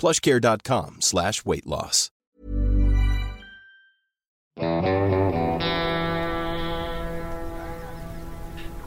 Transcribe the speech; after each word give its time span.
plushcare.com 0.00 1.00
slash 1.00 1.44
weightloss. 1.48 2.10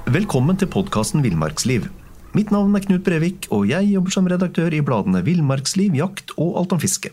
Velkommen 0.10 0.58
til 0.58 0.66
podkasten 0.74 1.22
Villmarksliv. 1.22 1.84
Mitt 2.34 2.50
navn 2.50 2.74
er 2.74 2.82
Knut 2.82 3.04
Brevik, 3.06 3.46
og 3.54 3.68
jeg 3.70 3.92
jobber 3.92 4.14
som 4.16 4.28
redaktør 4.30 4.74
i 4.74 4.82
bladene 4.86 5.22
Villmarksliv, 5.26 5.94
Jakt 5.98 6.34
og 6.38 6.58
Alt 6.58 6.74
om 6.74 6.82
fiske. 6.82 7.12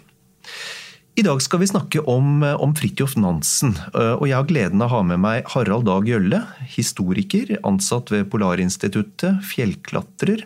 I 1.16 1.25
dag 1.25 1.41
skal 1.44 1.60
vi 1.60 1.69
snakke 1.69 2.03
om, 2.08 2.41
om 2.41 2.72
Fridtjof 2.77 3.19
Nansen, 3.20 3.75
og 3.92 4.25
jeg 4.28 4.36
har 4.36 4.48
gleden 4.48 4.81
av 4.84 4.91
å 4.91 4.98
ha 4.98 5.05
med 5.12 5.20
meg 5.25 5.48
Harald 5.53 5.84
Dag 5.88 6.08
Gjølle, 6.08 6.42
historiker, 6.72 7.55
ansatt 7.69 8.12
ved 8.12 8.28
Polarinstituttet, 8.33 9.44
fjellklatrer, 9.48 10.44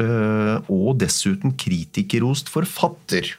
og 0.00 0.98
dessuten 1.00 1.54
kritikerrost 1.60 2.50
forfatter. 2.52 3.34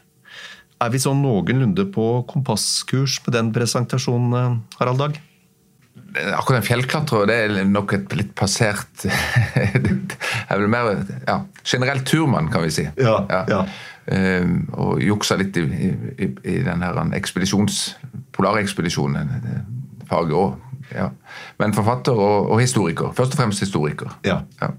Er 0.84 0.92
vi 0.92 1.00
sånn 1.00 1.22
noenlunde 1.23 1.86
på 1.92 2.09
kompasskurs 2.28 3.22
med 3.25 3.38
den 3.38 3.53
presentasjonen, 3.56 4.59
Harald 4.80 5.00
Dag? 5.00 5.22
Akkurat 6.16 6.62
en 6.62 6.66
fjellklatrer 6.67 7.28
det 7.28 7.36
er 7.45 7.67
nok 7.67 7.94
et 7.95 8.14
litt 8.16 8.31
passert 8.39 9.03
er 9.56 10.59
vel 10.62 10.70
mer 10.72 11.02
ja, 11.28 11.42
Generelt 11.66 12.06
turmann, 12.08 12.47
kan 12.52 12.64
vi 12.64 12.72
si. 12.72 12.86
Ja, 13.00 13.17
ja. 13.50 13.64
Uh, 14.06 14.52
og 14.78 15.02
juksa 15.02 15.38
litt 15.40 15.58
i, 15.58 15.64
i, 15.66 16.30
i 16.45 16.59
den 16.64 16.84
her 16.86 17.00
ekspedisjons, 17.17 17.80
polarekspedisjonen. 18.38 19.34
Faget 20.06 20.38
òg. 20.38 20.59
Ja. 20.94 21.09
Men 21.58 21.73
forfatter 21.73 22.14
og, 22.14 22.52
og, 22.52 22.59
historiker. 22.62 23.09
Først 23.17 23.34
og 23.34 23.42
fremst 23.42 23.64
historiker. 23.66 24.14
Ja. 24.28 24.44
Ja. 24.62 24.75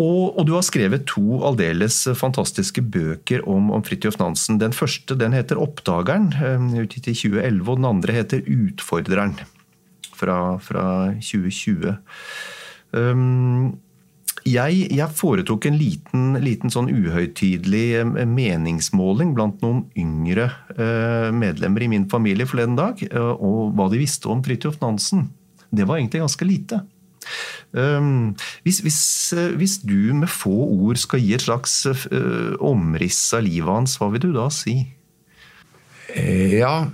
Og, 0.00 0.38
og, 0.38 0.46
du 0.48 0.54
har 0.56 0.64
skrevet 0.64 1.04
to 1.10 1.42
aldeles 1.44 1.98
fantastiske 2.16 2.80
bøker 2.80 3.42
om, 3.48 3.68
om 3.76 3.82
Fridtjof 3.84 4.16
Nansen. 4.22 4.56
Den 4.60 4.72
første 4.72 5.18
den 5.20 5.36
heter 5.36 5.60
'Oppdageren', 5.60 6.32
utgitt 6.80 7.10
i 7.12 7.14
2011, 7.14 7.68
og 7.68 7.76
den 7.76 7.90
andre 7.90 8.12
heter 8.16 8.40
'Utfordreren' 8.40 9.36
fra, 10.16 10.58
fra 10.62 11.12
2020. 11.20 11.96
Um, 12.92 13.78
jeg, 14.48 14.88
jeg, 14.90 15.08
foretok 15.14 15.68
en 15.68 15.76
liten, 15.78 16.24
liten 16.42 16.72
sånn 16.72 16.90
uhøytidelig 16.90 18.02
meningsmåling 18.26 19.36
blant 19.36 19.60
noen 19.62 19.84
yngre 19.98 20.48
uh, 20.74 21.30
medlemmer 21.36 21.84
i 21.84 21.90
min 21.92 22.08
familie 22.10 22.48
forleden 22.48 22.78
dag, 22.80 23.04
uh, 23.12 23.36
og 23.36 23.76
hva 23.76 23.86
de 23.92 24.00
visste 24.02 24.30
om 24.32 24.42
Fridtjof 24.42 24.80
Nansen. 24.82 25.28
Det 25.72 25.86
var 25.88 26.00
egentlig 26.00 26.24
ganske 26.24 26.48
lite. 26.48 26.82
Um, 27.72 28.34
hvis, 28.66 28.82
hvis, 28.84 29.00
hvis, 29.56 29.78
du 29.84 30.12
med 30.14 30.28
få 30.28 30.52
ord 30.52 31.00
skal 31.00 31.22
gi 31.22 31.32
et 31.36 31.44
slags 31.44 31.78
uh, 31.88 32.52
omriss 32.60 33.20
av 33.36 33.46
livet 33.46 33.72
hans, 33.72 33.96
hva 34.00 34.10
vil 34.12 34.26
du 34.26 34.32
da 34.36 34.50
si? 34.52 34.76
Ja, 36.12 36.90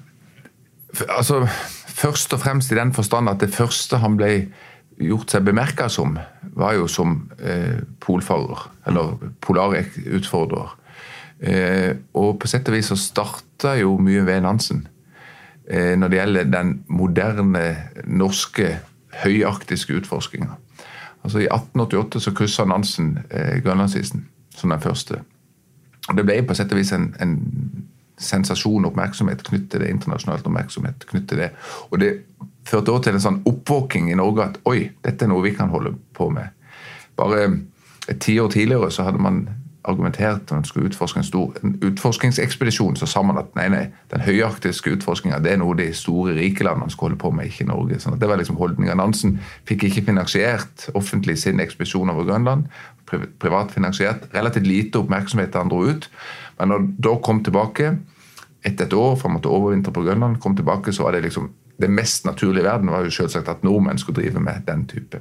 altså 1.09 1.43
Først 1.99 2.31
og 2.37 2.38
fremst 2.44 2.71
i 2.71 2.77
den 2.78 2.93
forstand 2.94 3.31
at 3.31 3.41
det 3.43 3.50
første 3.50 3.99
han 3.99 4.17
ble 4.19 4.33
gjort 5.03 5.33
seg 5.33 5.47
bemerka 5.47 5.88
som, 5.91 6.19
var 6.59 6.77
jo 6.77 6.87
som 6.91 7.25
eh, 7.38 7.81
polfarer, 8.03 8.69
eller 8.87 9.17
polarutfordrer. 9.43 10.77
Eh, 11.38 11.91
og 12.19 12.38
på 12.43 12.50
sett 12.50 12.69
og 12.71 12.77
vis 12.77 12.91
så 12.91 12.99
starta 12.99 13.77
jo 13.78 13.97
mye 14.03 14.25
ved 14.27 14.43
Nansen 14.43 14.81
eh, 15.71 15.94
når 15.99 16.11
det 16.11 16.19
gjelder 16.19 16.49
den 16.50 16.72
moderne 16.91 17.65
norske 18.11 18.72
høyarktiske 19.25 19.95
utforskninger. 20.01 20.55
Altså 21.25 21.39
I 21.39 21.49
1888 21.51 22.23
så 22.23 22.33
kryssa 22.34 22.65
Nansen 22.65 23.19
eh, 23.31 23.62
Grønlandsisen 23.62 24.29
som 24.55 24.71
den 24.71 24.81
første. 24.81 25.23
Og 26.09 26.17
Det 26.17 26.25
ble 26.25 26.43
på 26.43 26.55
sett 26.55 26.73
og 26.73 26.79
vis 26.79 26.93
en, 26.93 27.11
en 27.21 27.34
sensasjon 28.19 28.87
oppmerksomhet 28.89 29.43
knyttet 29.47 29.71
til 29.71 29.81
det. 29.81 29.91
internasjonalt 29.91 30.47
oppmerksomhet 30.47 31.06
knyttet 31.06 31.29
til 31.29 31.39
det. 31.39 31.51
Og 31.91 32.01
det 32.01 32.12
førte 32.67 32.93
også 32.93 33.09
til 33.09 33.19
en 33.19 33.25
sånn 33.25 33.43
oppvåking 33.47 34.11
i 34.11 34.19
Norge 34.19 34.45
at 34.45 34.61
oi, 34.69 34.91
dette 35.05 35.25
er 35.25 35.31
noe 35.31 35.45
vi 35.45 35.55
kan 35.56 35.71
holde 35.73 35.95
på 36.15 36.31
med. 36.31 36.49
Bare 37.17 37.45
et 38.09 38.21
tiår 38.21 38.50
tidligere 38.50 38.91
så 38.91 39.06
hadde 39.06 39.23
man 39.23 39.43
argumentert 39.88 40.47
at 40.47 40.54
man 40.54 40.66
skulle 40.69 40.88
utforske 40.91 41.22
en 41.22 41.26
stor 41.26 41.56
en 41.62 41.76
utforskningsekspedisjon, 41.88 42.97
så 42.97 43.09
sa 43.09 43.22
man 43.26 43.41
at 43.41 43.54
nei, 43.59 43.69
nei, 43.72 43.84
den 44.12 44.25
høyarktiske 44.25 44.93
utforskinga 44.99 45.41
er 45.41 45.60
noe 45.60 45.76
de 45.78 45.88
store, 45.97 46.37
rike 46.38 46.66
landene 46.66 46.93
skal 46.93 47.09
holde 47.09 47.21
på 47.22 47.32
med, 47.34 47.50
ikke 47.50 47.69
Norge. 47.69 48.00
Sånn 48.03 48.19
det 48.21 48.28
var 48.31 48.41
liksom 48.41 48.60
holdninga. 48.60 48.97
Nansen 48.99 49.38
fikk 49.69 49.88
ikke 49.88 50.06
finansiert 50.10 50.88
offentlig 50.99 51.38
sin 51.43 51.62
ekspedisjon 51.65 52.12
over 52.12 52.28
Grønland. 52.28 52.69
Privat 53.09 53.72
finansiert. 53.72 54.28
Relativt 54.34 54.69
lite 54.69 55.00
oppmerksomhet 55.00 55.56
han 55.56 55.72
dro 55.72 55.84
ut. 55.88 56.10
Men 56.59 56.75
når 56.75 56.91
da 57.09 57.16
kom 57.25 57.41
tilbake, 57.47 57.94
etter 58.66 58.88
et 58.88 58.94
år, 58.94 59.15
for 59.16 59.28
han 59.28 59.38
måtte 59.38 59.50
overvintre 59.53 59.94
på 59.94 60.03
Grønland, 60.05 60.41
kom 60.43 60.56
tilbake, 60.59 60.93
så 60.93 61.06
var 61.06 61.16
det 61.16 61.25
liksom 61.28 61.49
det 61.78 61.91
mest 61.91 62.25
naturlige 62.26 62.65
i 62.65 62.66
verden 62.66 62.91
var 62.91 63.05
jo 63.06 63.15
selvsagt 63.15 63.49
at 63.49 63.62
nordmenn 63.62 64.00
skulle 64.03 64.22
drive 64.22 64.41
med 64.43 64.66
den 64.66 64.87
type. 64.91 65.20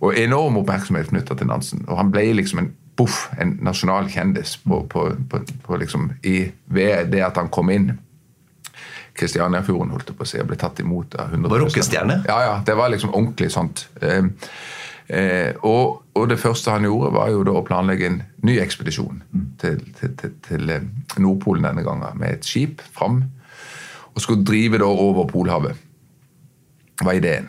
Og 0.00 0.14
enorm 0.18 0.56
oppmerksomhet 0.60 1.10
knytta 1.10 1.34
til 1.34 1.50
Nansen. 1.50 1.84
Og 1.88 1.98
han 1.98 2.12
ble 2.14 2.28
liksom 2.38 2.62
en 2.62 2.72
boff, 2.96 3.28
en 3.40 3.58
nasjonal 3.64 4.08
kjendis 4.10 4.56
på, 4.62 4.84
på, 4.90 5.08
på, 5.66 5.76
liksom, 5.76 6.12
i, 6.22 6.44
ved 6.66 7.10
det 7.12 7.24
at 7.26 7.38
han 7.40 7.50
kom 7.52 7.72
inn. 7.74 7.92
Kristianiafjorden 9.14 9.92
holdt 9.94 10.10
jeg 10.10 10.18
på 10.18 10.26
å 10.26 10.28
si, 10.28 10.40
og 10.42 10.48
ble 10.50 10.58
tatt 10.58 10.80
imot 10.82 11.14
av 11.22 11.34
100 11.34 11.60
Rockestjerne? 11.62 12.20
Ja, 12.26 12.38
ja. 12.42 12.54
Det 12.66 12.74
var 12.78 12.90
liksom 12.90 13.14
ordentlig 13.14 13.50
sånt. 13.54 13.86
Eh, 14.02 14.26
eh, 15.06 15.54
og, 15.62 16.02
og, 16.14 16.26
det 16.30 16.40
første 16.42 16.74
han 16.74 16.86
gjorde, 16.86 17.12
var 17.14 17.30
jo 17.30 17.44
da 17.46 17.54
å 17.58 17.64
planlegge 17.66 18.10
en 18.10 18.20
ny 18.46 18.58
ekspedisjon 18.62 19.22
mm. 19.22 19.46
til, 19.62 19.80
til, 20.00 20.14
til, 20.18 20.36
til, 20.48 20.74
eh, 20.74 20.86
Nordpolen 21.22 21.66
denne 21.68 21.86
gangen, 21.86 22.18
med 22.18 22.40
et 22.40 22.46
skip 22.46 22.82
fram. 22.94 23.22
Og 24.14 24.22
skulle 24.22 24.46
drive 24.46 24.82
da 24.82 24.90
over 24.90 25.26
Polhavet. 25.30 25.78
var 27.02 27.12
ideen. 27.18 27.48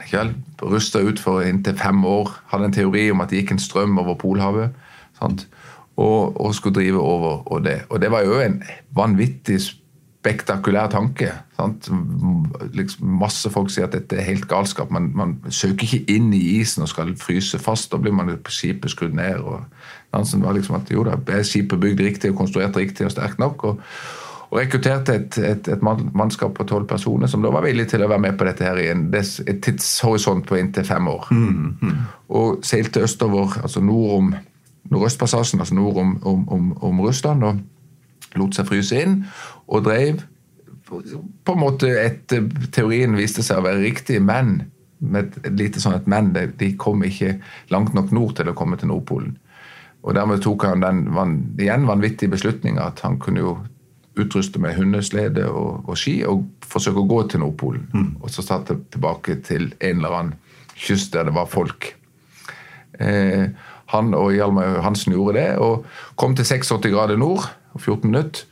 Rusta 0.61 0.99
ut 0.99 1.19
for 1.21 1.41
inntil 1.45 1.77
fem 1.77 2.05
år. 2.05 2.29
Hadde 2.49 2.65
en 2.65 2.73
teori 2.73 3.11
om 3.11 3.21
at 3.21 3.29
det 3.29 3.43
gikk 3.43 3.51
en 3.53 3.61
strøm 3.61 3.97
over 4.01 4.17
Polhavet. 4.17 4.73
Og, 5.21 6.41
og, 6.41 6.55
skulle 6.55 6.75
drive 6.75 6.99
over 6.99 7.51
og 7.51 7.63
det. 7.63 7.81
Og 7.89 8.01
det 8.01 8.11
var 8.11 8.25
jo 8.25 8.39
en 8.43 8.59
vanvittig 8.95 9.61
spektakulær 9.61 10.89
tanke. 10.91 11.31
Liksom 12.73 13.13
masse 13.21 13.49
folk 13.53 13.71
sier 13.71 13.87
at 13.87 13.95
dette 13.95 14.17
er 14.19 14.27
helt 14.27 14.47
galskap. 14.51 14.91
Man, 14.91 15.11
man, 15.15 15.37
søker 15.49 15.87
ikke 15.87 16.17
inn 16.17 16.33
i 16.35 16.41
isen 16.59 16.83
og 16.83 16.91
skal 16.91 17.15
fryse 17.19 17.59
fast. 17.61 17.93
Da 17.93 18.01
blir 18.01 18.15
man 18.15 18.33
på 18.43 18.51
skipet 18.51 18.91
skrudd 18.91 19.15
ned. 19.15 19.39
og 19.39 19.63
Nansen 20.13 20.43
var 20.43 20.57
liksom 20.57 20.81
at 20.81 20.91
jo 20.91 21.07
da, 21.07 21.15
er 21.31 21.47
skipet 21.47 21.79
bygd 21.79 22.03
riktig 22.03 22.33
og 22.33 22.43
konstruert 22.43 22.77
riktig 22.77 23.07
og 23.07 23.15
sterkt 23.15 23.39
nok. 23.39 23.63
og 23.63 23.81
og 24.55 24.59
rekrutterte 24.61 25.15
et, 25.17 25.37
et, 25.41 25.67
et 25.67 25.81
mannskap 25.83 26.53
på 26.55 26.63
tolv 26.69 26.87
personer 26.87 27.27
som 27.27 27.43
da 27.43 27.51
var 27.51 27.65
villig 27.65 27.87
til 27.91 28.03
å 28.05 28.09
være 28.11 28.23
med 28.27 28.37
på 28.37 28.45
dette 28.47 28.63
her 28.63 28.79
i 28.79 28.89
en 28.91 29.07
et 29.11 29.61
tidshorisont 29.65 30.45
på 30.47 30.59
inntil 30.59 30.85
fem 30.87 31.07
år. 31.11 31.27
Mm, 31.31 31.71
mm. 31.81 31.95
Og 32.39 32.61
seilte 32.63 33.03
østover, 33.03 33.57
altså 33.63 33.83
nord 33.83 34.13
om 34.19 34.29
Nordøstpassasjen, 34.91 35.59
altså 35.63 35.75
nord 35.77 35.97
om, 35.97 36.15
om, 36.23 36.45
om, 36.49 36.71
om, 36.85 37.01
Russland, 37.01 37.43
og 37.43 38.39
lot 38.39 38.57
seg 38.57 38.67
fryse 38.69 39.01
inn. 39.01 39.23
Og 39.67 39.85
drev 39.87 40.21
på 40.85 41.53
en 41.55 41.61
måte 41.61 41.89
etter 41.97 42.45
Teorien 42.73 43.17
viste 43.17 43.41
seg 43.43 43.57
å 43.57 43.65
være 43.65 43.81
riktig, 43.81 44.19
men 44.21 44.59
med 44.99 45.33
et 45.43 45.57
lite 45.57 45.81
sånn 45.81 45.97
at 45.97 46.07
men. 46.09 46.31
De 46.33 46.71
kom 46.79 47.03
ikke 47.05 47.35
langt 47.73 47.95
nok 47.97 48.13
nord 48.15 48.35
til 48.37 48.51
å 48.51 48.55
komme 48.57 48.77
til 48.79 48.91
Nordpolen. 48.91 49.35
Og 50.05 50.13
dermed 50.13 50.43
tok 50.45 50.67
han 50.67 50.83
den 50.85 51.07
igjen 51.57 51.87
vanvittige 51.89 52.33
beslutninga 52.35 52.91
at 52.91 53.01
han 53.05 53.17
kunne 53.21 53.41
jo 53.41 53.55
utruste 54.21 54.61
med 54.63 54.77
hundeslede 54.77 55.47
og, 55.49 55.89
og, 55.89 55.95
ski 55.99 56.19
og 56.27 56.45
forsøke 56.63 57.01
å 57.01 57.09
gå 57.09 57.21
til 57.31 57.41
Nordpolen. 57.43 57.87
Mm. 57.91 58.09
Og 58.21 58.31
så 58.31 58.45
satt 58.45 58.69
det 58.69 58.77
tilbake 58.93 59.39
til 59.43 59.71
en 59.79 59.97
eller 59.97 60.19
annen 60.19 60.35
kyst 60.75 61.13
der 61.15 61.27
det 61.27 61.35
var 61.35 61.49
folk. 61.51 61.89
Eh, 62.99 63.49
han 63.93 64.13
og 64.17 64.33
Hjalmar 64.33 64.81
Hansen 64.85 65.13
gjorde 65.13 65.37
det, 65.37 65.49
og 65.61 65.85
kom 66.19 66.35
til 66.37 66.47
86 66.47 66.91
grader 66.93 67.19
nord 67.21 67.45
og 67.75 67.81
14 67.81 68.09
minutter. 68.09 68.45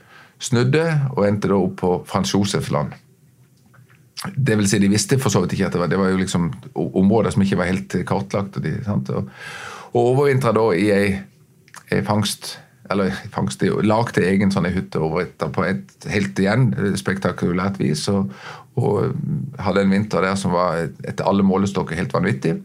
Snudde 0.43 0.83
og 1.15 1.23
endte 1.27 1.47
da 1.47 1.57
opp 1.57 1.77
på 1.79 1.93
Frans 2.09 2.33
Josefs 2.33 2.71
land. 2.73 2.91
Det 4.35 4.57
vil 4.59 4.67
si, 4.67 4.79
De 4.79 4.91
visste 4.91 5.19
for 5.19 5.31
så 5.31 5.43
vidt 5.43 5.55
ikke 5.55 5.69
at 5.69 5.75
det 5.75 5.81
var, 5.81 5.91
det 5.91 5.99
var 5.99 6.11
jo 6.11 6.19
liksom 6.19 6.49
områder 6.75 7.31
som 7.31 7.43
ikke 7.43 7.59
var 7.59 7.71
helt 7.71 7.95
kartlagt. 8.07 8.57
Og, 8.59 8.65
de, 8.65 8.75
og, 9.15 9.29
og 9.93 9.99
overvintra 10.01 10.51
da 10.55 10.67
i 10.75 10.89
ei, 10.91 11.07
ei 11.91 12.03
fangst 12.03 12.57
eller 12.91 13.15
fangst 13.31 13.63
lagd 13.87 14.19
egen 14.19 14.51
sånn 14.51 14.67
hytte 14.73 14.99
over 15.01 15.25
på 15.39 15.63
et 15.65 16.07
helt 16.11 16.39
igjen 16.39 16.69
spektakulært 16.99 17.79
vis. 17.81 18.05
Og, 18.11 18.31
og, 18.75 19.15
hadde 19.63 19.85
en 19.85 19.93
vinter 19.95 20.25
der 20.25 20.37
som 20.39 20.53
var 20.55 20.89
etter 21.07 21.27
alle 21.29 21.45
målestokker 21.47 21.97
helt 21.97 22.13
vanvittig. 22.13 22.57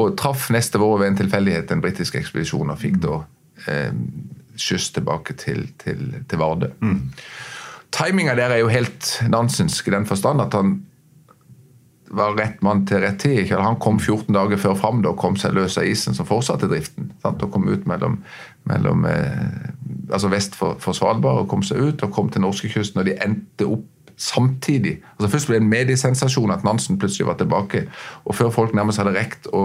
Og 0.00 0.14
traff 0.16 0.48
neste 0.54 0.80
vår 0.80 1.02
ved 1.02 1.12
en 1.12 1.18
tilfeldighet 1.22 1.72
en 1.72 1.82
britisk 1.84 2.16
ekspedisjon 2.20 2.72
og 2.72 2.80
fikk 2.80 3.00
da 3.02 3.18
eh, 3.68 3.90
skyss 4.56 4.92
tilbake 4.96 5.36
til, 5.40 5.66
til, 5.80 6.06
til 6.28 6.40
Vardø. 6.40 6.70
Mm. 6.80 7.10
Timinga 7.92 8.34
der 8.38 8.54
er 8.54 8.62
jo 8.62 8.72
helt 8.72 9.18
nansensk 9.28 9.88
i 9.88 9.94
den 9.96 10.08
forstand 10.08 10.40
at 10.40 10.56
han 10.56 10.78
var 12.12 12.34
rett 12.36 12.60
mann 12.64 12.84
til 12.88 13.00
rett 13.00 13.20
tid. 13.22 13.52
Han 13.56 13.78
kom 13.80 13.98
14 14.00 14.34
dager 14.36 14.60
før 14.60 14.76
fram 14.76 15.00
da, 15.04 15.12
og 15.12 15.20
kom 15.20 15.36
seg 15.40 15.54
løs 15.56 15.78
av 15.80 15.88
isen 15.88 16.16
som 16.16 16.28
fortsatte 16.28 16.68
driften. 16.68 17.08
Sant? 17.24 17.40
Og 17.44 17.52
kom 17.54 17.68
ut 17.68 17.86
mellom, 17.88 18.18
mellom 18.68 19.06
eh, 19.08 19.70
altså 20.12 20.28
vest 20.32 20.56
for, 20.58 20.76
for, 20.82 20.96
Svalbard 20.96 21.44
og 21.44 21.48
kom 21.52 21.64
seg 21.64 21.80
ut 21.80 22.04
og 22.04 22.12
kom 22.12 22.28
til 22.32 22.44
norskekysten. 22.44 23.00
Og 23.00 23.08
de 23.08 23.16
endte 23.24 23.68
opp 23.68 23.88
samtidig. 24.22 25.00
Altså 25.18 25.30
Først 25.32 25.50
ble 25.50 25.58
det 25.58 25.64
en 25.64 25.72
mediesensasjon 25.72 26.54
at 26.54 26.64
Nansen 26.64 26.98
plutselig 26.98 27.26
var 27.26 27.38
tilbake. 27.40 27.86
Og 28.24 28.38
før 28.38 28.50
folk 28.54 28.74
nærmest 28.74 29.02
hadde 29.02 29.14
rekt 29.16 29.48
å, 29.52 29.64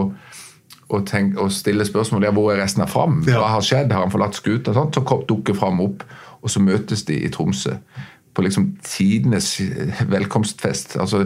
å, 0.90 1.02
tenke, 1.06 1.40
å 1.42 1.50
stille 1.54 1.86
spørsmål 1.86 2.26
ja, 2.26 2.34
hvor 2.34 2.52
er 2.54 2.62
resten 2.64 2.86
av 2.86 2.92
Fram, 2.94 3.22
hva 3.28 3.54
har 3.54 3.66
skjedd, 3.66 3.94
har 3.94 4.06
han 4.06 4.14
forlatt 4.14 4.40
skuta, 4.40 4.74
så 4.74 4.88
dukker 5.30 5.58
Fram 5.58 5.82
opp, 5.86 6.06
og 6.42 6.54
så 6.54 6.62
møtes 6.64 7.06
de 7.06 7.20
i 7.26 7.34
Tromsø 7.34 7.78
på 8.38 8.44
liksom 8.46 8.68
tidenes 8.86 9.56
velkomstfest. 10.14 10.98
Altså, 11.02 11.24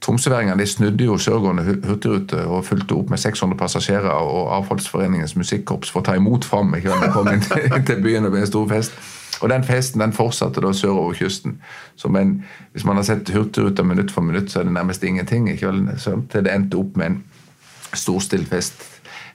Tromsøværingene 0.00 0.66
snudde 0.66 1.08
jo 1.08 1.16
sørgående 1.18 1.64
hurtigrute 1.66 2.44
og 2.46 2.64
fulgte 2.64 2.94
opp 2.94 3.10
med 3.10 3.18
600 3.18 3.58
passasjerer 3.58 4.10
og 4.10 4.52
Avfallsforeningens 4.60 5.34
musikkorps 5.36 5.90
for 5.90 6.02
å 6.02 6.06
ta 6.06 6.14
imot 6.14 6.46
Fram. 6.46 6.70
Ikke? 6.78 6.94
De 7.02 7.10
kom 7.16 7.32
inn 7.34 7.42
til 7.88 8.04
byen 8.04 8.30
og 8.30 8.36
ble 8.36 8.44
en 8.44 8.52
stor 8.52 8.70
fest. 8.70 8.94
Og 9.42 9.50
Den 9.50 9.64
festen 9.66 10.00
den 10.00 10.14
fortsatte 10.14 10.62
da 10.62 10.72
sørover 10.72 11.18
kysten. 11.18 11.58
Som 11.96 12.16
en, 12.16 12.44
hvis 12.72 12.86
man 12.86 12.96
har 12.96 13.06
sett 13.06 13.30
Hurtigruta 13.34 13.82
minutt 13.82 14.14
for 14.14 14.22
minutt, 14.22 14.50
så 14.50 14.60
er 14.60 14.70
det 14.70 14.72
nærmest 14.72 15.04
ingenting. 15.04 15.50
Ikke? 15.50 15.72
Så 15.98 16.16
til 16.30 16.46
det 16.46 16.54
endte 16.54 16.78
opp 16.78 16.96
med 16.96 17.06
en 17.10 17.22
storstilt 17.92 18.48
fest 18.48 18.88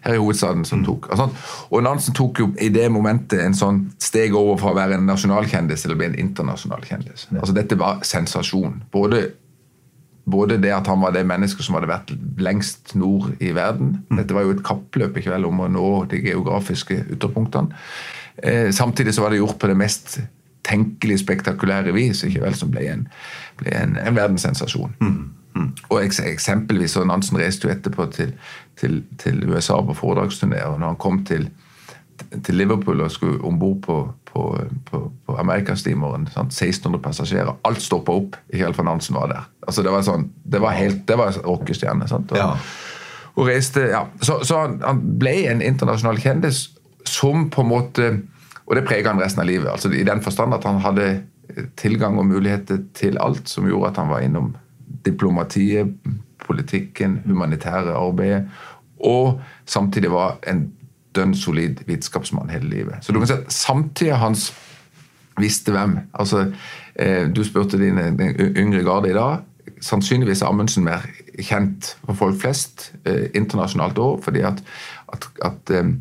her 0.05 0.13
i 0.13 0.21
hovedstaden 0.21 0.65
som 0.65 0.85
tok. 0.85 1.09
Og, 1.13 1.33
og 1.69 1.83
Nansen 1.83 2.15
tok 2.17 2.39
jo 2.39 2.51
i 2.61 2.69
det 2.73 2.87
momentet 2.93 3.41
en 3.43 3.57
sånn 3.57 3.81
steg 4.01 4.35
over 4.37 4.59
fra 4.61 4.71
å 4.71 4.77
være 4.77 4.97
en 4.97 5.09
nasjonalkjendis 5.09 5.83
til 5.85 5.95
å 5.95 5.99
bli 5.99 6.11
en 6.11 6.19
internasjonal 6.27 6.85
kjendis. 6.87 7.27
Altså 7.35 7.55
Dette 7.57 7.79
var 7.79 8.03
sensasjon. 8.07 8.81
Både, 8.93 9.23
både, 10.25 10.59
det 10.63 10.73
at 10.75 10.87
han 10.91 11.01
var 11.03 11.15
det 11.15 11.25
mennesket 11.27 11.65
som 11.65 11.77
hadde 11.77 11.91
vært 11.91 12.13
lengst 12.41 12.95
nord 12.99 13.33
i 13.43 13.51
verden. 13.57 13.97
Mm. 14.07 14.21
Dette 14.21 14.37
var 14.37 14.47
jo 14.47 14.55
et 14.55 14.63
kappløp 14.67 15.17
ikke 15.17 15.33
vel, 15.33 15.49
om 15.49 15.65
å 15.65 15.71
nå 15.71 15.89
de 16.13 16.21
geografiske 16.29 17.03
ytterpunktene. 17.17 17.83
Eh, 18.43 18.71
samtidig 18.71 19.13
så 19.13 19.23
var 19.25 19.33
det 19.33 19.41
gjort 19.41 19.59
på 19.59 19.67
det 19.67 19.77
mest 19.77 20.19
tenkelig 20.67 21.19
spektakulære 21.19 21.93
vis, 21.95 22.23
ikke 22.27 22.43
vel, 22.43 22.55
som 22.55 22.71
ble 22.71 22.83
en, 22.91 23.07
ble 23.59 23.73
en, 23.73 23.95
en 24.01 24.17
verdenssensasjon. 24.17 24.95
Mm. 24.99 25.29
Mm. 25.57 25.69
Og 25.89 26.03
Eksempelvis 26.05 26.97
så 26.97 27.05
Nansen 27.07 27.39
reiste 27.39 27.67
jo 27.67 27.73
etterpå 27.73 28.05
til, 28.13 28.33
til, 28.79 28.99
til 29.17 29.41
USA 29.49 29.79
på 29.81 29.95
foredragsturné. 29.97 30.61
og 30.65 30.79
når 30.79 30.93
han 30.93 30.99
kom 31.01 31.23
til, 31.25 31.49
til 32.43 32.55
Liverpool 32.55 33.01
og 33.01 33.11
skulle 33.11 33.41
om 33.45 33.59
bord 33.59 33.81
på, 33.81 33.97
på, 34.33 34.43
på, 34.91 35.01
på 35.25 35.37
Amerikastimeren, 35.37 36.27
1600 36.27 37.01
passasjerer. 37.03 37.55
Alt 37.63 37.81
stoppa 37.81 38.11
opp. 38.11 38.37
Ikke 38.49 38.65
helt 38.65 38.75
for 38.75 38.83
Nansen 38.83 39.15
var 39.15 39.31
der. 39.31 39.49
Altså 39.67 39.83
Det 39.83 39.91
var 39.91 40.05
sånn, 40.05 40.29
det 40.43 40.61
var 40.61 40.77
helt, 40.77 41.07
det 41.07 41.17
var 41.17 41.41
rockestjerne. 41.45 42.09
Og, 42.11 42.37
ja. 42.37 42.51
og 43.35 43.47
reiste, 43.49 43.87
ja. 43.93 44.05
Så, 44.21 44.43
så 44.43 44.65
han, 44.65 44.81
han 44.85 45.01
ble 45.19 45.39
en 45.47 45.63
internasjonal 45.65 46.21
kjendis 46.21 46.67
som 47.07 47.49
på 47.49 47.63
en 47.63 47.71
måte 47.71 48.09
Og 48.67 48.75
det 48.75 48.83
preger 48.83 49.07
han 49.07 49.21
resten 49.21 49.39
av 49.39 49.47
livet. 49.47 49.69
altså 49.71 49.87
I 49.95 50.03
den 50.03 50.19
forstand 50.21 50.53
at 50.53 50.65
han 50.67 50.81
hadde 50.83 51.21
tilgang 51.79 52.17
og 52.19 52.25
muligheter 52.27 52.81
til 52.93 53.15
alt 53.23 53.47
som 53.49 53.67
gjorde 53.67 53.93
at 53.93 53.97
han 54.01 54.09
var 54.09 54.19
innom 54.25 54.49
diplomatiet, 55.05 55.87
politikken, 56.47 57.21
humanitære 57.25 57.95
arbeidet. 57.95 58.49
Og 58.99 59.39
samtidig 59.65 60.11
var 60.11 60.35
en 60.47 60.65
dønn 61.15 61.35
solid 61.35 61.83
vitenskapsmann 61.87 62.49
hele 62.49 62.69
livet. 62.69 62.95
Så 63.01 63.13
du 63.13 63.19
kan 63.19 63.29
si 63.29 63.37
at 63.37 63.53
Samtida 63.53 64.19
hans 64.21 64.51
visste 65.37 65.71
hvem. 65.71 65.99
Altså, 66.13 66.51
eh, 66.95 67.27
Du 67.35 67.43
spurte 67.43 67.77
din, 67.77 67.97
yngre 68.57 68.83
garde 68.83 69.09
i 69.09 69.13
dag. 69.13 69.37
Sannsynligvis 69.81 70.41
er 70.41 70.47
Amundsen 70.47 70.83
mer 70.83 71.05
kjent 71.39 71.97
for 72.05 72.13
folk 72.13 72.39
flest 72.41 72.91
eh, 73.05 73.29
internasjonalt 73.35 73.97
òg, 73.97 74.23
fordi 74.23 74.39
at, 74.39 74.63
at, 75.13 75.27
at 75.45 75.69
eh, 75.69 75.91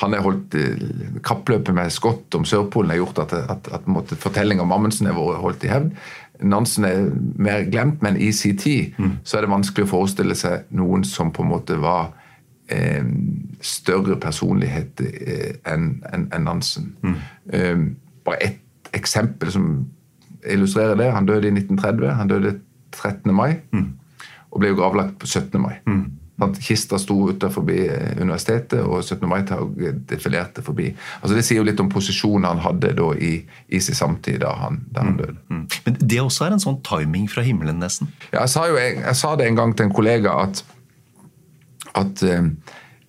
han 0.00 0.12
har 0.12 0.24
holdt 0.24 0.54
eh, 0.58 1.20
Kappløpet 1.24 1.74
med 1.74 1.92
Scott 1.94 2.34
om 2.34 2.44
Sørpolen 2.48 2.90
har 2.90 3.02
gjort 3.02 3.22
at, 3.24 3.34
at, 3.54 3.70
at 3.78 4.14
fortellinga 4.18 4.64
om 4.64 4.74
Amundsen 4.74 5.06
har 5.10 5.16
vært 5.18 5.42
holdt 5.44 5.66
i 5.66 5.70
hevd. 5.70 5.94
Nansen 6.42 6.84
er 6.88 7.06
mer 7.38 7.62
glemt, 7.70 8.02
men 8.02 8.18
i 8.18 8.32
sin 8.34 8.58
tid 8.58 8.96
mm. 8.98 9.18
så 9.24 9.38
er 9.38 9.46
det 9.46 9.52
vanskelig 9.54 9.86
å 9.86 9.92
forestille 9.92 10.34
seg 10.38 10.66
noen 10.74 11.04
som 11.06 11.30
på 11.32 11.44
en 11.44 11.52
måte 11.52 11.78
var 11.78 12.10
eh, 12.68 13.04
større 13.62 14.18
personlighet 14.20 15.04
eh, 15.04 15.52
enn 15.70 15.92
en, 16.10 16.26
en 16.34 16.48
Nansen. 16.48 16.90
Mm. 17.04 17.20
Eh, 17.54 17.84
bare 18.26 18.50
ett 18.50 18.90
eksempel 18.94 19.52
som 19.54 19.68
illustrerer 20.50 20.98
det. 20.98 21.12
Han 21.14 21.30
døde 21.30 21.48
i 21.48 21.54
1930. 21.54 22.10
Han 22.18 22.34
døde 22.34 22.56
13. 22.94 23.30
mai 23.34 23.60
mm. 23.70 23.88
og 24.50 24.60
ble 24.60 24.74
jo 24.74 24.82
gravlagt 24.82 25.16
på 25.22 25.30
17. 25.30 25.60
mai. 25.62 25.78
Mm. 26.34 26.54
Kista 26.58 26.98
sto 26.98 27.14
utenfor 27.30 27.68
eh, 27.70 28.16
universitetet, 28.18 28.80
og 28.82 29.04
17. 29.04 29.28
mai-tog 29.30 29.78
defilerte 30.10 30.64
forbi. 30.66 30.88
Altså 31.20 31.36
Det 31.36 31.44
sier 31.46 31.60
jo 31.60 31.66
litt 31.68 31.80
om 31.80 31.90
posisjonen 31.92 32.48
han 32.48 32.62
hadde 32.64 32.90
da 32.98 33.10
i, 33.14 33.36
i 33.68 33.80
sin 33.80 33.94
samtid 33.94 34.40
da 34.42 34.54
han, 34.58 34.80
da 34.90 35.04
han 35.04 35.14
mm, 35.14 35.18
døde. 35.20 35.36
Mm. 35.48 35.66
Men 35.86 35.98
det 36.00 36.22
også 36.22 36.48
er 36.48 36.56
en 36.56 36.64
sånn 36.64 36.80
timing 36.86 37.28
fra 37.30 37.44
himmelen, 37.46 37.78
nesten? 37.82 38.10
Ja, 38.32 38.40
jeg 38.42 38.54
sa, 38.56 38.66
jo, 38.70 38.80
jeg, 38.80 38.98
jeg 39.04 39.20
sa 39.20 39.34
det 39.38 39.46
en 39.46 39.60
gang 39.60 39.76
til 39.76 39.86
en 39.86 39.94
kollega 39.94 40.34
at, 40.42 40.64
at 41.94 42.26
eh, 42.26 42.50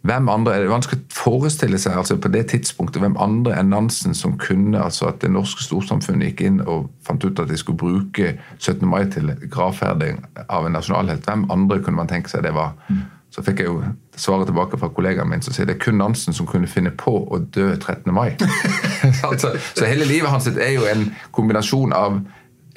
hvem 0.06 0.30
andre, 0.30 0.54
Det 0.54 0.68
er 0.68 0.70
vanskelig 0.70 1.02
å 1.02 1.16
forestille 1.18 1.80
seg 1.82 1.98
altså 1.98 2.18
på 2.22 2.30
det 2.30 2.44
tidspunktet 2.52 3.02
hvem 3.02 3.18
andre 3.22 3.56
enn 3.58 3.72
Nansen 3.74 4.14
som 4.14 4.36
kunne 4.38 4.78
altså 4.78 5.08
at 5.10 5.24
det 5.24 5.32
norske 5.34 5.66
storsamfunnet 5.66 6.30
gikk 6.30 6.44
inn 6.46 6.60
og 6.62 6.92
fant 7.06 7.26
ut 7.26 7.42
at 7.42 7.50
de 7.50 7.58
skulle 7.58 7.82
bruke 7.82 8.36
17. 8.60 8.86
mai 8.86 9.08
til 9.10 9.34
gravferding 9.50 10.22
av 10.46 10.68
en 10.68 10.78
nasjonalhelt. 10.78 11.26
Hvem 11.26 11.48
andre 11.50 11.82
kunne 11.82 11.98
man 12.04 12.12
tenke 12.12 12.30
seg 12.30 12.46
det 12.46 12.54
var? 12.54 12.76
Mm. 12.86 13.02
Så 13.36 13.44
fikk 13.44 13.60
jeg 13.60 13.68
jo 13.68 13.82
svaret 14.16 14.48
tilbake 14.48 14.78
fra 14.80 14.88
kollegaen 14.96 15.28
min 15.28 15.42
som 15.44 15.52
sier 15.52 15.68
det 15.68 15.76
er 15.76 15.84
kun 15.84 15.98
Nansen 16.00 16.36
som 16.36 16.48
kunne 16.48 16.70
finne 16.72 16.94
på 16.96 17.18
å 17.28 17.42
dø 17.44 17.74
13. 17.76 18.08
mai. 18.16 18.38
altså, 19.30 19.52
så 19.76 19.90
hele 19.90 20.08
livet 20.08 20.32
hans 20.32 20.48
er 20.48 20.72
jo 20.78 20.86
en 20.88 21.10
kombinasjon 21.36 21.92
av 21.96 22.22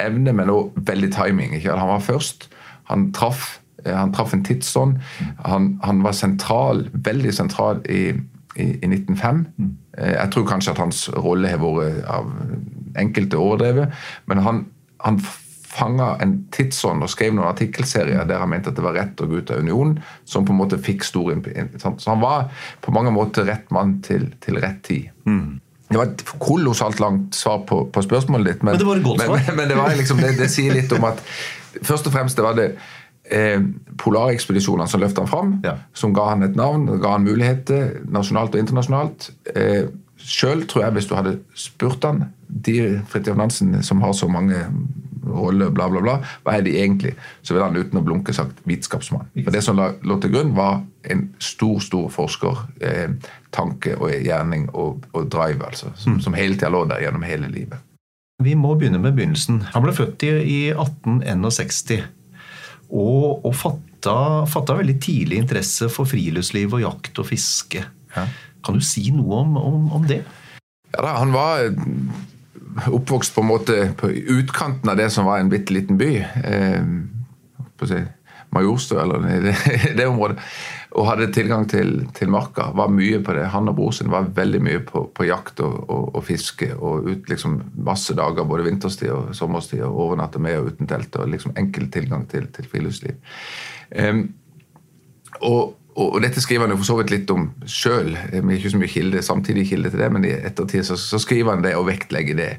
evne, 0.03 0.35
men 0.35 0.51
også 0.51 0.83
veldig 0.91 1.13
timing. 1.15 1.55
Ikke? 1.61 1.77
Han 1.79 1.93
var 1.93 2.03
først. 2.03 2.49
Han 2.91 3.13
traff, 3.15 3.61
eh, 3.85 3.95
han 3.95 4.11
traff 4.15 4.35
en 4.35 4.43
tidsånd. 4.45 4.99
Han, 5.47 5.77
han, 5.85 6.03
var 6.03 6.19
sentral, 6.19 6.89
veldig 7.07 7.35
sentral 7.35 7.85
i, 7.87 8.09
i, 8.59 8.67
i 8.83 8.91
1905. 8.91 9.45
Eh, 9.95 10.15
jeg 10.17 10.31
tror 10.35 10.51
kanskje 10.51 10.75
at 10.75 10.83
hans 10.83 11.05
rolle 11.15 11.55
har 11.55 11.63
vært 11.63 12.03
av 12.11 12.35
enkelte 12.99 13.39
overdrevet, 13.39 13.95
men 14.27 14.43
han, 14.43 14.65
han 15.07 15.23
fanga 15.69 16.15
en 16.23 16.35
tidsånd 16.55 17.05
og 17.05 17.11
skrev 17.13 17.35
noen 17.37 17.51
artikkelserier 17.51 18.27
der 18.29 18.41
han 18.43 18.51
mente 18.51 18.73
at 18.73 18.79
det 18.79 18.85
var 18.85 18.97
rett 18.97 19.21
å 19.21 19.29
gå 19.29 19.43
ut 19.43 19.53
av 19.53 19.63
unionen, 19.63 19.99
som 20.29 20.47
på 20.49 20.55
en 20.55 20.61
måte 20.63 20.81
fikk 20.81 21.05
stor 21.07 21.35
Så 21.79 22.11
han 22.11 22.23
var 22.23 22.49
på 22.85 22.95
mange 22.95 23.13
måter 23.15 23.47
rett 23.49 23.69
mann 23.75 23.99
til, 24.05 24.31
til 24.45 24.61
rett 24.63 24.81
tid. 24.87 25.11
Mm. 25.29 25.59
Det 25.89 25.97
var 25.97 26.11
et 26.11 26.25
kolossalt 26.41 27.01
langt 27.01 27.37
svar 27.37 27.63
på, 27.69 27.87
på 27.93 28.05
spørsmålet 28.05 28.53
ditt, 28.53 28.63
men, 28.63 28.75
men, 28.75 28.81
det, 28.81 28.89
var 28.89 29.01
et 29.01 29.07
godt 29.07 29.23
svar. 29.25 29.45
men, 29.57 29.57
men 29.57 29.73
det, 29.73 29.97
liksom, 30.03 30.21
det, 30.25 30.35
det, 30.41 30.51
sier 30.53 30.77
litt 30.77 30.93
om 30.93 31.07
at 31.09 31.23
først 31.81 32.11
og 32.11 32.17
fremst 32.17 32.37
det 32.37 32.45
var 32.45 32.59
det 32.59 32.67
eh, 33.25 33.63
polarekspedisjonene 34.01 34.89
som 34.91 35.05
løfta 35.05 35.25
han 35.25 35.31
fram, 35.33 35.55
ja. 35.65 35.79
som 35.97 36.13
ga 36.17 36.29
han 36.33 36.45
et 36.45 36.59
navn, 36.61 36.91
ga 37.01 37.17
han 37.17 37.25
muligheter 37.25 38.03
nasjonalt 38.13 38.57
og 38.57 38.65
internasjonalt. 38.65 39.31
Eh, 39.55 39.89
Sjøl 40.19 40.67
tror 40.69 40.85
jeg, 40.85 40.97
hvis 40.97 41.09
du 41.09 41.15
hadde 41.17 41.37
spurt 41.57 42.05
han, 42.05 42.27
de 42.49 42.99
Fridtjof 43.09 43.39
Nansen 43.39 43.77
som 43.87 44.03
har 44.03 44.17
så 44.19 44.29
mange 44.29 44.65
rolle, 45.33 45.71
bla, 45.75 45.89
bla, 45.93 46.03
bla. 46.05 46.17
Hva 46.45 46.57
er 46.59 46.65
de 46.67 46.77
egentlig? 46.81 47.15
Så 47.43 47.55
ville 47.55 47.67
han 47.69 47.79
uten 47.79 48.01
å 48.01 48.05
blunke 48.05 48.35
sagt 48.37 48.63
vitenskapsmann. 48.69 49.31
For 49.45 49.55
Det 49.55 49.63
som 49.65 49.79
lå 49.79 50.19
til 50.23 50.33
grunn, 50.35 50.55
var 50.57 50.81
en 51.09 51.29
stor 51.43 51.81
stor 51.85 52.09
forskertanke 52.13 53.95
eh, 53.95 54.01
og 54.01 54.15
gjerning 54.15 54.69
og, 54.75 55.05
og 55.13 55.29
drive, 55.33 55.65
altså, 55.71 55.93
som, 55.97 56.19
mm. 56.19 56.25
som 56.27 56.37
hele 56.39 56.59
tida 56.59 56.73
lå 56.75 56.85
der 56.91 57.05
gjennom 57.07 57.27
hele 57.29 57.51
livet. 57.53 57.85
Vi 58.43 58.55
må 58.55 58.77
begynne 58.79 59.01
med 59.03 59.17
begynnelsen. 59.17 59.65
Han 59.75 59.83
ble 59.83 59.93
født 59.97 60.23
i, 60.29 60.31
i 60.47 60.59
1861. 60.71 62.05
Og, 62.89 63.45
og 63.45 63.55
fatta, 63.59 64.15
fatta, 64.49 64.77
veldig 64.79 64.95
tidlig 65.03 65.41
interesse 65.43 65.91
for 65.93 66.09
friluftsliv 66.09 66.77
og 66.77 66.85
jakt 66.85 67.19
og 67.19 67.27
fiske. 67.29 67.83
Ja. 68.15 68.29
Kan 68.65 68.79
du 68.79 68.85
si 68.85 69.09
noe 69.15 69.43
om, 69.43 69.59
om, 69.59 69.89
om 69.99 70.07
det? 70.09 70.23
Ja, 70.95 71.03
da, 71.03 71.17
Han 71.19 71.35
var 71.35 71.67
oppvokst 72.87 73.35
på 73.35 73.43
en 73.43 73.51
måte 73.51 73.77
på 73.99 74.11
utkanten 74.11 74.91
av 74.91 74.97
det 74.97 75.11
som 75.11 75.27
var 75.27 75.43
en 75.43 75.51
bitte 75.53 75.75
liten 75.75 75.99
by. 75.99 76.13
Eh, 76.45 76.83
på 77.79 77.87
Majorstø, 78.51 79.01
eller 79.01 79.25
i 79.29 79.41
det, 79.97 80.07
området. 80.07 80.39
Og 80.97 81.07
hadde 81.07 81.29
tilgang 81.33 81.67
til, 81.69 82.07
til, 82.17 82.31
marka. 82.33 82.71
Var 82.77 82.93
mye 82.93 83.21
på 83.25 83.35
det. 83.37 83.45
Han 83.53 83.69
og 83.69 83.77
bror 83.77 83.93
sin 83.93 84.11
var 84.13 84.31
veldig 84.35 84.61
mye 84.65 84.81
på, 84.89 85.05
på 85.15 85.27
jakt 85.29 85.61
og, 85.65 85.75
og, 85.85 86.07
og, 86.15 86.23
fiske. 86.25 86.71
Og 86.75 87.11
ut 87.11 87.29
liksom 87.29 87.59
masse 87.85 88.17
dager, 88.17 88.49
både 88.49 88.65
vinterstid 88.65 89.13
og 89.13 89.35
sommerstid, 89.37 89.85
og 89.85 90.01
overnatte 90.07 90.41
med 90.43 90.63
og 90.63 90.73
uten 90.73 90.89
telt. 90.89 91.17
Og 91.21 91.29
liksom 91.35 91.53
enkel 91.61 91.91
tilgang 91.93 92.25
til, 92.31 92.49
til 92.55 92.71
friluftsliv. 92.73 93.21
Um, 93.93 94.25
og, 95.43 95.77
og, 95.99 96.19
dette 96.23 96.43
skriver 96.43 96.67
han 96.67 96.75
jo 96.75 96.79
for 96.81 96.89
så 96.89 96.97
vidt 97.01 97.13
litt 97.13 97.31
om 97.35 97.49
sjøl. 97.67 98.13
Ikke 98.55 98.71
så 98.73 98.81
mye 98.81 98.93
kilde, 98.93 99.23
samtidig 99.25 99.69
kilde 99.71 99.91
til 99.93 100.03
det, 100.03 100.11
men 100.15 100.27
i 100.27 100.35
ettertid 100.37 100.87
så, 100.87 100.99
så 101.01 101.21
skriver 101.23 101.57
han 101.57 101.65
det 101.65 101.75
og 101.79 101.89
vektlegger 101.89 102.39
det. 102.39 102.53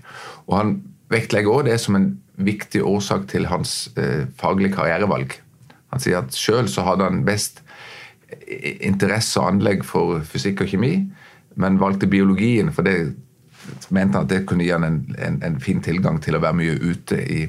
Og 0.50 0.58
han 0.58 0.74
vektlegger 1.14 1.54
òg 1.54 1.70
det 1.70 1.78
som 1.82 1.98
en 1.98 2.12
viktig 2.40 2.84
årsak 2.86 3.28
til 3.32 3.48
hans 3.52 3.90
eh, 4.00 4.28
faglige 4.40 4.76
karrierevalg. 4.76 5.38
Han 5.94 6.04
sier 6.04 6.22
at 6.22 6.36
sjøl 6.36 6.70
så 6.72 6.86
hadde 6.88 7.08
han 7.08 7.24
best 7.28 7.64
interesse 8.82 9.40
og 9.42 9.56
anlegg 9.56 9.84
for 9.88 10.22
fysikk 10.28 10.64
og 10.64 10.72
kjemi, 10.74 10.94
men 11.60 11.80
valgte 11.82 12.10
biologien, 12.10 12.72
for 12.74 12.86
det 12.86 13.16
mente 13.90 14.18
han 14.18 14.28
at 14.28 14.32
det 14.32 14.44
kunne 14.50 14.66
gi 14.66 14.74
han 14.74 14.86
en, 14.86 15.00
en, 15.18 15.40
en 15.46 15.60
fin 15.62 15.82
tilgang 15.84 16.20
til 16.24 16.38
å 16.38 16.44
være 16.44 16.60
mye 16.62 16.78
ute 16.78 17.20
i, 17.20 17.42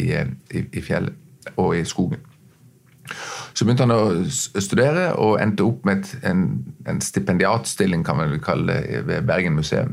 i, 0.00 0.08
i, 0.10 0.64
i 0.64 0.84
fjellet 0.84 1.54
og 1.60 1.76
i 1.78 1.84
skogen. 1.86 2.22
Så 3.54 3.64
begynte 3.64 3.84
han 3.86 3.94
å 3.94 4.02
studere 4.62 5.12
og 5.22 5.40
endte 5.42 5.64
opp 5.66 5.80
med 5.86 5.94
et, 6.02 6.08
en, 6.26 6.40
en, 6.90 7.00
stipendiatstilling 7.04 8.02
kan 8.06 8.16
man 8.18 8.40
kalle 8.42 8.66
det, 8.72 8.80
ved 9.06 9.26
Bergen 9.28 9.54
museum. 9.54 9.92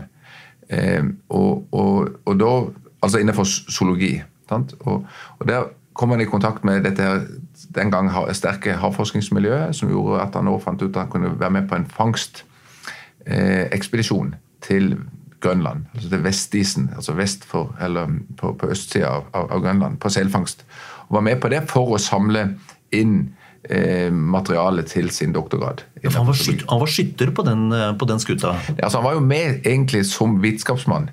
Eh, 0.69 1.03
og, 1.29 1.67
og, 1.71 2.09
og, 2.25 2.39
da, 2.39 2.53
Altså 3.01 3.17
innenfor 3.17 3.43
zoologi. 3.43 4.21
Og, 4.51 5.05
og, 5.39 5.47
der 5.47 5.63
kom 5.97 6.09
han 6.13 6.21
i 6.21 6.25
kontakt 6.29 6.63
med 6.63 6.83
dette 6.85 7.01
her, 7.01 7.19
den 7.75 7.91
gang 7.91 8.11
sterke 8.35 8.73
havforskningsmiljøet, 8.77 9.75
som 9.75 9.89
gjorde 9.89 10.21
at 10.21 10.35
han 10.37 10.45
nå 10.45 10.59
fant 10.61 10.81
ut 10.83 10.95
at 10.95 11.01
han 11.01 11.09
kunne 11.09 11.39
være 11.39 11.49
med 11.55 11.67
på 11.69 11.75
en 11.75 11.91
fangstekspedisjon 11.97 14.33
eh, 14.33 14.39
til 14.61 14.97
Grønland. 15.41 15.85
altså 15.93 16.09
til 16.09 16.23
Vestisen, 16.23 16.89
altså 16.95 17.13
vest 17.13 17.45
for, 17.45 17.75
eller 17.81 18.07
på, 18.37 18.53
på 18.53 18.69
østsida 18.69 19.07
av, 19.07 19.23
av, 19.33 19.61
Grønland, 19.61 19.97
på 19.97 20.09
selfangst. 20.09 20.65
Og 21.07 21.15
var 21.15 21.21
med 21.21 21.41
på 21.41 21.49
det 21.49 21.69
for 21.69 21.95
å 21.95 21.97
samle 21.97 22.49
inn 22.93 23.33
eh, 23.69 24.11
materiale 24.13 24.83
til 24.83 25.09
sin 25.09 25.33
doktorgrad. 25.33 25.85
Han, 26.03 26.27
var 26.27 26.33
skytter, 26.33 26.65
han, 26.69 26.79
var 26.79 26.91
skytter 26.91 27.31
på 27.31 27.45
den, 27.47 27.71
eh, 27.71 27.93
på 27.97 28.05
den 28.05 28.19
skuta? 28.19 28.55
Altså 28.77 28.97
han 28.97 29.05
var 29.05 29.13
jo 29.13 29.19
med 29.19 29.65
egentlig 29.65 30.05
som 30.05 30.41
vitenskapsmann. 30.41 31.09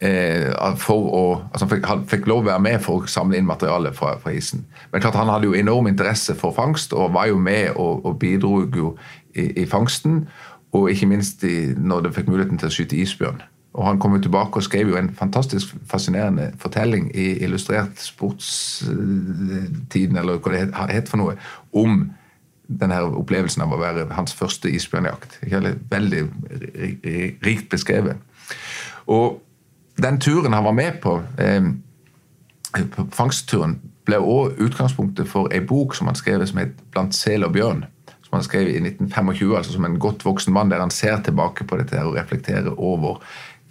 Eh, 0.00 0.52
for 0.76 1.08
å, 1.08 1.22
altså 1.54 1.68
fikk, 1.70 1.86
han 1.88 2.02
fikk 2.08 2.26
lov 2.28 2.42
å 2.42 2.48
være 2.50 2.60
med 2.60 2.82
for 2.84 3.00
å 3.00 3.08
samle 3.08 3.38
inn 3.38 3.48
materiale 3.48 3.94
fra, 3.96 4.18
fra, 4.20 4.34
isen. 4.36 4.66
Men 4.92 5.00
klart 5.00 5.16
han 5.16 5.32
hadde 5.32 5.48
jo 5.48 5.56
enorm 5.56 5.88
interesse 5.88 6.36
for 6.36 6.52
fangst 6.52 6.92
og 6.92 7.14
var 7.16 7.30
jo 7.30 7.38
med 7.40 7.72
og, 7.80 8.04
og 8.04 8.18
bidro 8.20 8.66
jo 8.76 8.92
i, 9.32 9.62
i, 9.62 9.64
fangsten. 9.64 10.26
Og 10.76 10.90
ikke 10.92 11.08
minst 11.08 11.44
i, 11.48 11.72
når 11.72 12.04
det 12.04 12.16
fikk 12.18 12.28
muligheten 12.28 12.60
til 12.60 12.68
å 12.68 12.74
skyte 12.74 12.98
isbjørn. 13.00 13.40
Og 13.76 13.86
Han 13.86 13.98
kom 14.00 14.14
jo 14.16 14.20
tilbake 14.24 14.56
og 14.56 14.64
skrev 14.64 14.88
jo 14.88 14.96
en 14.96 15.14
fantastisk 15.14 15.74
fascinerende 15.86 16.52
fortelling 16.58 17.10
i 17.14 17.44
Illustrert 17.44 18.00
sportstiden, 18.00 20.16
eller 20.16 20.40
hva 20.40 20.86
det 20.88 20.96
het 20.96 21.08
for 21.12 21.20
noe, 21.20 21.36
om 21.76 22.08
denne 22.66 23.02
opplevelsen 23.04 23.62
av 23.62 23.74
å 23.74 23.78
være 23.78 24.06
hans 24.16 24.34
første 24.34 24.70
isbjørnjakt. 24.72 25.38
Veldig 25.90 26.22
rikt 27.44 27.68
beskrevet. 27.70 28.16
Og 29.06 29.42
den 30.02 30.18
turen 30.20 30.52
han 30.56 30.64
var 30.64 30.72
med 30.72 30.92
på, 31.02 31.22
eh, 31.38 31.62
fangstturen, 33.12 33.80
ble 34.06 34.16
òg 34.16 34.56
utgangspunktet 34.62 35.28
for 35.28 35.52
ei 35.52 35.60
bok 35.60 35.94
som 35.94 36.06
han 36.06 36.16
skrev 36.16 36.46
som 36.46 36.58
het 36.58 36.72
'Blant 36.92 37.14
sel 37.14 37.44
og 37.44 37.52
bjørn'. 37.52 37.84
Som 38.22 38.32
han 38.32 38.42
skrev 38.42 38.68
i 38.68 38.80
1925, 38.80 39.56
altså 39.56 39.72
som 39.72 39.84
en 39.84 39.98
godt 39.98 40.24
voksen 40.24 40.52
mann, 40.52 40.70
der 40.70 40.80
han 40.80 40.90
ser 40.90 41.20
tilbake 41.20 41.64
på 41.64 41.76
dette 41.76 42.04
og 42.04 42.16
reflekterer 42.16 42.78
over 42.78 43.20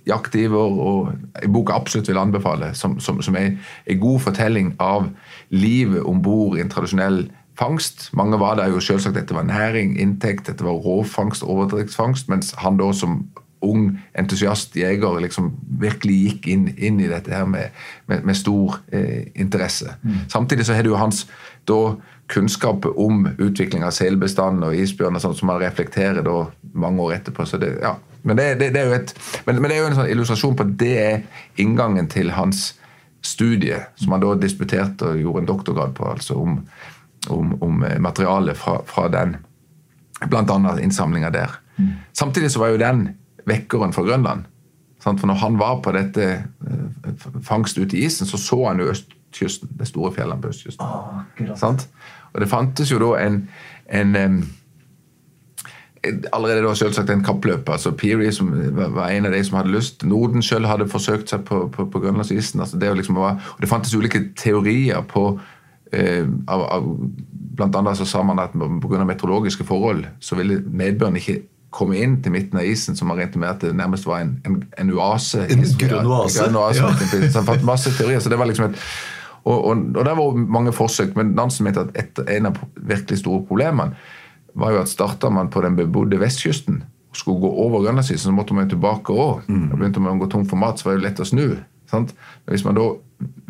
jaktiver. 0.08 0.80
og 0.88 1.14
En 1.44 1.54
bok 1.54 1.70
jeg 1.70 1.76
absolutt 1.76 2.12
vil 2.12 2.22
anbefale, 2.22 2.74
som, 2.74 3.00
som, 3.00 3.22
som 3.22 3.36
er 3.36 3.56
en 3.86 4.00
god 4.00 4.20
fortelling 4.20 4.76
av 4.80 5.10
livet 5.50 6.04
om 6.04 6.22
bord 6.22 6.58
i 6.58 6.62
en 6.62 6.70
tradisjonell 6.70 7.26
fangst. 7.60 8.10
Mange 8.14 8.40
var 8.40 8.60
der 8.60 8.70
jo 8.74 8.84
selvsagt 8.84 9.16
dette 9.16 9.36
var 9.36 9.48
næring, 9.48 10.00
inntekt, 10.00 10.48
dette 10.48 10.64
var 10.64 10.82
råfangst, 10.84 11.44
overdriftsfangst, 11.44 12.30
mens 12.30 12.54
han 12.58 12.78
da 12.78 12.92
som 12.94 13.24
ung 13.66 13.96
entusiast 14.18 14.76
jeger 14.78 15.20
liksom 15.24 15.54
virkelig 15.82 16.16
gikk 16.26 16.50
inn, 16.54 16.66
inn, 16.78 17.00
i 17.02 17.10
dette 17.10 17.34
her 17.34 17.48
med, 17.50 17.74
med, 18.10 18.26
med 18.28 18.38
stor 18.38 18.80
eh, 18.94 19.32
interesse. 19.36 19.96
Mm. 20.04 20.26
Samtidig 20.32 20.68
så 20.68 20.76
har 20.78 20.86
du 20.86 20.94
hans 20.96 21.26
da, 21.66 21.96
kunnskap 22.32 22.86
om 22.96 23.26
utvikling 23.38 23.86
av 23.86 23.94
selbestanden 23.96 24.66
og 24.68 24.76
isbjørn 24.78 25.18
og 25.18 25.24
sånt, 25.24 25.40
som 25.40 25.54
han 25.54 25.62
reflekterer 25.62 26.26
da 26.26 26.44
mange 26.74 27.02
år 27.02 27.20
etterpå. 27.20 27.46
så 27.46 27.62
det, 27.62 27.78
ja. 27.82 27.96
Men 28.26 28.40
det, 28.40 28.48
det, 28.60 28.72
det, 28.74 28.82
er 28.82 28.90
jo 28.90 28.98
et, 28.98 29.14
men, 29.46 29.60
men 29.62 29.70
det 29.70 29.78
er 29.78 29.84
jo 29.84 29.90
en 29.92 30.00
sånn 30.00 30.10
illustrasjon 30.10 30.58
på 30.58 30.66
at 30.66 30.74
det 30.82 30.94
er 30.98 31.44
inngangen 31.62 32.10
til 32.10 32.34
hans 32.34 32.72
studie, 33.26 33.78
som 34.02 34.16
han 34.16 34.24
da 34.24 34.34
disputerte 34.38 35.12
og 35.12 35.22
gjorde 35.22 35.44
en 35.44 35.50
doktorgrad 35.50 35.94
på, 35.98 36.08
altså 36.10 36.38
om, 36.42 36.58
om, 37.34 37.54
om 37.66 37.86
eh, 37.86 38.00
materialet 38.02 38.58
fra, 38.58 38.80
fra 38.90 39.08
den, 39.14 39.38
annet 40.26 40.82
innsamlinga 40.82 41.30
der. 41.34 41.54
Mm. 41.78 41.94
Samtidig 42.18 42.52
så 42.54 42.62
var 42.64 42.74
jo 42.74 42.82
den 42.82 43.08
vekkeren 43.46 43.94
for 43.94 44.08
Grønland. 44.10 44.46
For 45.06 45.30
når 45.30 45.42
han 45.42 45.58
var 45.62 45.82
på 45.86 45.94
dette 45.94 46.30
eh, 46.34 47.26
fangst 47.46 47.78
ute 47.78 47.98
i 47.98 48.06
isen, 48.06 48.26
så 48.26 48.42
så 48.42 48.62
han 48.68 48.82
jo 48.82 48.90
østkysten. 48.94 49.70
Det 49.78 49.88
store 49.90 50.14
fjellet 50.14 50.42
på 50.42 50.54
østkysten. 50.54 50.86
Oh, 50.86 51.76
og 52.34 52.42
det 52.42 52.50
fantes 52.50 52.92
jo 52.92 53.02
da 53.02 53.12
en, 53.22 53.44
en 53.90 54.16
allerede 56.34 56.64
da 56.66 56.74
selvsagt 56.76 57.10
en 57.10 57.24
kappløper. 57.24 57.74
altså 57.74 57.92
Peary 57.92 58.32
som 58.32 58.52
var 58.76 59.10
en 59.10 59.26
av 59.26 59.32
de 59.32 59.44
som 59.44 59.58
hadde 59.58 59.74
lyst. 59.74 60.04
Norden 60.04 60.42
selv 60.42 60.66
hadde 60.66 60.88
forsøkt 60.90 61.30
seg 61.30 61.46
på, 61.46 61.68
på, 61.68 61.86
på 61.86 62.00
grønlandsisen. 62.00 62.60
altså 62.60 62.78
Det 62.78 62.96
liksom 62.98 63.16
var, 63.16 63.40
og 63.56 63.62
det 63.62 63.70
fantes 63.70 63.96
ulike 63.96 64.24
teorier 64.38 65.02
på 65.02 65.40
eh, 65.94 66.28
av, 66.48 66.62
av, 66.62 66.94
Blant 67.56 67.76
annet 67.76 67.96
så 67.98 68.06
sa 68.06 68.24
man 68.24 68.40
at 68.40 68.52
pga. 68.52 69.06
meteorologiske 69.06 69.64
forhold 69.64 70.06
så 70.20 70.36
ville 70.36 70.60
nedbøren 70.68 71.16
ikke 71.16 71.40
komme 71.72 71.96
inn 72.00 72.18
til 72.24 72.32
midten 72.32 72.60
av 72.60 72.68
isen, 72.68 72.96
som 72.96 73.08
man 73.08 73.18
regnet 73.18 73.36
med 73.40 73.50
at 73.50 73.62
det 73.64 73.76
nærmest 73.76 74.08
var 74.08 74.20
en, 74.24 74.34
en, 74.46 74.58
en 74.78 74.92
oase. 74.92 75.46
En 75.52 75.64
grønn 75.80 76.08
oase. 76.08 76.50
Ja. 76.52 76.92
Så 77.32 77.44
det 77.48 77.64
masse 77.64 77.92
teorier. 77.98 78.20
så 78.20 78.30
det 78.30 78.40
var 78.40 78.46
liksom 78.46 78.72
et 78.72 78.82
og, 79.46 79.66
og, 79.66 79.78
og 79.96 80.06
det 80.06 80.14
var 80.18 80.38
mange 80.50 80.74
forsøk, 80.74 81.16
men 81.16 81.36
Nansen 81.38 81.68
mente 81.68 81.84
at 81.86 81.98
et, 82.02 82.22
en 82.38 82.50
av 82.50 82.56
virkelig 82.76 83.20
store 83.22 83.44
problemene 83.46 83.94
var 84.56 84.76
jo 84.76 84.82
at 84.82 84.92
starta 84.92 85.30
man 85.34 85.52
på 85.52 85.64
den 85.66 85.78
bebodde 85.78 86.20
vestkysten 86.22 86.84
og 87.12 87.20
skulle 87.20 87.44
gå 87.44 87.52
over 87.66 87.84
Grønlandsisen, 87.84 88.30
så 88.30 88.36
måtte 88.36 88.56
man 88.56 88.68
jo 88.68 88.76
tilbake 88.76 89.14
òg. 89.14 89.48
Mm. 89.48 89.70
Da 89.72 89.80
begynte 89.80 90.04
man 90.04 90.18
å 90.18 90.24
gå 90.24 90.30
tom 90.32 90.46
for 90.48 90.60
mat, 90.60 90.80
så 90.80 90.90
var 90.90 90.98
det 90.98 91.06
lett 91.08 91.22
å 91.24 91.28
snu. 91.28 91.46
Sant? 91.92 92.16
Men 92.46 92.56
hvis 92.56 92.66
man 92.66 92.78
da 92.78 92.90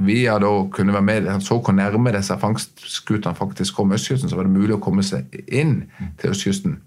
via 0.05 0.35
da 0.41 0.51
kunne 0.73 0.93
være 0.93 1.07
med, 1.07 1.29
så 1.41 1.57
hvor 1.57 1.73
nærme 1.73 2.13
disse 2.13 2.35
fangstskutene 2.41 3.37
faktisk 3.37 3.77
kom 3.79 3.95
østkysten, 3.95 4.29
så 4.29 4.37
var 4.37 4.45
det 4.45 4.57
mulig 4.57 4.75
å 4.75 4.83
komme 4.83 5.05
seg 5.05 5.29
inn 5.47 5.85
til 6.21 6.35
østkysten. 6.35 6.77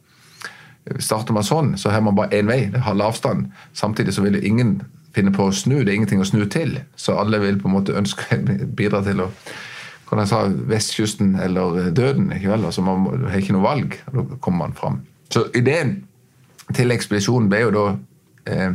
Starter 1.02 1.36
man 1.36 1.44
sånn, 1.44 1.74
så 1.76 1.90
har 1.92 2.04
man 2.04 2.16
bare 2.16 2.38
én 2.38 2.48
vei. 2.48 2.68
det 2.72 2.84
har 2.84 3.02
avstand. 3.04 3.50
Samtidig 3.76 4.14
så 4.14 4.22
vil 4.24 4.38
jo 4.38 4.46
ingen 4.46 4.78
finne 5.16 5.32
på 5.34 5.48
å 5.48 5.54
snu. 5.54 5.82
Det 5.82 5.92
er 5.92 5.98
ingenting 5.98 6.22
å 6.22 6.28
snu 6.28 6.44
til. 6.52 6.78
Så 6.96 7.16
alle 7.18 7.40
vil 7.42 7.58
på 7.60 7.68
en 7.68 7.74
måte 7.74 7.96
ønske 7.98 8.38
bidra 8.78 9.02
til 9.04 9.24
å 9.26 9.32
kan 10.08 10.22
jeg 10.22 10.30
sa, 10.30 10.42
vestkysten 10.48 11.34
eller 11.40 11.90
døden. 11.92 12.32
ikke 12.32 12.52
vel? 12.52 12.64
Altså 12.64 12.82
Man 12.82 13.26
har 13.28 13.38
ikke 13.38 13.56
noe 13.56 13.66
valg. 13.66 13.98
og 14.06 14.14
Da 14.18 14.38
kommer 14.40 14.66
man 14.66 14.76
fram. 14.76 15.00
Så 15.30 15.48
ideen 15.54 16.04
til 16.74 16.92
ekspedisjonen 16.92 17.48
ble 17.48 17.60
jo 17.66 17.74
da 17.74 17.84
eh, 18.52 18.72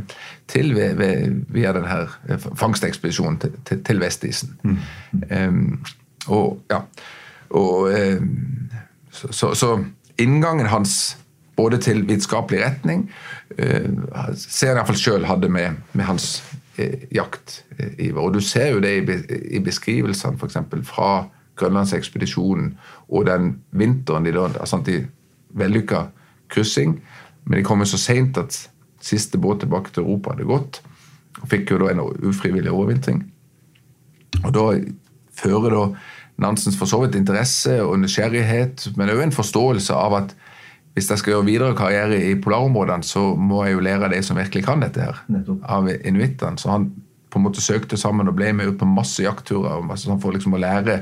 til 0.48 0.75
ved, 0.75 0.96
ved, 0.98 1.42
via 1.54 1.74
denne 1.74 2.08
eh, 2.30 2.48
fangstekspedisjonen 2.56 3.40
til, 3.42 3.58
til, 3.66 3.84
til 3.84 4.02
Vestisen. 4.02 4.56
Mm. 4.63 4.78
Eh, 5.30 5.52
og 6.28 6.62
ja, 6.72 6.84
og 7.50 7.92
eh, 7.94 8.22
så, 9.12 9.32
så, 9.32 9.54
så 9.54 9.75
inngangen 10.18 10.70
hans 10.72 11.18
både 11.56 11.78
til 11.78 12.02
vitenskapelig 12.08 12.63
retning 12.63 13.06
eh, 13.58 13.90
ser 14.38 14.72
jeg 14.74 14.78
iallfall 14.78 14.98
sjøl 14.98 15.28
hadde 15.30 15.50
med, 15.54 15.82
med 15.94 16.08
hans 16.08 16.42
eh, 16.42 16.62
jaktiver. 17.13 18.20
Og 18.22 18.34
du 18.34 18.42
ser 18.42 18.74
jo 18.74 18.82
det 18.84 18.94
i, 18.98 19.18
i 19.58 19.62
beskrivelsene 19.63 20.39
f.eks. 20.39 20.58
fra 20.89 21.27
Grønlandsekspedisjonen 21.60 22.72
og 23.10 23.27
den 23.30 23.60
vinteren 23.72 24.25
de 24.25 24.34
da 24.34 24.48
altså 24.58 24.82
de 24.86 25.03
Vellykka 25.53 26.08
kryssing, 26.50 26.96
men 27.46 27.60
de 27.60 27.65
kom 27.65 27.84
jo 27.84 27.92
så 27.92 28.00
seint 28.01 28.38
at 28.42 28.56
siste 29.03 29.38
båt 29.38 29.62
tilbake 29.62 29.92
til 29.94 30.03
Europa 30.03 30.34
hadde 30.34 30.50
gått. 30.50 30.82
Og 31.42 31.50
fikk 31.51 31.74
jo 31.74 31.80
da 31.84 31.92
en 31.92 32.01
ufrivillig 32.30 32.72
overvintring. 32.72 33.24
Og 34.44 34.53
da 34.56 34.65
fører 35.38 35.75
da 35.75 35.86
Nansens 36.42 36.77
for 36.80 36.89
så 36.89 36.98
vidt 37.03 37.13
interesse 37.13 37.75
og 37.84 38.00
nysgjerrighet, 38.01 38.88
men 38.98 39.12
òg 39.13 39.22
en 39.22 39.36
forståelse 39.36 39.94
av 39.94 40.15
at 40.18 40.32
hvis 40.94 41.10
jeg 41.10 41.22
skal 41.22 41.34
gjøre 41.34 41.48
videre 41.48 41.76
karriere 41.78 42.20
i 42.22 42.36
polarområdene, 42.42 43.06
så 43.06 43.34
må 43.36 43.64
jeg 43.66 43.78
jo 43.78 43.86
lære 43.86 44.08
av 44.08 44.14
de 44.14 44.22
som 44.26 44.38
virkelig 44.38 44.66
kan 44.68 44.84
dette 44.84 45.02
her. 45.02 45.24
Nettopp. 45.34 45.64
Av 45.66 45.90
inuittene. 45.90 46.62
Så 46.62 46.70
han 46.70 46.92
på 47.34 47.40
en 47.40 47.48
måte 47.48 47.64
søkte 47.66 47.98
sammen 47.98 48.30
og 48.30 48.38
ble 48.38 48.52
med 48.54 48.70
ut 48.70 48.78
på 48.78 48.86
masse 48.86 49.24
jaktturer 49.26 49.82
sånn 49.98 50.22
for 50.22 50.36
liksom 50.36 50.54
å 50.54 50.62
lære, 50.62 51.00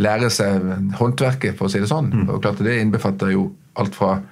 lære 0.00 0.30
seg 0.32 0.64
håndverket, 0.96 1.58
for 1.58 1.68
å 1.68 1.72
si 1.72 1.82
det 1.82 1.90
sånn. 1.90 2.08
Og 2.30 2.40
klart 2.40 2.64
Det 2.64 2.78
innbefatter 2.80 3.34
jo 3.34 3.50
alt 3.76 3.94
fra 3.94 4.22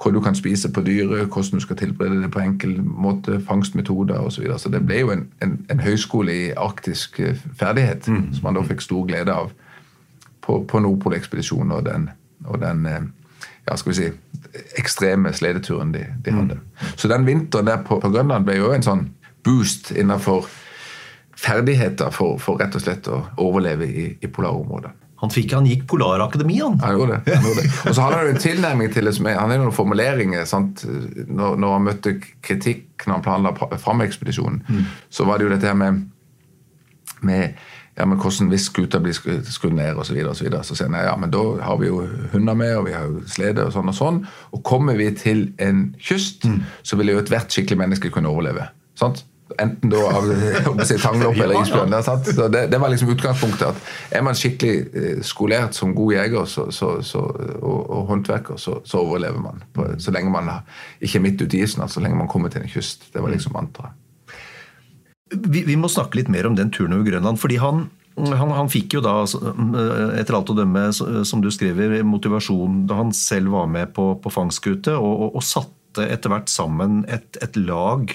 hva 0.00 0.12
du 0.14 0.20
kan 0.24 0.34
spise 0.38 0.70
på 0.72 0.80
dyret, 0.80 1.28
hvordan 1.28 1.58
du 1.58 1.64
skal 1.64 1.76
tilberede 1.76 2.22
det 2.22 2.30
på 2.32 2.40
enkel 2.40 2.78
måte, 2.80 3.40
fangstmetoder 3.44 4.22
osv. 4.22 4.30
Så, 4.30 4.40
videre. 4.40 4.58
så 4.58 4.70
det 4.72 4.80
ble 4.86 5.02
jo 5.02 5.10
en, 5.12 5.26
en, 5.44 5.58
en 5.68 5.82
høyskole 5.82 6.32
i 6.32 6.46
arktisk 6.56 7.18
ferdighet, 7.18 7.58
ferdighet, 7.58 8.08
som 8.38 8.48
han 8.48 8.56
da 8.56 8.62
fikk 8.64 8.86
stor 8.86 9.04
glede 9.10 9.34
av 9.34 9.50
på, 10.40 10.62
på 10.64 10.80
Nordpolekspedisjonen 10.80 11.74
og 11.76 11.84
den, 11.84 12.08
og 12.46 12.62
den 12.62 12.86
eh, 12.88 13.02
ja, 13.70 13.76
skal 13.78 13.92
vi 13.92 13.98
si, 14.00 14.10
ekstreme 14.80 15.32
sledeturen 15.36 15.92
de, 15.94 16.04
de 16.24 16.34
hadde. 16.34 16.58
Så 16.96 17.08
den 17.08 17.26
vinteren 17.28 17.70
der 17.70 17.84
på, 17.86 18.00
på 18.02 18.10
Grønland 18.10 18.48
ble 18.48 18.58
jo 18.58 18.72
en 18.74 18.84
sånn 18.84 19.06
boost 19.46 19.92
innenfor 19.94 20.48
ferdigheter 21.40 22.10
for, 22.12 22.40
for 22.42 22.60
rett 22.60 22.74
og 22.76 22.82
slett 22.82 23.08
å 23.08 23.22
overleve 23.40 23.86
i, 23.86 24.08
i 24.20 24.28
polarområdet. 24.28 24.92
Han, 25.20 25.28
fikk, 25.32 25.52
han 25.52 25.66
gikk 25.68 25.84
Polarakademi, 25.88 26.56
han. 26.62 26.78
Han 26.80 26.96
gjorde 26.96 27.18
det. 27.18 27.34
han 27.36 27.44
gjorde 27.44 27.62
det. 27.62 27.72
Og 27.90 27.94
så 27.94 28.04
hadde 28.04 28.18
han 28.18 28.26
jo 28.26 28.34
en 28.34 28.40
tilnærming 28.40 28.92
til 28.94 29.08
det 29.08 29.12
som 29.18 29.26
er, 29.28 29.36
han 29.36 29.52
har 29.52 29.60
noen 29.60 29.76
formuleringer. 29.76 30.46
sant? 30.48 30.84
Når, 31.28 31.58
når 31.60 31.74
han 31.76 31.84
møtte 31.90 32.14
kritikk 32.40 33.04
når 33.04 33.18
han 33.18 33.26
planla 33.26 33.52
fram 33.80 34.00
ekspedisjonen, 34.04 34.62
så 35.12 35.28
var 35.28 35.38
det 35.38 35.46
jo 35.46 35.52
dette 35.52 35.68
her 35.68 35.76
med, 35.76 36.00
med 37.24 37.60
ja, 38.00 38.04
men 38.08 38.16
hvordan 38.16 38.48
hvis 38.48 38.70
skuta 38.70 38.98
blir 39.04 39.12
skru- 39.12 39.42
skrudd 39.52 39.74
ned 39.76 39.98
osv. 40.00 40.08
Så, 40.08 40.14
videre, 40.16 40.30
og 40.32 40.36
så, 40.38 40.44
videre. 40.46 40.64
så 40.64 40.76
sier 40.78 40.88
han 40.88 41.04
ja, 41.04 41.16
men 41.20 41.32
da 41.34 41.42
har 41.60 41.76
vi 41.82 41.90
jo 41.90 41.98
hunder 42.32 42.56
med, 42.56 42.76
og 42.78 42.86
vi 42.86 42.94
har 42.96 43.10
jo 43.10 43.20
slede 43.28 43.66
og 43.68 43.74
sånn 43.74 43.92
og 43.92 43.96
sånn. 43.98 44.22
Og 44.56 44.62
kommer 44.64 44.96
vi 44.96 45.10
til 45.20 45.50
en 45.60 45.90
kyst, 46.00 46.48
så 46.82 46.96
vil 46.96 47.12
jo 47.12 47.20
ethvert 47.20 47.52
skikkelig 47.52 47.82
menneske 47.82 48.12
kunne 48.14 48.32
overleve. 48.32 48.70
sant? 48.96 49.26
Enten 49.60 49.90
da 49.90 50.00
av 50.14 50.28
si, 50.88 50.96
tanglopp 51.02 51.36
eller 51.42 51.60
isbjørn. 51.60 51.96
Så 52.00 52.48
det, 52.54 52.66
det 52.72 52.80
var 52.80 52.88
liksom 52.92 53.10
utgangspunktet. 53.12 53.66
at 53.68 54.16
Er 54.16 54.22
man 54.24 54.38
skikkelig 54.38 54.76
eh, 54.94 55.22
skolert 55.26 55.76
som 55.76 55.92
god 55.94 56.14
jeger 56.14 56.44
så, 56.48 56.70
så, 56.72 56.92
så, 57.02 57.18
og, 57.60 57.80
og 57.90 58.06
håndverker, 58.14 58.56
så, 58.56 58.78
så 58.86 59.02
overlever 59.02 59.42
man. 59.42 59.60
På, 59.74 59.90
så 59.98 60.14
lenge 60.14 60.32
man 60.32 60.48
ikke 61.00 61.18
er 61.18 61.26
midt 61.26 61.42
ute 61.42 61.58
i 61.58 61.66
isen, 61.66 61.82
altså, 61.82 61.98
så 61.98 62.06
lenge 62.06 62.16
man 62.16 62.30
kommer 62.30 62.48
til 62.48 62.62
en 62.62 62.70
kyst. 62.70 63.10
Det 63.12 63.20
var 63.20 63.34
liksom 63.34 63.52
mantraet. 63.58 63.98
Vi, 65.30 65.64
vi 65.66 65.76
må 65.78 65.90
snakke 65.90 66.18
litt 66.18 66.30
mer 66.32 66.48
om 66.48 66.56
den 66.58 66.72
turen 66.74 66.96
over 66.96 67.06
Grønland. 67.06 67.38
fordi 67.38 67.60
han, 67.62 67.84
han, 68.18 68.54
han 68.56 68.70
fikk 68.72 68.98
jo 68.98 69.04
da, 69.04 69.20
etter 70.18 70.36
alt 70.36 70.50
å 70.50 70.56
dømme, 70.58 70.88
som 70.92 71.44
du 71.44 71.50
skriver, 71.54 72.00
motivasjon 72.06 72.84
da 72.90 72.98
han 73.02 73.14
selv 73.16 73.54
var 73.54 73.70
med 73.70 73.94
på, 73.94 74.12
på 74.22 74.32
fangstskute, 74.34 74.96
og, 74.98 75.12
og, 75.12 75.38
og 75.38 75.46
satte 75.46 76.08
etter 76.10 76.34
hvert 76.34 76.50
sammen 76.50 77.04
et, 77.10 77.38
et 77.42 77.56
lag 77.60 78.10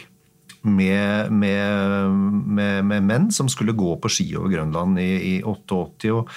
med, 0.65 1.31
med, 1.31 2.11
med, 2.57 2.85
med 2.85 3.05
menn 3.05 3.27
som 3.33 3.49
skulle 3.51 3.75
gå 3.77 3.95
på 4.01 4.11
ski 4.11 4.27
over 4.37 4.51
Grønland 4.51 4.99
i, 5.01 5.09
i 5.29 5.35
88. 5.45 6.11
Og, 6.13 6.31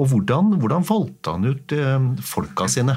og 0.00 0.08
hvordan, 0.10 0.54
hvordan 0.60 0.86
valgte 0.88 1.34
han 1.34 1.48
ut 1.50 1.74
eh, 1.76 2.08
folka 2.24 2.68
sine? 2.72 2.96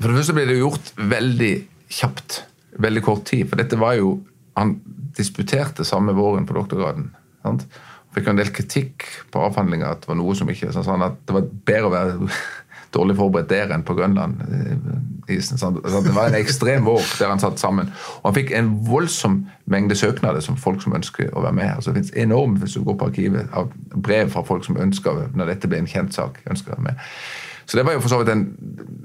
For 0.00 0.08
det 0.08 0.16
første 0.22 0.36
ble 0.36 0.46
det 0.48 0.60
gjort 0.62 0.94
veldig 0.96 1.52
kjapt. 1.92 2.40
Veldig 2.80 3.04
kort 3.04 3.26
tid. 3.28 3.46
For 3.50 3.60
dette 3.60 3.78
var 3.80 3.98
jo 3.98 4.18
Han 4.58 4.72
disputerte 5.20 5.86
samme 5.86 6.16
våren 6.16 6.48
på 6.48 6.56
doktorgraden. 6.56 7.12
Sant? 7.44 7.68
Fikk 8.16 8.26
en 8.32 8.40
del 8.40 8.50
kritikk 8.50 9.04
på 9.30 9.44
avhandlinga 9.46 9.92
at 9.94 10.02
det 10.02 10.10
var 10.10 10.18
noe 10.18 10.34
som 10.34 10.48
ikke 10.50 10.72
sånn, 10.74 11.04
at 11.06 11.20
Det 11.28 11.36
var 11.36 11.46
bedre 11.68 11.86
å 11.86 11.94
være 11.94 12.30
dårlig 12.96 13.14
forberedt 13.20 13.52
der 13.52 13.70
enn 13.70 13.84
på 13.86 13.94
Grønland. 13.94 14.40
eh, 14.50 15.36
Isen, 15.36 15.60
sånn. 15.60 15.76
Det 15.78 16.14
var 16.16 16.26
en 16.32 16.40
ekstrem 16.40 16.88
vår 16.88 17.04
der 17.20 17.30
han 17.30 17.38
satt 17.38 17.60
sammen. 17.62 17.92
Og 18.18 18.24
han 18.26 18.34
fikk 18.40 18.50
en 18.58 18.72
voldsom 18.88 19.44
mengde 19.70 19.94
søknader 19.94 20.42
som 20.42 20.58
folk 20.58 20.82
som 20.82 20.96
ønsker 20.98 21.30
å 21.30 21.44
være 21.44 21.54
med. 21.60 21.70
Altså, 21.76 21.92
det 21.92 22.00
finnes 22.00 22.16
enormt, 22.24 22.58
hvis 22.64 22.74
du 22.74 22.82
går 22.88 22.98
på 22.98 23.10
arkivet, 23.12 23.52
av 23.54 23.70
brev 23.94 24.32
fra 24.34 24.42
folk 24.48 24.66
som 24.66 24.80
ønsker, 24.82 25.28
når 25.38 25.52
dette 25.54 25.70
ble 25.70 25.84
en 25.84 25.92
kjent 25.92 26.18
sak, 26.18 26.42
ønsker 26.50 26.74
å 26.74 26.80
være 26.80 26.88
med. 26.88 27.06
Så 27.70 27.78
det 27.78 27.84
var 27.86 27.94
jo 27.94 28.02
for 28.02 28.10
så 28.10 28.18
vidt 28.18 28.32
en, 28.32 28.48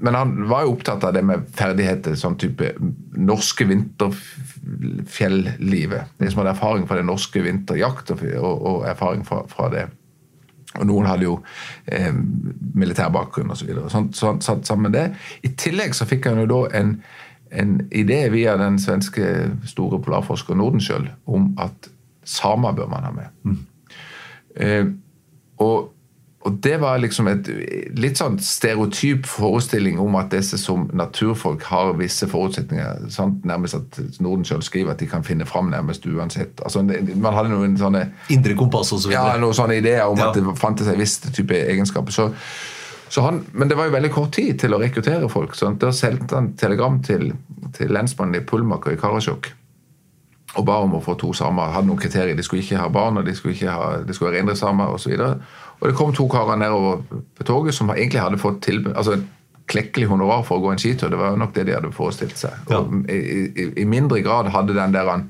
Men 0.02 0.16
han 0.18 0.30
var 0.50 0.64
jo 0.64 0.72
opptatt 0.74 1.04
av 1.06 1.12
det 1.14 1.22
med 1.24 1.44
ferdigheter, 1.56 2.14
sånn 2.18 2.38
type 2.40 2.66
norske 3.16 3.64
vinterfjellivet. 3.68 6.02
De 6.18 6.30
som 6.30 6.38
hadde 6.42 6.54
erfaring 6.56 6.86
fra 6.88 6.96
det 6.98 7.06
norske 7.06 7.42
vinterjakt 7.44 8.10
og, 8.10 8.20
og, 8.42 8.88
erfaring 8.90 9.22
fra, 9.26 9.38
fra 9.48 9.68
det. 9.72 9.84
Og 10.76 10.86
noen 10.90 11.06
hadde 11.08 11.24
jo 11.28 11.34
eh, 11.86 12.14
militær 12.76 13.10
bakgrunn 13.14 13.50
osv. 13.54 13.60
Så 13.62 13.68
videre. 13.70 13.92
sånn, 13.92 14.40
satt 14.44 14.62
sammen 14.68 14.86
med 14.90 14.96
det. 14.98 15.06
I 15.46 15.48
tillegg 15.56 15.92
så 15.96 16.04
fikk 16.10 16.22
han 16.28 16.40
jo 16.42 16.48
da 16.50 16.60
en, 16.82 16.90
en 17.56 17.70
idé 17.88 18.20
via 18.34 18.52
den 18.60 18.76
svenske 18.82 19.24
store 19.70 19.96
polarforskeren 20.04 20.60
Nordenskjöld 20.60 21.08
om 21.24 21.42
at 21.62 21.78
samer 22.26 22.72
bør 22.76 22.88
man 22.92 23.06
ha 23.06 23.12
med. 23.14 23.26
Eh, 24.56 24.86
og, 25.62 25.76
og 26.46 26.60
det 26.62 26.76
var 26.78 27.00
liksom 27.02 27.26
et 27.26 27.48
litt 27.98 28.20
sånn 28.20 28.36
stereotyp 28.38 29.26
forestilling 29.26 29.96
om 29.98 30.14
at 30.20 30.28
disse 30.30 30.58
som 30.62 30.84
naturfolk 30.94 31.64
har 31.66 31.90
visse 31.98 32.28
forutsetninger. 32.30 33.08
Sant? 33.10 33.42
Nærmest 33.50 33.74
at 33.80 33.98
Norden 34.22 34.46
sjøl 34.46 34.62
skriver 34.62 34.94
at 34.94 35.02
de 35.02 35.08
kan 35.10 35.26
finne 35.26 35.46
fram 35.48 35.72
nærmest 35.74 36.06
uansett. 36.06 36.62
Altså, 36.62 36.84
man 36.86 37.34
hadde 37.34 37.50
noen 37.50 37.74
sånne 37.80 38.04
Indre 38.30 38.54
kompass 38.54 38.94
og 38.94 39.02
så 39.02 39.10
videre. 39.10 39.34
ja, 39.34 39.42
noen 39.42 39.58
sånne 39.58 39.80
ideer 39.82 40.06
om 40.06 40.16
Ja. 40.22 40.28
at 40.30 40.38
det 40.38 40.56
fantes 40.62 40.86
en 40.86 40.98
viss 41.02 41.18
type 41.26 41.50
egenskaper. 41.66 42.14
Så, 42.14 42.30
så 43.10 43.26
han, 43.26 43.42
men 43.52 43.68
det 43.68 43.76
var 43.76 43.90
jo 43.90 43.96
veldig 43.98 44.14
kort 44.14 44.32
tid 44.38 44.58
til 44.62 44.74
å 44.74 44.80
rekruttere 44.80 45.28
folk. 45.28 45.54
Så 45.58 45.74
da 45.82 45.90
sendte 45.90 46.34
han 46.38 46.52
telegram 46.54 47.02
til, 47.02 47.32
til 47.74 47.90
lensmannen 47.90 48.38
i 48.38 48.46
Pulmaker 48.46 48.94
i 48.94 49.00
Karasjok 49.02 49.50
og 50.56 50.64
ba 50.64 50.78
om 50.80 50.94
å 50.96 51.02
få 51.04 51.12
to 51.20 51.34
samer. 51.36 51.68
Hadde 51.74 51.90
noen 51.90 51.98
kriterier. 52.00 52.36
De 52.38 52.42
skulle 52.46 52.62
ikke 52.64 52.78
ha 52.80 52.86
barn, 52.88 53.18
og 53.20 53.26
de 53.26 53.34
skulle, 53.36 53.52
ikke 53.52 53.68
ha, 53.68 53.88
de 54.06 54.14
skulle 54.16 54.30
være 54.30 54.38
reindriftssamer 54.40 54.94
osv. 54.94 55.12
Og, 55.20 55.42
og 55.80 55.88
det 55.88 55.94
kom 55.96 56.12
to 56.16 56.26
karer 56.28 56.56
nedover 56.56 57.02
på 57.36 57.44
toget 57.44 57.74
som 57.74 57.90
egentlig 57.90 58.20
hadde 58.22 58.38
fått 58.38 58.62
tilbud 58.64 58.94
altså 58.96 59.18
klekkelig 59.66 60.06
honorar 60.08 60.44
for 60.46 60.58
å 60.58 60.62
gå 60.62 60.70
en 60.72 60.78
skitur. 60.78 61.10
Det 61.10 61.18
var 61.18 61.32
jo 61.34 61.36
nok 61.42 61.52
det 61.56 61.64
de 61.66 61.72
hadde 61.74 61.88
forestilt 61.92 62.36
seg. 62.38 62.52
Ja. 62.70 62.78
Og 62.78 63.08
i, 63.10 63.16
i, 63.50 63.64
I 63.82 63.84
mindre 63.84 64.20
grad 64.22 64.46
hadde 64.54 64.76
den 64.76 64.92
der 64.94 65.08
han, 65.10 65.24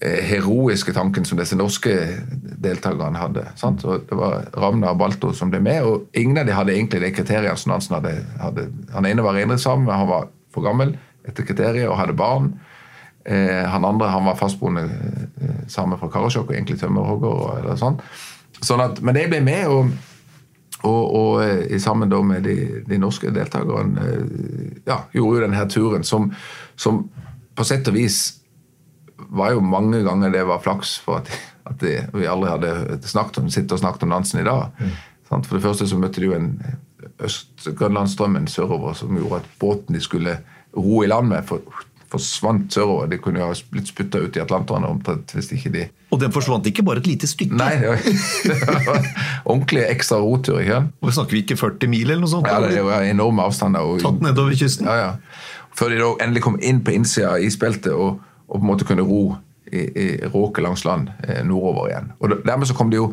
eh, 0.00 0.20
heroiske 0.28 0.92
tanken 0.92 1.24
som 1.24 1.38
disse 1.40 1.56
norske 1.56 1.94
deltakerne 2.60 3.16
hadde. 3.18 3.46
Sant? 3.56 3.84
Og 3.88 4.04
det 4.10 4.18
var 4.18 4.44
Ravna 4.60 4.92
og 4.92 4.98
Balto 5.00 5.32
som 5.32 5.50
ble 5.52 5.60
med, 5.64 5.82
og 5.88 6.06
ingen 6.20 6.36
av 6.42 6.46
de 6.50 6.52
hadde 6.56 6.74
egentlig 6.76 7.00
de 7.06 7.12
kriteriene 7.16 7.56
som 7.56 7.72
Nansen 7.72 7.96
hadde. 7.96 8.12
hadde. 8.42 8.68
Han 8.92 9.06
ene 9.08 9.24
var 9.24 9.34
reindriftssame, 9.38 9.88
han 9.92 10.08
var 10.12 10.28
for 10.52 10.66
gammel 10.66 10.96
etter 11.28 11.44
kriteriet 11.48 11.88
og 11.88 11.96
hadde 12.00 12.12
barn. 12.20 12.52
Eh, 13.24 13.64
han 13.68 13.84
andre 13.84 14.08
han 14.08 14.24
var 14.24 14.36
fastboende 14.40 14.84
eh, 14.84 15.64
same 15.68 15.96
fra 16.00 16.08
Karasjok 16.12 16.48
og 16.50 16.54
egentlig 16.56 16.78
tømmerhogger. 16.80 17.28
og- 17.28 17.58
Eller 17.64 17.76
sånn. 17.76 17.98
Sånn 18.58 18.82
at, 18.84 19.00
men 19.04 19.16
jeg 19.16 19.30
ble 19.32 19.40
med, 19.44 19.70
og, 19.70 19.92
og, 20.82 21.14
og 21.20 21.44
eh, 21.44 21.78
sammen 21.80 22.12
med 22.28 22.44
de, 22.44 22.82
de 22.88 22.98
norske 23.00 23.30
deltakerne 23.32 24.04
eh, 24.04 24.82
ja, 24.88 25.02
gjorde 25.14 25.38
jo 25.38 25.44
denne 25.46 25.64
turen, 25.72 26.04
som, 26.04 26.28
som 26.76 27.04
på 27.56 27.66
sett 27.66 27.88
og 27.88 27.96
vis 27.96 28.20
var 29.30 29.54
jo 29.54 29.62
mange 29.64 30.02
ganger 30.02 30.32
det 30.32 30.44
var 30.48 30.62
flaks 30.64 30.96
for 31.04 31.20
at, 31.20 31.30
at 31.68 31.80
de, 31.82 31.98
vi 32.16 32.28
aldri 32.28 32.50
hadde 32.50 33.00
snakket 33.08 33.42
om, 33.42 33.50
og 33.50 33.82
snakket 33.82 34.06
om 34.06 34.14
dansen 34.16 34.40
i 34.40 34.46
dag. 34.48 34.70
Mm. 34.80 34.94
For 35.30 35.54
det 35.54 35.62
første 35.62 35.86
så 35.86 35.98
møtte 36.00 36.22
de 36.22 36.26
jo 36.26 36.34
en 36.34 36.54
Øst-Grønlandsstrømmen 37.22 38.48
sørover 38.50 38.96
som 38.98 39.14
gjorde 39.16 39.42
at 39.42 39.52
båten 39.60 39.94
de 39.94 40.00
skulle 40.02 40.38
ro 40.76 41.02
i 41.04 41.10
land 41.10 41.28
med, 41.30 41.44
for, 41.46 41.62
forsvant 42.10 42.72
sørover. 42.74 43.08
De 43.10 43.18
kunne 43.22 43.40
jo 43.40 43.48
ha 43.48 43.56
blitt 43.72 43.90
spytta 43.90 44.20
ut 44.22 44.36
i 44.36 44.42
Atlanteren 44.42 44.86
omtrent 44.88 45.34
hvis 45.36 45.50
ikke 45.56 45.72
de 45.74 45.84
Og 46.10 46.20
den 46.20 46.32
forsvant 46.34 46.66
ikke 46.66 46.82
bare 46.86 47.02
et 47.02 47.06
lite 47.06 47.28
stykke. 47.30 47.56
Nei, 47.56 47.70
det 47.78 47.92
var, 47.92 48.00
det 48.50 48.80
var 48.86 49.06
ordentlig 49.44 49.84
ekstra 49.86 50.18
rotur. 50.22 50.58
ikke? 50.60 50.82
Og 51.00 51.14
snakker 51.14 51.36
vi 51.36 51.44
ikke 51.44 51.56
40 51.60 51.92
mil 51.92 52.08
eller 52.08 52.24
noe 52.24 52.32
sånt? 52.32 52.50
Ja, 52.50 52.58
det 52.64 52.82
var 52.86 53.06
enorme 53.06 53.46
avstander. 53.46 53.86
Og, 53.86 54.02
Tatt 54.02 54.22
nedover 54.24 54.56
kysten? 54.58 54.90
Ja, 54.90 54.96
ja. 54.98 55.50
Før 55.78 55.92
de 55.92 56.00
da 56.02 56.10
endelig 56.24 56.42
kom 56.46 56.58
inn 56.58 56.82
på 56.84 56.94
innsida 56.96 57.36
av 57.36 57.44
isbeltet 57.46 57.92
og, 57.94 58.18
og 58.50 58.56
på 58.58 58.64
en 58.64 58.70
måte 58.72 58.88
kunne 58.88 59.06
ro 59.06 59.22
i, 59.70 59.78
i 59.78 60.06
råket 60.26 60.64
langs 60.66 60.84
land 60.84 61.12
eh, 61.28 61.44
nordover 61.46 61.92
igjen. 61.92 62.10
Og 62.18 62.34
Dermed 62.42 62.66
så 62.66 62.74
kom 62.74 62.90
de 62.90 62.98
jo 62.98 63.12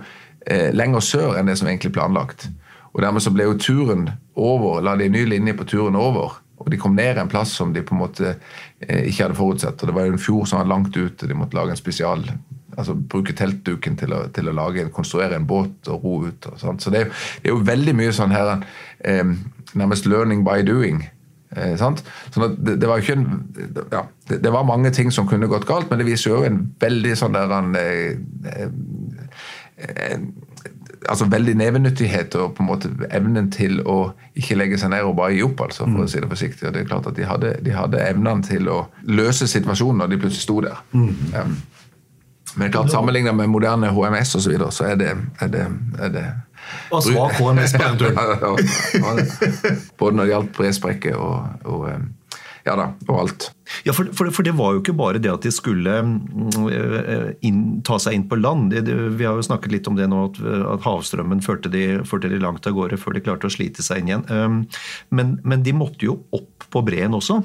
eh, 0.49 0.73
lenger 0.73 1.05
sør 1.05 1.38
enn 1.38 1.49
det 1.49 1.57
som 1.60 1.69
egentlig 1.69 1.93
planlagt. 1.93 2.47
Og 2.95 3.03
Dermed 3.05 3.21
så 3.21 3.33
ble 3.33 3.45
jo 3.45 3.57
turen 3.62 4.07
over, 4.33 4.81
la 4.81 4.95
de 4.97 5.05
en 5.05 5.13
ny 5.13 5.25
linje 5.29 5.53
på 5.57 5.67
turen 5.69 5.97
over. 5.99 6.39
Og 6.67 6.73
de 6.73 6.80
kom 6.84 6.97
ned 6.99 7.17
en 7.21 7.32
plass 7.32 7.56
som 7.56 7.71
de 7.73 7.82
på 7.88 7.95
en 7.95 8.01
måte 8.03 8.34
eh, 8.36 9.08
ikke 9.08 9.23
hadde 9.30 9.39
forutsett. 9.39 9.80
Og 9.80 9.88
det 9.89 9.95
var 9.95 10.06
jo 10.10 10.13
en 10.17 10.21
fjord 10.21 10.49
som 10.51 10.60
var 10.60 10.67
langt 10.73 10.95
ute. 10.99 11.30
De 11.32 11.38
måtte 11.39 11.56
lage 11.56 11.71
en 11.73 11.80
spesial 11.80 12.25
altså 12.77 12.93
Bruke 13.10 13.34
teltduken 13.34 13.95
til 13.97 14.12
å, 14.13 14.19
til 14.36 14.51
å 14.51 14.53
lage, 14.53 14.84
en- 14.84 14.91
konstruere 14.93 15.34
en 15.39 15.47
båt 15.49 15.88
og 15.89 16.03
ro 16.06 16.17
ut. 16.27 16.45
Og 16.51 16.60
sånt. 16.62 16.84
Så 16.84 16.91
det 16.93 16.99
er, 16.99 17.08
jo, 17.08 17.13
det 17.41 17.49
er 17.49 17.56
jo 17.56 17.63
veldig 17.71 17.95
mye 17.97 18.12
sånn 18.13 18.36
her 18.36 18.51
eh, 19.01 19.32
nærmest 19.73 20.06
learning 20.06 20.43
by 20.45 20.60
doing. 20.67 20.99
Eh, 21.56 21.73
sant? 21.80 22.03
Sånn 22.36 22.45
at 22.51 22.60
det, 22.62 22.75
det 22.84 22.91
var 22.91 22.99
jo 22.99 23.08
ikke 23.08 23.17
en, 23.17 23.88
ja, 23.95 24.03
det, 24.30 24.41
det 24.45 24.51
var 24.53 24.67
mange 24.69 24.91
ting 24.93 25.10
som 25.15 25.25
kunne 25.32 25.49
gått 25.49 25.65
galt, 25.65 25.89
men 25.89 26.03
det 26.03 26.10
viser 26.12 26.36
jo 26.36 26.43
en 26.45 26.60
veldig 26.84 27.15
sånn 27.17 27.34
der 27.39 27.56
en, 27.58 27.73
eh, 27.82 28.19
eh, 28.51 28.69
eh, 29.88 30.19
altså 31.10 31.27
veldig 31.29 31.53
nevenyttighet 31.60 32.36
og 32.39 32.55
på 32.57 32.63
en 32.63 32.69
måte 32.69 32.91
evnen 33.13 33.49
til 33.53 33.79
å 33.86 33.97
ikke 34.38 34.57
legge 34.57 34.79
seg 34.81 34.91
ned 34.93 35.05
og 35.07 35.15
bare 35.19 35.36
gi 35.36 35.43
opp, 35.45 35.62
altså, 35.67 35.86
for 35.86 36.05
å 36.05 36.10
si 36.10 36.21
det 36.23 36.29
forsiktig. 36.31 36.67
Og 36.67 36.75
det 36.75 36.83
er 36.83 36.89
klart 36.89 37.10
at 37.10 37.17
De 37.17 37.25
hadde, 37.27 37.53
de 37.65 37.73
hadde 37.75 38.03
evnen 38.03 38.43
til 38.45 38.69
å 38.71 38.83
løse 39.03 39.47
situasjonen 39.49 40.03
når 40.03 40.13
de 40.13 40.19
plutselig 40.23 40.45
sto 40.45 40.60
der. 40.65 40.81
Um, 40.93 41.57
men 42.57 42.73
klart 42.73 42.91
sammenlignet 42.91 43.36
med 43.38 43.51
moderne 43.53 43.91
HMS 43.93 44.36
og 44.36 44.41
så, 44.41 44.49
videre, 44.49 44.71
så 44.73 44.88
er 44.91 44.95
det, 44.99 45.12
er 45.39 45.51
det, 45.53 45.65
er 45.99 46.13
det 46.13 46.25
Og 46.91 47.03
svak 47.05 47.38
HMS 47.38 47.75
på 47.77 47.83
den 47.83 47.99
turen. 48.01 49.17
Både 49.99 50.15
når 50.17 50.23
det 50.23 50.31
gjaldt 50.31 50.55
bresprekke 50.57 51.13
og, 51.17 51.65
og 51.65 51.89
um, 51.91 52.07
ja 52.67 52.75
da, 52.77 52.88
og 53.08 53.19
alt. 53.21 53.47
Ja, 53.88 53.93
for, 53.95 54.10
for, 54.15 54.30
for, 54.36 54.45
det 54.47 54.53
var 54.58 54.75
jo 54.75 54.82
ikke 54.82 54.95
bare 54.97 55.21
det 55.23 55.32
at 55.32 55.45
de 55.45 55.51
skulle 55.56 55.93
mm, 56.03 56.67
inn, 57.47 57.62
ta 57.88 57.97
seg 58.01 58.17
inn 58.17 58.25
på 58.30 58.39
land. 58.39 58.75
Vi 58.75 59.27
har 59.27 59.38
jo 59.38 59.45
snakket 59.45 59.73
litt 59.73 59.89
om 59.89 59.97
det 59.97 60.10
nå, 60.12 60.25
at, 60.30 60.39
at 60.75 60.86
havstrømmen 60.88 61.43
førte 61.45 61.71
de, 61.73 61.86
førte 62.08 62.32
de, 62.32 62.41
langt 62.43 62.67
av 62.67 62.75
gårde 62.77 62.99
før 63.01 63.17
de 63.17 63.23
klarte 63.25 63.49
å 63.49 63.53
slite 63.53 63.86
seg 63.86 64.03
inn 64.03 64.12
igjen. 64.12 64.25
Um, 64.32 64.60
men, 65.15 65.38
men, 65.47 65.63
de 65.65 65.75
måtte 65.75 66.08
jo 66.08 66.19
opp 66.36 66.67
på 66.73 66.84
breen 66.88 67.15
også. 67.17 67.39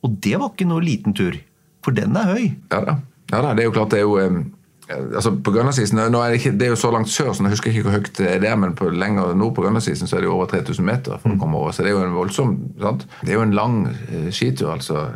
Og 0.00 0.18
det 0.24 0.36
var 0.38 0.52
ikke 0.52 0.68
noe 0.70 0.84
liten 0.84 1.16
tur. 1.16 1.38
For 1.84 1.96
den 1.96 2.16
er 2.18 2.34
høy. 2.34 2.46
Ja 2.72 2.82
da. 2.86 2.98
Ja, 3.30 3.44
da, 3.44 3.52
det 3.54 3.62
er 3.62 3.68
jo 3.68 3.74
klart 3.76 3.92
det 3.94 4.00
er 4.00 4.08
jo 4.08 4.16
altså 4.90 5.30
på 5.44 5.52
Grønlandsisen, 5.54 5.98
det, 5.98 6.20
ikke, 6.34 6.52
det, 6.58 6.66
er 6.66 6.72
jo 6.72 6.78
så 6.78 6.90
langt 6.90 7.08
sør, 7.08 7.32
så 7.32 7.44
jeg 7.44 7.54
husker 7.54 7.70
ikke 7.70 7.84
hvor 7.86 7.96
høyt 7.98 8.10
det 8.18 8.48
er, 8.48 8.56
men 8.58 8.74
på 8.78 8.88
lenger 8.90 9.34
nord 9.38 9.54
på 9.54 9.64
Grønlandsisen 9.64 10.08
så 10.08 10.16
er 10.16 10.24
det 10.24 10.30
jo 10.30 10.34
over 10.36 10.50
3000 10.50 10.86
meter 10.86 11.20
for 11.22 11.34
å 11.34 11.38
komme 11.40 11.58
over. 11.60 11.74
Så 11.74 11.84
det 11.84 11.92
er 11.92 11.96
jo 11.96 12.02
en 12.06 12.16
voldsom 12.16 12.56
sant? 12.80 13.06
Det 13.22 13.32
er 13.32 13.38
jo 13.38 13.44
en 13.46 13.56
lang 13.56 13.76
uh, 13.90 14.28
skitur, 14.34 14.72
altså, 14.74 15.06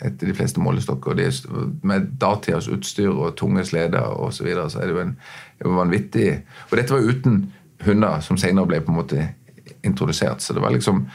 etter 0.00 0.30
de 0.30 0.36
fleste 0.36 0.62
målestokker. 0.62 1.16
Det 1.18 1.28
er, 1.30 1.40
med 1.86 2.12
datidas 2.20 2.68
utstyr 2.72 3.12
og 3.12 3.34
tunge 3.40 3.64
sleder 3.68 4.12
osv. 4.12 4.38
Så, 4.38 4.48
videre, 4.48 4.68
så 4.70 4.82
er 4.82 4.90
det 4.90 4.96
jo 4.96 5.02
en, 5.04 5.16
en 5.64 5.76
vanvittig 5.78 6.28
Og 6.70 6.78
dette 6.78 6.92
var 6.92 7.08
uten 7.08 7.42
hunder, 7.84 8.20
som 8.24 8.40
senere 8.40 8.68
ble 8.68 8.82
på 8.84 8.92
en 8.92 9.00
måte 9.00 9.28
introdusert. 9.84 10.44
Så 10.44 10.56
det 10.56 10.64
var 10.64 10.74
liksom 10.74 11.06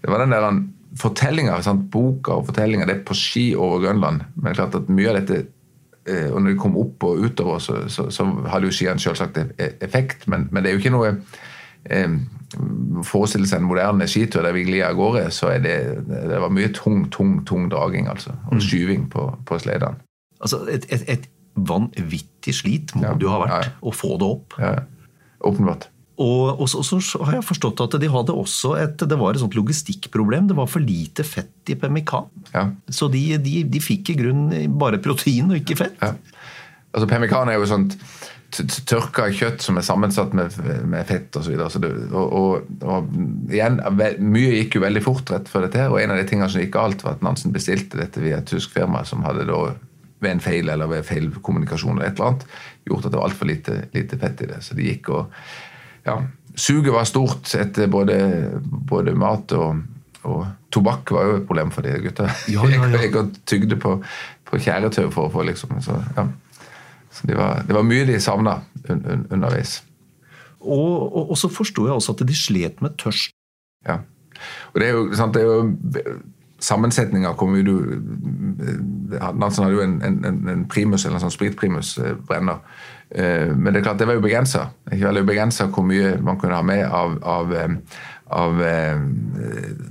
det 0.00 0.08
var 0.08 0.22
den 0.22 0.32
der 0.32 0.46
fortellinga, 0.96 1.58
boka 1.92 2.38
og 2.38 2.46
fortellinga, 2.48 2.86
det 2.88 2.94
er 2.94 3.02
på 3.06 3.14
ski 3.14 3.50
over 3.52 3.82
Grønland. 3.84 4.22
Men 4.34 4.46
det 4.46 4.54
er 4.54 4.62
klart 4.62 4.78
at 4.78 4.88
mye 4.88 5.10
av 5.10 5.18
dette 5.20 5.42
Eh, 5.42 5.59
og 6.08 6.40
når 6.40 6.52
de 6.52 6.58
kom 6.58 6.76
opp 6.80 7.04
og 7.04 7.24
utover, 7.26 7.58
så, 7.62 7.82
så, 7.92 8.08
så 8.10 8.24
hadde 8.50 8.70
jo 8.70 8.74
skiene 8.74 9.02
selvsagt 9.02 9.38
e-, 9.38 9.72
effekt, 9.84 10.28
men, 10.28 10.48
men, 10.50 10.62
det 10.62 10.70
er 10.70 10.76
jo 10.76 10.82
ikke 10.84 10.94
noe 10.94 11.14
eh, 11.84 12.14
Forestille 13.06 13.46
seg 13.46 13.60
en 13.60 13.68
moderne 13.68 14.08
skitur 14.10 14.42
der 14.42 14.56
vi 14.56 14.64
glir 14.66 14.88
av 14.88 14.96
gårde, 14.98 15.28
så 15.30 15.52
er 15.52 15.60
det, 15.62 15.74
det 16.08 16.40
var 16.42 16.50
mye 16.50 16.72
tung, 16.74 17.04
tung 17.14 17.36
tung 17.46 17.68
draging 17.70 18.08
altså, 18.10 18.34
og 18.48 18.58
mm. 18.58 18.64
skyving 18.64 19.04
på, 19.12 19.28
på 19.46 19.58
sledene. 19.62 20.02
Altså 20.40 20.64
et, 20.72 20.88
et, 20.90 21.04
et 21.06 21.28
vanvittig 21.54 22.54
slit 22.56 22.94
må 22.96 23.06
ja, 23.06 23.14
du 23.14 23.28
ha 23.30 23.38
vært 23.44 23.68
ja. 23.68 23.76
å 23.86 23.92
få 23.94 24.16
det 24.18 24.28
opp. 24.34 24.58
Ja, 24.58 24.74
åpenbart. 25.46 25.90
Og, 26.20 26.60
og 26.60 26.68
så, 26.68 26.82
så, 26.84 27.22
har 27.24 27.38
jeg 27.38 27.46
forstått 27.48 27.80
at 27.86 27.94
de 28.02 28.10
hadde 28.12 28.34
også 28.36 28.74
et 28.76 29.04
det 29.08 29.16
var 29.16 29.32
et 29.32 29.40
sånt 29.40 29.56
logistikkproblem. 29.56 30.50
Det 30.50 30.56
var 30.58 30.68
for 30.68 30.84
lite 30.84 31.24
fett 31.24 31.72
i 31.72 31.76
pemmikan. 31.80 32.28
Ja. 32.52 32.66
Så 32.92 33.08
de, 33.12 33.22
de, 33.40 33.62
de, 33.64 33.80
fikk 33.80 34.12
i 34.12 34.18
grunnen 34.18 34.76
bare 34.80 35.00
protein 35.02 35.48
og 35.48 35.62
ikke 35.62 35.78
fett. 35.80 35.96
Ja. 36.02 36.12
Altså 36.90 37.06
Pemmikan 37.06 37.48
er 37.48 37.56
jo 37.56 37.68
sånt 37.70 37.96
tørka 38.50 39.28
kjøtt 39.30 39.62
som 39.62 39.76
er 39.78 39.84
sammensatt 39.86 40.32
med, 40.34 40.56
med 40.90 41.06
fett 41.06 41.36
osv. 41.38 41.54
Og, 41.54 41.76
og, 42.10 42.24
og, 42.40 42.72
og 42.82 43.52
igjen, 43.54 43.78
mye 44.26 44.56
gikk 44.56 44.76
jo 44.76 44.84
veldig 44.84 45.04
fort 45.04 45.30
rett 45.30 45.48
før 45.48 45.68
dette. 45.68 45.78
her, 45.84 45.94
og 45.94 46.00
En 46.02 46.12
av 46.14 46.18
de 46.18 46.26
tingene 46.28 46.50
som 46.50 46.62
gikk 46.62 46.74
galt, 46.74 47.04
var 47.06 47.16
at 47.16 47.24
Nansen 47.24 47.54
bestilte 47.54 48.00
dette 48.00 48.22
via 48.22 48.40
et 48.40 48.50
tysk 48.50 48.74
firma 48.74 49.04
som 49.08 49.22
hadde 49.26 49.46
da 49.48 49.62
ved 50.20 50.34
en 50.34 50.42
feil 50.44 50.68
eller 50.68 50.90
ved 50.90 51.06
feil 51.08 51.30
kommunikasjon 51.40 51.96
eller 51.96 52.10
et 52.10 52.18
eller 52.18 52.32
annet, 52.32 52.46
gjort 52.90 53.06
at 53.06 53.12
det 53.12 53.20
var 53.20 53.30
altfor 53.30 53.48
lite, 53.48 53.76
lite 53.94 54.18
fett 54.20 54.42
i 54.44 54.50
det. 54.50 54.58
Så 54.66 54.76
de 54.76 54.88
gikk 54.90 55.12
og 55.14 55.30
ja, 56.10 56.18
Suget 56.60 56.92
var 56.92 57.06
stort 57.08 57.54
etter 57.56 57.88
både, 57.90 58.16
både 58.90 59.14
mat 59.16 59.52
og, 59.56 59.82
og, 60.26 60.42
tobakk 60.70 61.12
var 61.14 61.26
jo 61.26 61.36
et 61.38 61.46
problem 61.46 61.70
for 61.74 61.86
de 61.86 61.96
gutta. 62.02 62.28
Ja, 62.50 62.66
ja, 62.68 62.82
ja. 62.84 62.90
Jeg, 63.02 63.12
jeg 63.14 63.30
tygde 63.48 63.78
på, 63.80 63.96
på 64.46 64.60
tjæretau 64.62 65.08
for 65.14 65.28
å 65.28 65.32
få 65.34 65.46
liksom 65.48 65.78
så, 65.82 65.96
ja. 66.16 66.26
så 67.10 67.30
det, 67.30 67.38
var, 67.38 67.62
Det 67.66 67.74
var 67.74 67.86
mye 67.86 68.06
de 68.06 68.18
savna 68.22 68.60
un, 68.88 69.00
un, 69.00 69.24
underveis. 69.30 69.80
Og, 70.60 71.08
og, 71.08 71.30
og, 71.30 71.36
så 71.40 71.48
forsto 71.50 71.86
jeg 71.88 71.96
også 71.96 72.14
at 72.18 72.26
de 72.28 72.36
slet 72.36 72.82
med 72.84 72.98
tørst. 73.00 73.32
Ja. 73.88 74.02
Og 74.74 74.82
det 74.82 74.90
er 74.90 74.94
jo, 74.98 75.08
sant, 75.16 75.34
det 75.34 75.42
er 75.42 75.48
jo 75.48 76.20
Sammensetninga 76.60 77.32
kom 77.40 77.54
jo 77.56 77.76
Nansen 79.32 79.64
hadde 79.64 79.78
jo 79.78 79.80
en, 79.80 79.94
en, 80.04 80.48
en 80.52 80.64
primus, 80.68 81.06
eller 81.06 81.16
en 81.16 81.24
sånn 81.24 81.32
spritprimus 81.32 81.94
eh, 81.98 82.18
brenner 82.28 82.60
men 83.10 83.72
det 83.72 83.80
er 83.80 83.82
klart, 83.82 83.98
det 83.98 84.06
var 84.06 84.14
jo 84.14 84.22
begrensa. 84.22 84.68
Hvor 84.86 85.82
mye 85.82 86.12
man 86.22 86.38
kunne 86.38 86.54
ha 86.54 86.62
med 86.62 86.84
av, 86.86 87.16
av, 87.26 87.54
av 88.30 88.62
eh, 88.62 89.00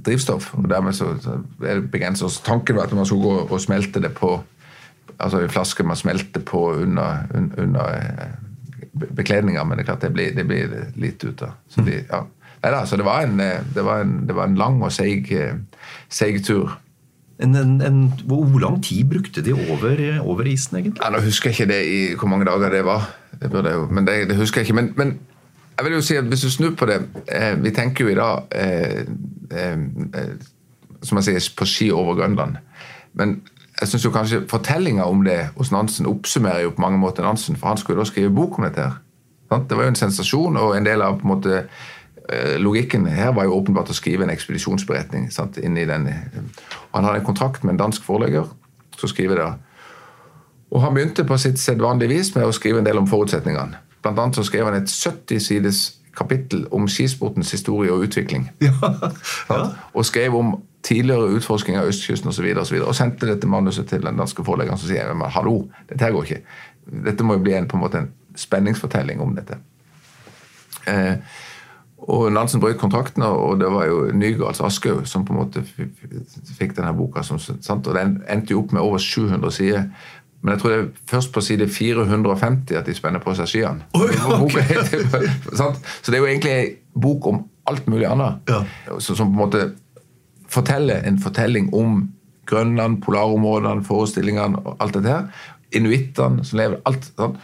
drivstoff. 0.06 0.54
og 0.56 0.70
Dermed 0.72 0.96
så, 0.96 1.12
er 1.60 1.82
det 1.82 1.92
begrensa. 1.92 2.30
Tanken 2.46 2.78
var 2.78 2.88
at 2.88 2.96
man 2.96 3.06
skulle 3.06 3.28
gå 3.28 3.48
og 3.50 3.62
smelte 3.62 4.00
det 4.04 4.14
på 4.16 4.38
altså 5.20 5.42
en 5.44 5.52
flaske 5.52 5.84
man 5.84 6.00
smelter 6.00 6.42
på 6.48 6.62
under, 6.80 7.26
under 7.36 7.96
eh, 7.98 8.30
bekledninga, 8.94 9.64
men 9.64 9.78
det 9.78 9.84
er 9.84 9.90
klart 9.92 10.06
det 10.06 10.14
blir, 10.16 10.36
det 10.36 10.46
blir 10.48 10.76
litt 10.96 11.24
ut 11.24 11.44
av. 11.44 11.58
Så, 11.68 11.84
de, 11.84 12.00
ja. 12.08 12.24
Neida, 12.64 12.86
så 12.88 13.00
det, 13.00 13.04
var 13.08 13.28
en, 13.28 13.38
det, 13.76 13.84
var 13.84 14.06
en, 14.06 14.22
det 14.28 14.36
var 14.36 14.48
en 14.48 14.56
lang 14.60 14.80
og 14.84 14.92
seig, 14.96 15.28
seig 16.12 16.40
tur. 16.48 16.72
En, 17.40 17.56
en, 17.56 17.82
en, 17.82 18.14
hvor 18.28 18.60
lang 18.60 18.84
tid 18.84 19.08
brukte 19.08 19.42
de 19.42 19.54
over, 19.54 20.20
over 20.22 20.44
isen, 20.44 20.78
egentlig? 20.78 21.00
Ja, 21.04 21.10
nå 21.10 21.22
husker 21.24 21.50
jeg 21.50 21.60
ikke 21.60 21.74
det 21.74 21.82
i 21.88 22.00
hvor 22.20 22.28
mange 22.28 22.46
dager 22.46 22.70
det 22.70 22.86
var. 22.86 23.10
Det 23.42 23.52
burde 23.52 23.70
jeg 23.70 23.80
jo, 23.80 23.86
men 23.88 24.08
det, 24.08 24.30
det 24.30 24.36
husker 24.36 24.62
jeg 24.62 24.68
ikke. 24.68 24.76
Men, 24.82 24.94
men, 24.96 25.20
jeg 25.78 25.86
vil 25.86 25.94
jo 25.96 26.02
si 26.04 26.16
at 26.20 26.28
hvis 26.28 26.42
du 26.44 26.50
snur 26.52 26.74
på 26.76 26.86
det 26.90 26.98
eh, 27.32 27.64
Vi 27.64 27.72
tenker 27.72 28.04
jo 28.04 28.10
i 28.12 28.16
dag 28.18 28.52
eh, 28.52 29.06
eh, 29.56 29.78
som 31.04 31.18
jeg 31.18 31.24
sier, 31.30 31.46
på 31.56 31.66
ski 31.66 31.92
over 31.96 32.18
Grønland. 32.20 32.58
Men 33.14 33.38
jeg 33.80 33.88
synes 33.88 34.06
jo 34.06 34.12
kanskje 34.12 34.42
fortellinga 34.50 35.04
om 35.08 35.24
det 35.24 35.38
hos 35.56 35.72
Nansen 35.72 36.10
oppsummerer 36.10 36.66
jo 36.66 36.74
på 36.76 36.82
mange 36.82 37.00
måter 37.00 37.24
Nansen, 37.24 37.56
for 37.56 37.72
han 37.72 37.78
skulle 37.78 37.96
jo 37.96 38.04
da 38.04 38.10
skrive 38.10 38.34
bok 38.36 38.58
om 38.58 38.68
dette. 38.68 38.82
her. 38.82 39.64
Det 39.70 39.78
var 39.78 39.84
jo 39.84 39.94
en 39.94 39.96
sensasjon, 39.96 40.58
og 40.58 40.76
en 40.78 40.86
del 40.86 41.02
av 41.02 41.22
på 41.22 41.28
en 41.28 41.32
måte 41.32 41.62
logikken 42.62 43.08
her 43.10 43.32
var 43.34 43.48
jo 43.48 43.56
åpenbart 43.58 43.90
å 43.90 43.96
skrive 43.98 44.26
en 44.26 44.34
ekspedisjonsberetning. 44.34 45.30
Sant, 45.34 45.58
inni 45.58 45.86
den. 45.90 46.06
Han 46.92 47.08
hadde 47.08 47.24
en 47.24 47.26
kontrakt 47.26 47.64
med 47.64 47.74
en 47.74 47.84
dansk 47.86 48.06
forlegger 48.06 48.50
som 49.00 49.10
skriver 49.10 49.42
det. 49.42 49.50
Og 50.70 50.82
han 50.84 50.94
begynte 50.94 51.26
på 51.26 51.38
sitt 51.42 51.60
sedvanlige 51.60 52.14
vis 52.14 52.34
med 52.36 52.46
å 52.46 52.54
skrive 52.54 52.82
en 52.82 52.86
del 52.86 53.00
om 53.02 53.08
forutsetningene. 53.10 53.80
Blant 54.04 54.20
annet 54.20 54.38
så 54.38 54.46
skrev 54.48 54.70
han 54.70 54.78
et 54.78 54.92
70 54.92 55.42
sides 55.44 55.82
kapittel 56.18 56.66
om 56.76 56.88
skisportens 56.92 57.52
historie 57.56 57.94
og 57.94 58.06
utvikling. 58.08 58.50
Ja, 58.62 58.94
ja. 59.50 59.66
Og 59.94 60.06
skrev 60.06 60.36
om 60.36 60.58
tidligere 60.86 61.34
utforsking 61.40 61.78
av 61.80 61.90
østkysten 61.90 62.30
osv. 62.30 62.46
Og, 62.54 62.68
så 62.68 62.78
og, 62.78 62.88
og 62.92 62.96
sendte 62.96 63.28
dette 63.28 63.50
manuset 63.50 63.90
til 63.90 64.04
den 64.06 64.20
danske 64.20 64.46
forleggeren 64.46 64.80
som 64.80 64.92
sier 64.92 65.10
men 65.14 65.34
hallo, 65.34 65.64
dette 65.90 66.06
her 66.06 66.14
går 66.16 66.28
ikke. 66.28 66.42
Dette 67.10 67.26
må 67.26 67.38
jo 67.38 67.44
bli 67.44 67.56
en, 67.58 67.68
på 67.70 67.78
en 67.78 67.84
måte 67.84 68.04
en 68.04 68.12
spenningsfortelling 68.40 69.22
om 69.22 69.34
dette. 69.38 69.60
Eh, 70.88 71.16
og 72.08 72.32
Nansen 72.32 72.62
brøt 72.62 72.80
kontrakten, 72.80 73.24
og 73.24 73.60
det 73.60 73.68
var 73.74 73.86
jo 73.90 74.06
Nygaards 74.16 74.62
Aschehoug 74.64 75.08
som 75.08 75.26
på 75.28 75.34
en 75.34 75.42
måte 75.42 75.64
fikk 75.66 76.78
denne 76.78 76.94
boka. 76.96 77.24
Som, 77.26 77.42
og 77.76 77.92
Den 77.96 78.22
endte 78.30 78.56
jo 78.56 78.64
opp 78.64 78.74
med 78.76 78.82
over 78.82 79.02
700 79.04 79.52
sider. 79.52 79.84
Men 80.42 80.54
jeg 80.54 80.62
tror 80.62 80.72
det 80.72 80.80
er 80.80 80.88
først 81.12 81.34
på 81.36 81.42
side 81.44 81.68
450 81.68 82.78
at 82.80 82.88
de 82.88 82.96
spenner 82.96 83.20
på 83.24 83.34
seg 83.36 83.50
skiene. 83.52 83.84
Okay. 83.92 84.80
Så 85.60 85.74
det 86.08 86.16
er 86.16 86.22
jo 86.24 86.30
egentlig 86.30 86.54
en 86.56 87.02
bok 87.04 87.28
om 87.28 87.42
alt 87.68 87.90
mulig 87.92 88.08
annet. 88.08 88.40
Ja. 88.48 88.64
Som 89.00 89.18
på 89.20 89.36
en 89.36 89.42
måte 89.42 89.66
forteller 90.50 91.04
en 91.06 91.20
fortelling 91.22 91.74
om 91.76 92.08
Grønland, 92.50 93.02
polarområdene, 93.04 93.84
forestillingene 93.86 94.64
og 94.64 94.80
alt 94.82 94.96
dette 94.98 95.12
her. 95.12 95.50
Inuittene 95.76 96.48
som 96.48 96.58
lever 96.58 96.80
alt 96.90 97.12
sånn. 97.12 97.36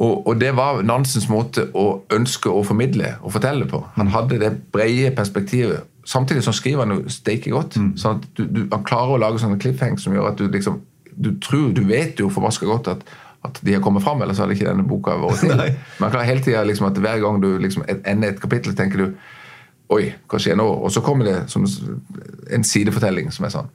Og, 0.00 0.26
og, 0.26 0.36
det 0.40 0.54
var 0.56 0.80
Nansens 0.86 1.28
måte 1.28 1.66
å 1.76 2.02
ønske 2.16 2.48
å 2.48 2.62
formidle 2.64 3.14
og 3.20 3.34
fortelle 3.34 3.66
på. 3.68 3.82
Han 3.98 4.12
hadde 4.14 4.38
det 4.40 4.52
brede 4.72 5.10
perspektivet. 5.16 5.84
Samtidig 6.08 6.44
som 6.46 6.56
skriver 6.56 6.86
han 6.86 6.94
jo 6.96 7.12
steike 7.12 7.52
godt. 7.52 7.76
Mm. 7.76 7.90
sånn 8.00 8.16
at 8.16 8.28
du, 8.38 8.46
du, 8.48 8.60
Han 8.72 8.86
klarer 8.86 9.18
å 9.18 9.20
lage 9.20 9.42
sånne 9.42 9.60
cliffhang 9.60 9.98
som 10.00 10.16
gjør 10.16 10.30
at 10.32 10.40
du 10.40 10.48
liksom 10.48 10.80
Du 11.20 11.34
tror, 11.42 11.74
du 11.76 11.82
vet 11.84 12.20
jo 12.20 12.30
forbaska 12.32 12.64
godt 12.64 12.88
at, 12.88 13.02
at 13.44 13.58
de 13.66 13.74
har 13.74 13.82
kommet 13.84 14.00
fram, 14.02 14.22
ellers 14.22 14.38
hadde 14.40 14.54
ikke 14.54 14.68
denne 14.70 14.86
boka 14.88 15.18
vært 15.20 15.42
til. 15.44 15.52
Men 15.98 16.06
han 16.06 16.14
klarer 16.14 16.30
hele 16.30 16.44
tida 16.46 16.62
liksom 16.64 16.88
at 16.88 16.96
hver 16.96 17.20
gang 17.20 17.42
du 17.42 17.50
liksom 17.60 17.84
ender 17.90 18.32
et 18.32 18.40
kapittel, 18.40 18.76
tenker 18.78 19.04
du 19.04 19.12
Oi, 19.90 20.04
hva 20.30 20.38
skjer 20.38 20.54
nå? 20.54 20.64
Og 20.64 20.92
så 20.94 21.02
kommer 21.02 21.26
det 21.26 21.36
som 21.50 21.64
en 21.66 22.64
sidefortelling 22.64 23.32
som 23.34 23.48
er 23.48 23.52
sånn. 23.56 23.70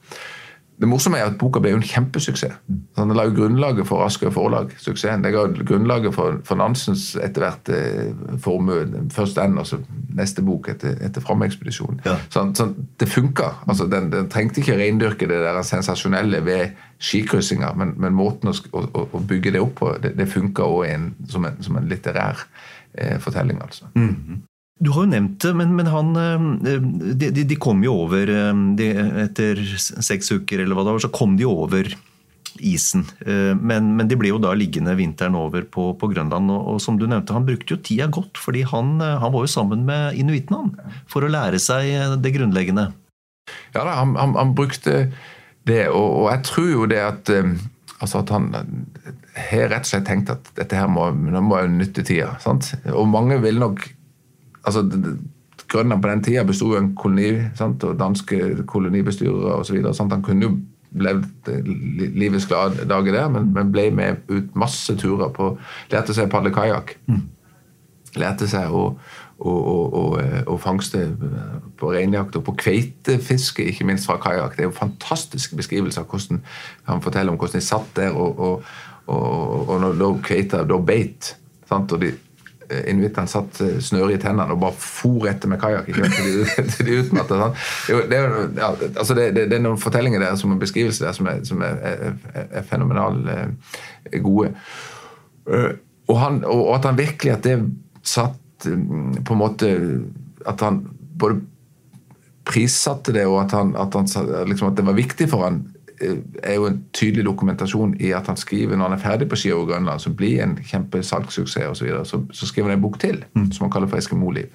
Det 0.76 0.88
morsomme 0.88 1.16
er 1.16 1.30
at 1.30 1.38
boka 1.40 1.60
ble 1.64 1.70
jo 1.72 1.78
en 1.78 1.84
kjempesuksess. 1.88 2.56
Den 2.98 3.12
la 3.16 3.22
jo 3.24 3.32
grunnlaget 3.38 3.86
for 3.88 4.04
Askøy 4.04 4.28
forlag. 4.34 4.74
suksessen. 4.76 5.22
Det 5.24 5.30
ga 5.32 5.46
grunnlaget 5.64 6.12
for, 6.14 6.40
for 6.44 6.58
Nansens 6.60 7.14
etter 7.16 7.46
hvert 7.46 7.70
eh, 7.72 8.10
formue. 8.44 8.82
Først 9.14 9.36
den, 9.40 9.56
og 9.58 9.66
så 9.66 9.78
neste 10.16 10.42
bok 10.44 10.68
etter, 10.68 10.98
etter 11.06 11.24
Fram-ekspedisjonen. 11.24 12.02
Ja. 12.04 12.18
Sånn, 12.28 12.52
sånn, 12.58 12.74
det 13.00 13.08
funka. 13.08 13.48
Altså, 13.66 13.86
den, 13.88 14.10
den 14.12 14.28
trengte 14.32 14.60
ikke 14.60 14.76
reindyrke 14.76 15.28
det 15.30 15.40
der 15.46 15.62
sensasjonelle 15.64 16.42
ved 16.44 16.76
skikryssinga, 17.00 17.72
men, 17.76 17.94
men 18.00 18.12
måten 18.16 18.52
å, 18.52 18.54
å, 18.76 19.06
å- 19.12 19.24
bygge 19.32 19.52
det 19.56 19.60
opp 19.64 19.74
på, 19.80 19.94
det, 20.02 20.12
det 20.20 20.28
funka 20.32 20.62
òg 20.68 21.08
som, 21.32 21.44
en- 21.48 21.56
som 21.64 21.76
en 21.80 21.88
litterær 21.88 22.44
eh, 22.98 23.16
fortelling. 23.20 23.60
altså. 23.64 23.88
Du 24.78 24.90
har 24.92 25.06
jo 25.06 25.08
nevnt 25.08 25.38
det, 25.40 25.54
men, 25.56 25.70
men 25.78 25.88
han 25.88 26.10
eh, 26.20 26.74
de, 27.16 27.30
de, 27.32 27.44
de 27.48 27.56
kom 27.56 27.80
jo 27.84 27.94
over 28.02 28.28
eh, 28.28 28.58
de, 28.76 28.90
Etter 29.24 29.62
seks 29.80 30.28
uker 30.34 30.60
eller 30.60 30.76
hva 30.76 30.84
det 30.84 30.92
var, 30.98 31.04
så 31.06 31.12
kom 31.14 31.38
de 31.40 31.46
over 31.48 31.88
isen. 32.60 33.06
Eh, 33.24 33.54
Men, 33.56 33.94
men 33.96 34.08
de 34.08 34.18
ble 34.20 34.30
jo 34.34 34.40
da 34.40 34.52
liggende 34.56 34.92
vinteren 34.98 35.36
over 35.36 35.64
på, 35.64 35.90
på 35.96 36.10
Grønland. 36.12 36.52
Og, 36.52 36.74
og 36.74 36.82
som 36.84 37.00
du 37.00 37.06
nevnte, 37.08 37.32
han 37.36 37.48
brukte 37.48 37.72
jo 37.72 37.80
tida 37.80 38.10
godt, 38.12 38.36
fordi 38.40 38.66
han, 38.68 38.98
han 39.00 39.32
var 39.32 39.46
jo 39.46 39.52
sammen 39.54 39.86
med 39.88 40.16
inuittene 40.20 40.92
for 41.08 41.24
å 41.24 41.32
lære 41.32 41.60
seg 41.62 42.20
det 42.20 42.34
grunnleggende. 42.36 42.90
Ja 43.72 43.80
da, 43.86 43.96
han, 44.02 44.12
han, 44.20 44.36
han 44.36 44.52
brukte 44.58 45.06
det, 45.66 45.86
og, 45.88 46.06
og 46.20 46.30
jeg 46.34 46.44
tror 46.52 46.70
jo 46.72 46.86
det 46.90 47.00
at 47.02 47.32
altså 47.96 48.20
at 48.20 48.30
han 48.34 48.50
har 48.52 49.70
rett 49.72 49.86
og 49.86 49.88
slett 49.88 50.06
tenkt 50.08 50.32
at 50.32 50.48
dette 50.58 50.76
her 50.76 50.88
må, 50.90 51.08
nå 51.16 51.40
må 51.44 51.62
jeg 51.62 51.72
nytte 51.78 52.04
tida. 52.06 52.34
sant? 52.44 52.74
Og 52.92 53.08
mange 53.08 53.38
vil 53.44 53.60
nok 53.62 53.86
altså 54.66 54.84
Grønland 55.66 56.02
på 56.02 56.10
den 56.10 56.22
tida 56.22 56.44
besto 56.46 56.68
av 56.74 56.82
en 56.82 56.92
koloni, 56.94 57.30
sant? 57.58 57.84
og 57.84 57.98
danske 57.98 58.66
kolonibestyrere 58.70 59.56
osv. 59.60 59.80
Han 59.82 60.22
kunne 60.22 60.46
jo 60.46 60.52
levd 60.96 61.48
livets 62.16 62.46
glade 62.46 62.86
dager 62.88 63.16
der, 63.16 63.30
men, 63.32 63.48
men 63.54 63.72
ble 63.74 63.88
med 63.94 64.22
ut 64.30 64.54
masse 64.56 64.94
turer 64.96 65.32
på 65.34 65.56
Lærte 65.90 66.14
seg 66.14 66.28
å 66.28 66.32
padle 66.36 66.54
kajakk 66.54 66.94
lærte 68.20 68.48
seg 68.50 68.72
å, 68.72 68.82
å, 69.38 69.52
å, 69.52 70.02
å, 70.48 70.58
fangste 70.60 71.04
på 71.78 71.92
reinjakt 71.92 72.38
og 72.38 72.46
på 72.48 72.56
kveitefiske, 72.64 73.66
ikke 73.70 73.86
minst 73.88 74.08
fra 74.08 74.18
kajakk. 74.22 74.56
Det 74.56 74.64
er 74.64 74.70
jo 74.70 74.76
fantastiske 74.76 75.58
beskrivelser 75.58 76.04
av 76.04 76.10
hvordan 76.10 76.42
han 76.88 77.02
forteller 77.04 77.34
om 77.34 77.40
hvordan 77.40 77.60
de 77.60 77.68
satt 77.68 77.90
der 77.98 78.16
og, 78.16 78.40
og, 78.40 78.70
og, 79.12 79.74
og 79.74 79.82
når 79.84 80.22
kveita 80.26 80.64
da 80.68 80.80
beit. 80.80 81.34
Sant? 81.68 81.92
Og 81.92 82.02
de 82.02 82.14
inuittene 82.90 83.30
satt 83.30 83.60
snøret 83.84 84.16
i 84.16 84.20
tennene 84.22 84.54
og 84.54 84.60
bare 84.62 84.76
for 84.80 85.28
etter 85.30 85.50
med 85.50 85.60
kajakk 85.62 85.88
til 85.90 86.02
de, 86.02 86.44
de? 86.88 86.96
Jo, 87.90 88.02
Det, 88.10 88.18
er, 88.18 88.36
ja, 88.58 88.70
altså 88.88 89.16
det, 89.18 89.30
det, 89.36 89.46
det 89.52 89.58
er 89.58 89.64
noen 89.64 89.80
fortellinger 89.80 90.22
der 90.22 90.36
som 90.40 90.54
en 90.54 90.62
beskrivelse 90.62 91.04
der 91.04 91.16
som 91.16 91.28
er, 91.30 91.42
som 91.46 91.62
er, 91.64 91.78
er, 91.82 92.46
er 92.50 92.66
fenomenalt 92.66 93.30
eh, 93.32 94.20
gode. 94.24 94.52
Eh, 95.46 95.72
og, 96.06 96.16
han, 96.20 96.42
og 96.44 96.74
at 96.76 96.88
han 96.90 96.98
virkelig 96.98 97.34
at 97.36 97.46
det 97.46 97.58
satt 98.06 98.66
mm, 98.66 99.22
på 99.26 99.34
en 99.34 99.40
måte 99.40 99.70
At 100.46 100.62
han 100.62 100.84
både 101.18 101.40
prissatte 102.46 103.10
det, 103.10 103.24
og 103.26 103.40
at, 103.42 103.56
han, 103.56 103.72
at, 103.74 103.94
han, 103.94 104.06
liksom, 104.46 104.70
at 104.70 104.76
det 104.78 104.86
var 104.86 104.94
viktig 104.94 105.26
for 105.32 105.42
han 105.42 105.56
eh, 105.64 105.75
er 106.42 106.54
jo 106.54 106.66
en 106.66 106.84
tydelig 106.92 107.24
dokumentasjon 107.24 107.94
i 108.00 108.10
at 108.16 108.26
han 108.26 108.36
skriver 108.36 108.76
når 108.76 108.88
han 108.88 108.98
er 108.98 109.02
ferdig 109.02 109.28
på 109.28 109.38
ski 109.40 109.52
over 109.52 109.72
Grønland, 109.72 110.00
som 110.00 110.16
blir 110.16 110.42
en 110.44 110.58
kjempesalgssuksess 110.58 111.70
osv., 111.70 111.78
så, 111.78 111.84
videre, 111.84 112.04
så, 112.04 112.20
så 112.32 112.46
skriver 112.46 112.70
han 112.70 112.78
en 112.78 112.82
bok 112.82 113.00
til 113.00 113.24
som 113.34 113.66
han 113.66 113.72
kaller 113.72 113.88
for 113.88 114.00
Eskimo-liv. 114.00 114.52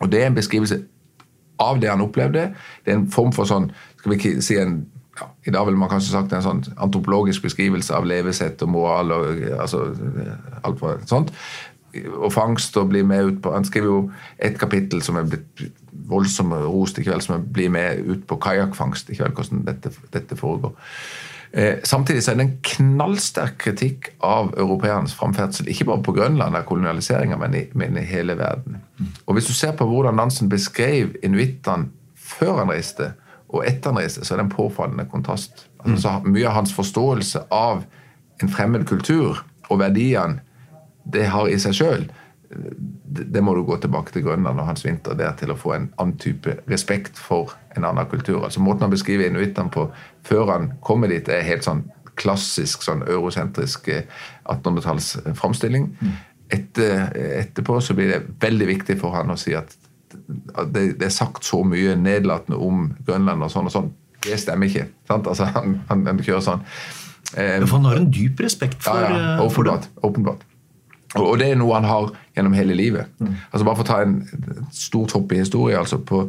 Og 0.00 0.12
det 0.12 0.22
er 0.22 0.26
en 0.30 0.38
beskrivelse 0.38 0.82
av 1.62 1.80
det 1.80 1.90
han 1.90 2.00
opplevde. 2.00 2.50
Det 2.84 2.92
er 2.92 3.00
en 3.00 3.10
form 3.10 3.32
for 3.34 3.48
sånn 3.48 3.70
skal 3.98 4.14
vi 4.14 4.34
si 4.42 4.58
en 4.58 4.82
ja, 5.20 5.26
I 5.46 5.52
dag 5.52 5.66
ville 5.66 5.78
man 5.78 5.90
kanskje 5.92 6.14
sagt 6.14 6.32
en 6.32 6.44
sånn 6.44 6.62
antropologisk 6.80 7.44
beskrivelse 7.44 7.92
av 7.92 8.06
levesett 8.08 8.62
og 8.64 8.70
moral 8.72 9.12
og 9.12 9.42
altså, 9.60 9.82
alt 10.64 10.78
for, 10.80 11.02
sånt. 11.04 11.34
Og 11.92 12.30
fangst 12.32 12.76
og 12.80 12.88
bli 12.88 13.02
med 13.04 13.24
ut 13.24 13.40
på 13.44 13.50
Han 13.52 13.66
skriver 13.68 13.86
jo 13.90 13.98
et 14.40 14.54
kapittel 14.58 15.02
som 15.04 15.18
er 15.20 15.26
blitt 15.28 15.64
voldsomt 16.08 16.54
rost 16.64 16.98
i 16.98 17.04
kveld, 17.04 17.20
som 17.24 17.36
er 17.36 17.44
bli 17.44 17.68
med 17.68 18.00
ut 18.08 18.24
på 18.26 18.38
kajakkfangst 18.40 19.10
i 19.12 19.18
kveld, 19.18 19.36
hvordan 19.36 19.66
dette, 19.66 19.92
dette 20.12 20.36
foregår. 20.36 20.72
Eh, 21.52 21.74
samtidig 21.84 22.22
så 22.24 22.32
er 22.32 22.38
det 22.40 22.46
en 22.46 22.58
knallsterk 22.64 23.58
kritikk 23.60 24.08
av 24.24 24.54
europeernes 24.56 25.12
framferdsel, 25.14 25.68
ikke 25.68 25.84
bare 25.90 26.04
på 26.04 26.14
Grønland 26.16 26.56
av 26.56 26.64
kolonialiseringa, 26.68 27.36
men, 27.36 27.58
men 27.76 27.98
i 28.00 28.06
hele 28.08 28.38
verden. 28.38 28.80
Og 29.26 29.36
Hvis 29.36 29.50
du 29.50 29.52
ser 29.52 29.76
på 29.76 29.86
hvordan 29.88 30.16
Nansen 30.16 30.48
beskrev 30.48 31.12
inuittene 31.22 31.90
før 32.16 32.62
han 32.62 32.72
reiste, 32.72 33.12
og 33.52 33.66
etter 33.68 33.92
han 33.92 34.00
reiste, 34.00 34.24
så 34.24 34.34
er 34.34 34.40
det 34.40 34.46
en 34.46 34.54
påfallende 34.54 35.04
kontrast. 35.12 35.66
Altså, 35.84 36.20
Mye 36.24 36.48
av 36.48 36.56
hans 36.62 36.72
forståelse 36.72 37.44
av 37.52 37.84
en 38.40 38.48
fremmed 38.48 38.86
kultur 38.88 39.44
og 39.68 39.80
verdiene 39.82 40.40
det 41.04 41.28
har 41.32 41.48
i 41.50 41.58
seg 41.60 41.74
sjøl, 41.76 42.04
det, 42.52 43.40
må 43.40 43.54
du 43.56 43.62
gå 43.64 43.76
tilbake 43.80 44.12
til 44.12 44.26
Grønland 44.26 44.60
og 44.60 44.66
hans 44.68 44.84
vinter 44.84 45.16
der 45.16 45.32
til 45.40 45.52
å 45.52 45.56
få 45.58 45.72
en 45.76 45.88
annen 46.00 46.18
type 46.20 46.58
respekt 46.68 47.16
for 47.20 47.54
en 47.76 47.86
annen 47.88 48.08
kultur. 48.10 48.42
Altså 48.44 48.60
Måten 48.60 48.84
han 48.86 48.92
beskriver 48.92 49.28
inuittene 49.30 49.72
på 49.72 49.86
før 50.26 50.50
han 50.52 50.72
kommer 50.84 51.08
dit, 51.12 51.28
er 51.28 51.46
helt 51.46 51.64
sånn 51.64 51.86
klassisk 52.20 52.84
sånn 52.84 53.06
eurosentrisk 53.08 53.88
eh, 53.88 54.04
1800-talls 54.44 55.14
framstilling. 55.38 55.88
Etter, 56.52 57.08
etterpå 57.40 57.78
så 57.80 57.96
blir 57.96 58.12
det 58.12 58.20
veldig 58.42 58.68
viktig 58.68 58.98
for 59.00 59.16
han 59.16 59.32
å 59.32 59.38
si 59.40 59.54
at 59.56 59.72
det, 60.12 60.98
det 61.00 61.06
er 61.08 61.14
sagt 61.14 61.46
så 61.48 61.62
mye 61.64 61.96
nedlatende 61.96 62.58
om 62.60 62.90
Grønland 63.06 63.46
og 63.46 63.52
sånn 63.52 63.70
og 63.70 63.72
sånn. 63.72 63.92
Det 64.22 64.36
stemmer 64.38 64.68
ikke. 64.68 64.90
sant? 65.08 65.26
Altså 65.26 65.48
Han, 65.56 65.80
han, 65.88 66.04
han 66.06 66.20
kjører 66.20 66.44
sånn. 66.44 66.66
Eh, 67.32 67.62
For 67.64 67.78
han 67.78 67.88
har 67.88 68.02
en 68.02 68.10
dyp 68.12 68.44
respekt 68.44 68.82
for, 68.84 69.00
ja, 69.00 69.08
ja, 69.08 69.30
eh, 69.38 69.44
åpenbart. 69.46 69.88
åpenbart. 70.04 70.44
Og, 71.18 71.38
det 71.40 71.50
er 71.50 71.58
noe 71.60 71.76
han 71.76 71.84
har 71.84 72.10
gjennom 72.36 72.54
hele 72.56 72.74
livet. 72.76 73.10
Altså 73.50 73.66
Bare 73.66 73.76
for 73.76 73.84
å 73.84 73.88
ta 73.90 73.98
en 74.04 74.14
et 74.22 74.76
stort 74.76 75.12
hopp 75.12 75.32
i 75.34 75.42
historie. 75.42 75.76
altså 75.78 75.98
På, 75.98 76.22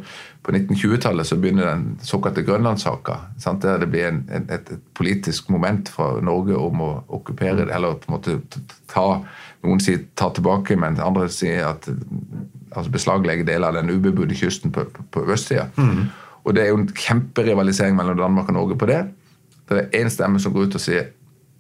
på 0.43 0.52
1920-tallet 0.52 1.28
så 1.30 1.38
begynner 1.39 1.69
den 1.69 1.86
såkalte 2.04 2.43
Grønlandssaka. 2.43 3.15
Der 3.63 3.78
det 3.80 3.89
blir 3.93 4.10
en, 4.10 4.24
en, 4.28 4.50
et, 4.52 4.72
et 4.76 4.84
politisk 4.93 5.50
moment 5.54 5.89
fra 5.89 6.10
Norge 6.22 6.58
om 6.60 6.84
å 6.84 6.91
okkupere 7.08 7.63
det, 7.63 7.72
eller 7.72 7.96
på 8.02 8.12
en 8.12 8.17
måte 8.17 8.38
ta 8.91 9.08
Noen 9.63 9.80
sier 9.80 10.02
ta 10.19 10.28
tilbake, 10.36 10.76
men 10.76 10.98
andre 11.00 11.30
sier 11.32 11.69
at 11.69 11.86
altså 11.88 12.91
beslaglegge 12.91 13.46
deler 13.48 13.69
av 13.69 13.78
den 13.78 13.93
ubebodde 13.93 14.36
kysten 14.36 14.74
på, 14.76 14.84
på, 14.91 15.06
på 15.13 15.24
østsida. 15.32 15.69
Og 16.43 16.56
det 16.56 16.65
er 16.65 16.74
jo 16.74 16.82
en 16.82 16.89
kjemperivalisering 16.91 17.96
mellom 17.96 18.17
Danmark 18.19 18.50
og 18.52 18.58
Norge 18.58 18.76
på 18.76 18.89
det. 18.91 19.06
Det 19.69 19.78
er 19.80 20.02
én 20.02 20.12
stemme 20.12 20.41
som 20.43 20.52
går 20.52 20.67
ut 20.67 20.76
og 20.76 20.84
sier 20.84 21.13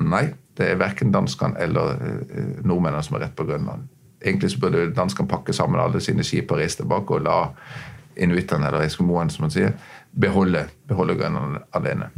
nei, 0.03 0.33
det 0.57 0.69
er 0.69 0.79
verken 0.81 1.13
danskene 1.13 1.57
eller 1.61 1.97
eh, 1.97 2.53
nordmennene 2.61 3.03
som 3.03 3.17
har 3.17 3.27
rett 3.27 3.35
på 3.37 3.47
Grønland. 3.49 3.87
Egentlig 4.23 4.53
så 4.53 4.61
burde 4.63 4.85
danskene 4.95 5.29
pakke 5.29 5.53
sammen 5.53 5.81
alle 5.81 6.01
sine 6.03 6.23
skip 6.23 6.51
og 6.51 6.61
reise 6.61 6.81
tilbake 6.81 7.17
og 7.17 7.25
la 7.25 7.37
inuittene, 8.13 8.67
eller 8.69 8.85
eskimoene 8.85 9.33
som 9.33 9.47
man 9.47 9.53
sier, 9.53 9.73
beholde, 10.13 10.67
beholde 10.87 11.17
Grønland 11.17 11.57
alene. 11.73 12.11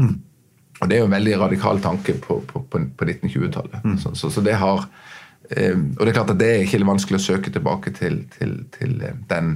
Og 0.82 0.90
det 0.90 0.98
er 0.98 1.06
jo 1.06 1.08
en 1.08 1.16
veldig 1.16 1.38
radikal 1.40 1.80
tanke 1.80 2.18
på, 2.20 2.42
på, 2.48 2.62
på, 2.70 2.82
på 2.98 3.06
1920-tallet. 3.08 3.86
Så, 4.02 4.12
så, 4.20 4.30
så 4.30 4.44
det 4.44 4.58
har 4.60 4.84
eh, 5.50 5.78
Og 5.78 6.02
det 6.02 6.12
er 6.12 6.18
klart 6.18 6.34
at 6.36 6.42
det 6.42 6.50
er 6.52 6.66
ikke 6.66 6.84
vanskelig 6.84 7.22
å 7.22 7.26
søke 7.30 7.54
tilbake 7.56 7.96
til, 7.96 8.26
til, 8.36 8.58
til 8.76 9.00
eh, 9.02 9.16
den 9.32 9.56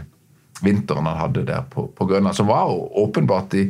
vinteren 0.63 1.07
han 1.07 1.19
hadde 1.19 1.45
der 1.47 1.67
på, 1.71 1.87
på 1.95 2.05
Grønland, 2.05 2.35
som 2.35 2.47
var 2.47 2.71
åpenbart 2.71 3.53
i 3.55 3.69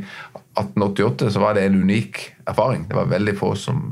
1888 0.60 1.32
så 1.32 1.42
var 1.42 1.54
det 1.56 1.66
en 1.66 1.82
unik 1.84 2.22
erfaring. 2.50 2.88
Det 2.90 2.98
var 2.98 3.10
veldig 3.12 3.36
få 3.38 3.54
som, 3.56 3.84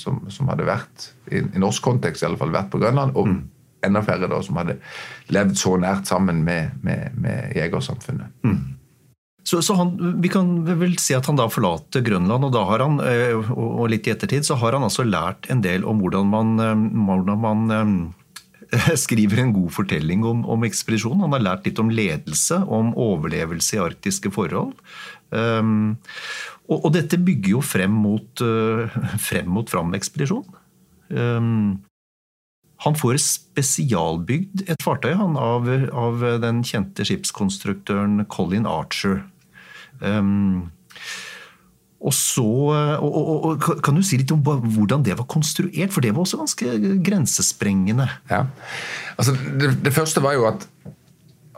som, 0.00 0.24
som 0.32 0.50
hadde 0.50 0.68
vært, 0.68 1.10
i, 1.30 1.44
i 1.44 1.62
norsk 1.62 1.84
kontekst 1.84 2.24
i 2.24 2.30
alle 2.30 2.40
fall, 2.40 2.52
vært 2.54 2.72
på 2.72 2.80
Grønland. 2.82 3.16
og 3.16 3.34
enda 3.86 4.02
færre 4.04 4.28
da 4.28 4.42
som 4.44 4.58
hadde 4.60 4.76
levd 5.32 5.56
så 5.56 5.76
nært 5.80 6.10
sammen 6.10 6.44
med, 6.44 6.76
med, 6.84 7.16
med 7.20 7.56
jegersamfunnet. 7.56 8.36
Så, 9.42 9.62
så 9.64 9.74
han, 9.78 9.94
vi 10.20 10.28
kan 10.28 10.50
vel 10.68 10.98
si 11.00 11.14
at 11.16 11.26
han 11.30 11.38
da 11.38 11.48
forlater 11.50 12.04
Grønland, 12.04 12.44
og 12.46 12.52
da 12.54 12.64
har 12.68 12.84
han, 12.84 13.00
eh, 13.02 13.32
og 13.34 13.80
og 13.80 13.88
litt 13.90 14.08
i 14.08 14.12
ettertid, 14.12 14.44
så 14.46 14.58
har 14.60 14.76
han 14.76 14.84
altså 14.86 15.06
lært 15.06 15.48
en 15.50 15.62
del 15.64 15.86
om 15.88 16.02
hvordan 16.02 16.28
man, 16.28 16.50
eh, 16.60 16.82
hvordan 17.08 17.40
man 17.40 17.76
eh, 17.76 18.96
skriver 19.04 19.40
en 19.40 19.54
god 19.56 19.72
fortelling 19.74 20.26
om, 20.28 20.44
om 20.44 20.68
ekspedisjonen. 20.68 21.24
Han 21.24 21.38
har 21.38 21.46
lært 21.46 21.70
litt 21.70 21.80
om 21.82 21.90
ledelse, 21.90 22.60
om 22.68 22.92
overlevelse 23.00 23.78
i 23.78 23.82
arktiske 23.88 24.32
forhold. 24.36 24.76
Um, 25.30 25.98
og, 26.70 26.86
og 26.86 26.90
dette 26.94 27.18
bygger 27.22 27.56
jo 27.56 27.62
frem 27.64 27.94
mot, 28.02 28.42
uh, 28.42 28.90
frem 29.22 29.50
mot 29.50 29.70
Fram-ekspedisjonen. 29.70 30.58
Um, 31.10 31.80
han 32.80 32.96
får 32.96 33.18
spesialbygd 33.20 34.64
et 34.72 34.82
fartøy 34.82 35.12
han, 35.18 35.34
av, 35.36 35.66
av 35.92 36.22
den 36.40 36.62
kjente 36.64 37.04
skipskonstruktøren 37.04 38.24
Colin 38.32 38.68
Archer. 38.68 39.20
Um, 40.00 40.70
og 42.00 42.14
så, 42.16 42.46
og, 42.96 43.10
og, 43.12 43.44
og, 43.44 43.66
Kan 43.84 43.98
du 43.98 44.04
si 44.06 44.16
litt 44.16 44.32
om 44.32 44.40
hvordan 44.40 45.04
det 45.04 45.18
var 45.18 45.28
konstruert? 45.28 45.92
For 45.92 46.00
det 46.00 46.14
var 46.16 46.24
også 46.24 46.40
ganske 46.40 46.78
grensesprengende. 47.04 48.06
Ja. 48.30 48.46
Altså, 49.20 49.36
det, 49.60 49.74
det 49.84 49.92
første 49.92 50.22
var 50.24 50.38
jo 50.38 50.46
at 50.48 50.64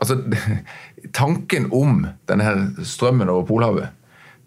altså, 0.03 0.19
Tanken 1.11 1.67
om 1.75 2.05
denne 2.29 2.45
her 2.47 2.63
strømmen 2.87 3.29
over 3.29 3.45
Polhavet 3.47 3.89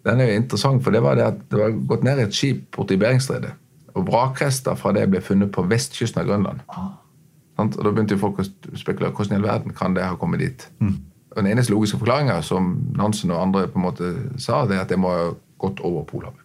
den 0.07 0.21
er 0.23 0.31
jo 0.31 0.41
interessant, 0.41 0.83
for 0.83 0.95
det 0.95 1.01
var 1.03 1.17
det 1.19 1.25
at 1.25 1.39
det 1.51 1.59
var 1.59 1.73
gått 1.89 2.05
ned 2.07 2.21
i 2.21 2.27
et 2.27 2.35
skip 2.35 2.61
borte 2.75 2.95
i 2.95 3.01
Beringstredet. 3.01 3.51
Og 3.97 4.05
vrakrester 4.07 4.77
fra 4.79 4.93
det 4.95 5.07
ble 5.11 5.21
funnet 5.25 5.51
på 5.51 5.65
vestkysten 5.67 6.21
av 6.21 6.29
Grønland. 6.29 6.61
Sant? 7.57 7.75
Og 7.75 7.83
Da 7.83 7.91
begynte 7.91 8.15
jo 8.15 8.21
folk 8.21 8.39
å 8.39 8.45
spekulere 8.77 9.11
hvordan 9.11 9.35
i 9.35 9.39
all 9.41 9.49
verden 9.49 9.75
kan 9.75 9.97
det 9.97 10.05
ha 10.05 10.15
kommet 10.15 10.39
dit. 10.39 10.67
Og 11.31 11.43
Den 11.43 11.51
eneste 11.51 11.73
logiske 11.73 11.99
forklaringa 11.99 12.41
som 12.41 12.93
Nansen 12.95 13.31
og 13.31 13.41
andre 13.41 13.67
på 13.67 13.79
en 13.79 13.85
måte 13.85 14.13
sa, 14.37 14.65
det 14.65 14.77
er 14.77 14.85
at 14.85 14.89
det 14.93 14.99
må 14.99 15.09
ha 15.09 15.31
gått 15.59 15.81
over 15.81 16.05
Polhavet. 16.07 16.43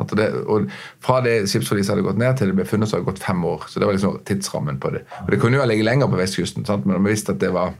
At 0.00 0.10
det, 0.16 0.32
og 0.50 0.70
Fra 1.00 1.20
det 1.20 1.48
skipsforliset 1.50 1.92
hadde 1.92 2.06
gått 2.06 2.18
ned 2.18 2.36
til 2.36 2.48
det 2.50 2.56
ble 2.56 2.64
funnet, 2.64 2.88
så 2.88 2.96
hadde 2.96 3.04
det 3.04 3.12
gått 3.12 3.26
fem 3.26 3.44
år. 3.44 3.66
Så 3.68 3.78
det 3.78 3.86
var 3.86 3.94
liksom 3.94 4.22
tidsrammen 4.24 4.80
på 4.80 4.90
det. 4.90 5.04
Og 5.22 5.30
Det 5.30 5.40
kunne 5.40 5.56
jo 5.56 5.60
ha 5.60 5.66
ligget 5.66 5.84
lenger 5.84 6.06
på 6.06 6.18
vestkysten, 6.18 6.64
sant? 6.64 6.86
men 6.86 7.04
vi 7.04 7.10
visste 7.10 7.32
at 7.32 7.40
det 7.40 7.52
var 7.52 7.74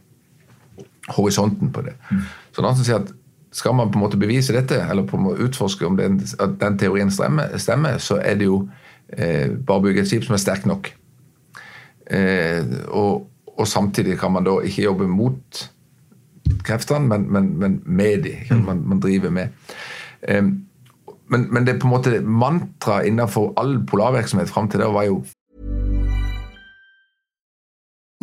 horisonten 1.13 1.73
på 1.73 1.85
det. 1.85 1.95
Så 2.55 2.65
Nansen 2.65 2.87
sier 2.87 3.03
at 3.03 3.13
skal 3.55 3.75
man 3.75 3.91
på 3.93 3.99
en 4.01 4.03
måte 4.03 4.19
bevise 4.19 4.55
dette, 4.55 4.81
eller 4.91 5.07
på 5.07 5.19
en 5.19 5.29
måte 5.29 5.45
utforske 5.47 5.87
om 5.87 5.99
den, 5.99 6.19
at 6.43 6.57
den 6.61 6.79
teorien 6.79 7.13
stemmer, 7.15 7.55
stemmer, 7.63 8.01
så 8.03 8.19
er 8.19 8.41
det 8.41 8.49
jo 8.49 8.65
eh, 9.15 9.53
bare 9.55 9.79
å 9.79 9.85
bygge 9.85 10.03
et 10.03 10.11
skip 10.11 10.27
som 10.27 10.35
er 10.35 10.43
sterkt 10.43 10.67
nok. 10.67 10.91
Eh, 12.11 12.67
og, 12.91 13.29
og, 13.55 13.67
samtidig 13.71 14.19
kan 14.19 14.35
man 14.35 14.47
da 14.49 14.59
ikke 14.67 14.89
jobbe 14.89 15.07
mot 15.09 15.63
kreftene, 16.67 17.07
men, 17.07 17.29
men, 17.33 17.53
men 17.61 17.79
med 17.87 18.27
dem. 18.27 18.65
Man, 18.67 18.83
man, 18.91 19.01
driver 19.01 19.31
med. 19.31 19.55
Eh, 20.27 20.43
men, 20.43 21.47
men, 21.47 21.63
det 21.63 21.77
er 21.77 21.81
på 21.81 21.89
en 21.89 21.95
måte 21.95 22.21
mantra 22.21 23.05
innenfor 23.07 23.53
all 23.61 23.79
polarvirksomhet 23.87 24.51
fram 24.51 24.67
til 24.69 24.83
det 24.83 24.91
var 24.93 25.07
jo 25.09 25.23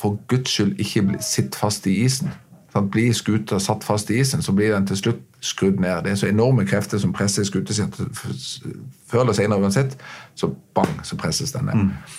For 0.00 0.16
guds 0.30 0.54
skyld 0.54 0.78
ikke 0.80 1.18
sitt 1.24 1.56
fast 1.58 1.86
i 1.90 1.98
isen. 2.04 2.32
Sånn, 2.70 2.88
blir 2.92 3.10
skuta 3.16 3.58
satt 3.60 3.84
fast 3.84 4.10
i 4.14 4.20
isen, 4.22 4.44
så 4.46 4.54
blir 4.56 4.72
den 4.72 4.86
til 4.88 4.98
slutt 5.00 5.26
skrudd 5.44 5.80
ned. 5.82 6.04
Det 6.04 6.12
er 6.12 6.20
så 6.20 6.28
enorme 6.30 6.64
krefter 6.68 7.00
som 7.02 7.12
presser 7.16 7.46
skuta 7.48 7.74
si 7.74 7.84
før 9.10 9.24
eller 9.24 9.36
senere 9.36 9.64
uansett, 9.64 9.96
så 10.38 10.52
bang, 10.76 10.92
så 11.06 11.18
presses 11.18 11.52
den 11.56 11.66
ned. 11.70 11.80
Mm. 11.80 12.18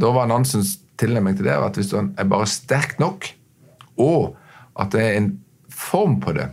Da 0.00 0.10
var 0.14 0.30
Nansens 0.30 0.78
tilnærming 0.98 1.36
til 1.36 1.48
det 1.48 1.56
at 1.58 1.78
hvis 1.78 1.92
den 1.92 2.12
er 2.18 2.28
bare 2.30 2.48
sterk 2.50 2.96
nok, 3.02 3.28
og 4.00 4.36
at 4.80 4.94
det 4.94 5.02
er 5.02 5.18
en 5.18 5.32
form 5.70 6.20
på 6.22 6.34
det 6.34 6.48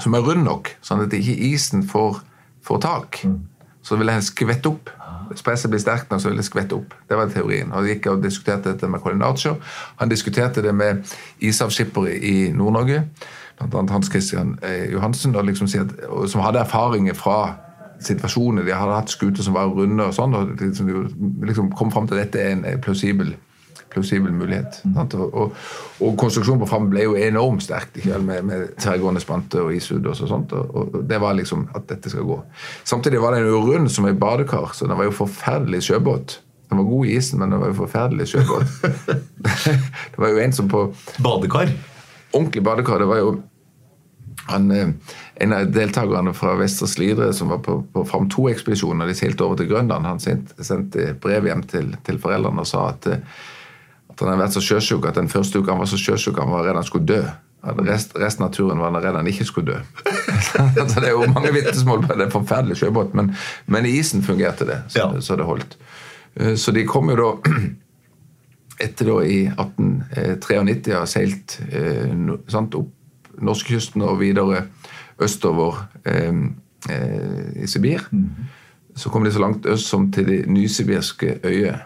som 0.00 0.14
er 0.16 0.24
rund 0.24 0.44
nok, 0.46 0.70
sånn 0.84 1.02
at 1.04 1.14
ikke 1.16 1.36
isen 1.50 1.82
får, 1.86 2.22
får 2.64 2.82
tak, 2.84 3.20
mm. 3.24 3.40
så 3.84 3.98
vil 4.00 4.12
den 4.12 4.24
skvette 4.24 4.70
opp. 4.70 4.92
Hvis 5.30 5.44
presset 5.46 5.70
blir 5.70 5.80
sterkt 5.82 6.10
nok, 6.10 6.20
så 6.20 6.28
vil 6.28 6.40
det 6.40 6.44
skvette 6.44 6.74
opp. 6.74 6.94
Det 7.08 7.16
var 7.18 7.30
teorien. 7.30 7.72
Og 7.72 7.86
gikk 7.86 8.08
og 8.10 8.22
diskuterte 8.24 8.72
dette 8.72 8.88
med 8.90 9.00
Colin 9.00 9.22
Archer. 9.22 9.56
Han 10.00 10.10
diskuterte 10.10 10.62
det 10.62 10.74
med 10.74 11.04
ishavsskippere 11.38 12.16
i 12.16 12.50
Nord-Norge, 12.52 13.04
bl.a. 13.60 13.82
Hans 13.92 14.10
Christian 14.10 14.56
Johansen, 14.92 15.34
Johansen, 15.34 15.36
liksom 15.46 15.68
at, 15.80 15.94
som 16.30 16.40
hadde 16.40 16.64
erfaringer 16.64 17.14
fra 17.14 17.54
situasjoner. 18.00 18.64
De 18.64 18.74
hadde 18.74 18.96
hatt 18.96 19.12
skuter 19.12 19.44
som 19.44 19.54
var 19.54 19.70
runde 19.70 20.04
og 20.04 20.16
sånn, 20.16 20.34
og 20.34 20.56
liksom, 20.60 20.90
liksom 21.46 21.70
kom 21.76 21.92
fram 21.92 22.08
til 22.08 22.18
at 22.18 22.26
dette 22.26 22.42
er 22.42 22.56
en 22.56 22.82
plausibel 22.82 23.34
plausibel 23.90 24.32
mulighet. 24.32 24.80
Mm. 24.84 24.98
Og, 25.02 25.34
og, 25.34 25.56
og, 26.00 26.14
konstruksjonen 26.20 26.62
på 26.62 26.68
Fram 26.70 26.88
ble 26.92 27.06
jo 27.06 27.16
enormt 27.18 27.64
sterk 27.64 27.98
med, 28.22 28.44
med 28.46 28.76
tverrgående 28.80 29.22
spante 29.22 29.62
og 29.62 29.74
isud 29.74 30.06
og 30.06 30.16
sånt. 30.20 30.54
Og, 30.56 30.76
og, 30.76 31.00
det 31.10 31.20
var 31.22 31.36
liksom 31.38 31.66
at 31.76 31.88
dette 31.90 32.12
skal 32.12 32.28
gå. 32.28 32.38
Samtidig 32.84 33.22
var 33.22 33.36
den 33.36 33.50
jo 33.50 33.64
rund 33.66 33.90
som 33.92 34.08
ei 34.08 34.14
badekar, 34.14 34.72
så 34.74 34.88
den 34.88 34.98
var 34.98 35.10
jo 35.10 35.18
forferdelig 35.22 35.84
sjøbåt. 35.88 36.40
Den 36.70 36.78
var 36.78 36.86
god 36.86 37.06
i 37.06 37.14
isen, 37.18 37.40
men 37.42 37.50
den 37.50 37.62
var 37.62 37.72
jo 37.72 37.80
forferdelig 37.82 38.28
sjøbåt. 38.30 38.74
det 40.14 40.18
var 40.22 40.30
jo 40.30 40.42
en 40.42 40.52
som 40.54 40.68
på 40.70 40.84
Badekar? 41.18 41.72
Ordentlig 42.30 42.62
badekar. 42.62 43.02
Det 43.02 43.08
var 43.10 43.18
jo 43.18 43.32
han, 44.50 44.70
eh, 44.70 44.88
en 45.34 45.52
av 45.52 45.70
deltakerne 45.72 46.32
fra 46.34 46.54
Vestre 46.58 46.88
Slidre 46.88 47.32
som 47.32 47.48
var 47.48 47.58
på, 47.64 47.80
på 47.92 48.04
Fram 48.08 48.28
2-ekspedisjonen, 48.30 49.06
de 49.08 49.16
seilte 49.16 49.46
over 49.46 49.60
til 49.60 49.70
Grønland, 49.70 50.06
han 50.06 50.20
sendte, 50.22 50.56
sendte 50.64 51.14
brev 51.22 51.48
hjem 51.48 51.64
til, 51.70 51.92
til 52.06 52.20
foreldrene 52.22 52.64
og 52.64 52.68
sa 52.68 52.88
at 52.92 53.10
eh, 53.10 53.40
at 54.20 54.28
han 54.28 54.34
hadde 54.34 54.44
vært 54.44 54.56
så 54.56 54.64
sjøsjuk 54.64 55.06
at 55.08 55.18
den 55.18 55.30
første 55.32 55.60
uka 55.60 55.72
han 55.72 55.82
var 55.82 55.90
så 55.90 56.00
sjøsjuk 56.00 56.38
han 56.40 56.52
var 56.52 56.66
redd 56.66 56.78
han 56.78 56.86
skulle 56.88 57.08
dø. 57.08 57.22
Rest, 57.84 58.14
resten 58.16 58.46
av 58.46 58.54
turen 58.56 58.80
var 58.80 58.92
han 58.92 59.02
redd 59.04 59.18
han 59.18 59.28
ikke 59.28 59.46
skulle 59.48 59.74
dø. 59.74 59.80
så 60.48 61.00
Det 61.00 61.10
er 61.10 61.12
jo 61.12 61.28
mange 61.32 61.52
vitnesmål 61.54 62.06
på 62.06 62.16
det 62.16 62.26
er 62.28 62.32
forferdelig 62.32 62.78
sjøbåt, 62.80 63.14
men, 63.18 63.34
men, 63.66 63.88
i 63.88 63.98
isen 64.00 64.24
fungerte 64.24 64.68
det. 64.68 64.80
Så, 64.88 65.02
ja. 65.02 65.10
så, 65.20 65.36
det 65.36 65.48
holdt. 65.48 65.76
Eh, 66.36 66.54
så 66.60 66.72
de 66.76 66.86
kom 66.88 67.12
jo 67.12 67.18
da 67.20 67.30
etter 68.86 69.10
da 69.10 69.18
i 69.24 69.42
1893 69.52 70.96
har 70.96 71.10
seilt 71.10 71.58
eh, 71.68 72.08
sant, 72.48 72.78
opp 72.78 72.96
norskekysten 73.40 74.02
og 74.04 74.18
videre 74.20 74.64
østover 75.20 75.84
eh, 76.08 76.32
eh, 76.88 77.62
i 77.64 77.68
Sibir. 77.68 78.08
Mm. 78.12 78.48
Så 78.96 79.12
kom 79.12 79.24
de 79.24 79.32
så 79.32 79.40
langt 79.40 79.66
øst 79.66 79.88
som 79.88 80.10
til 80.12 80.26
de 80.28 80.42
nysibirske 80.50 81.38
øyer. 81.44 81.84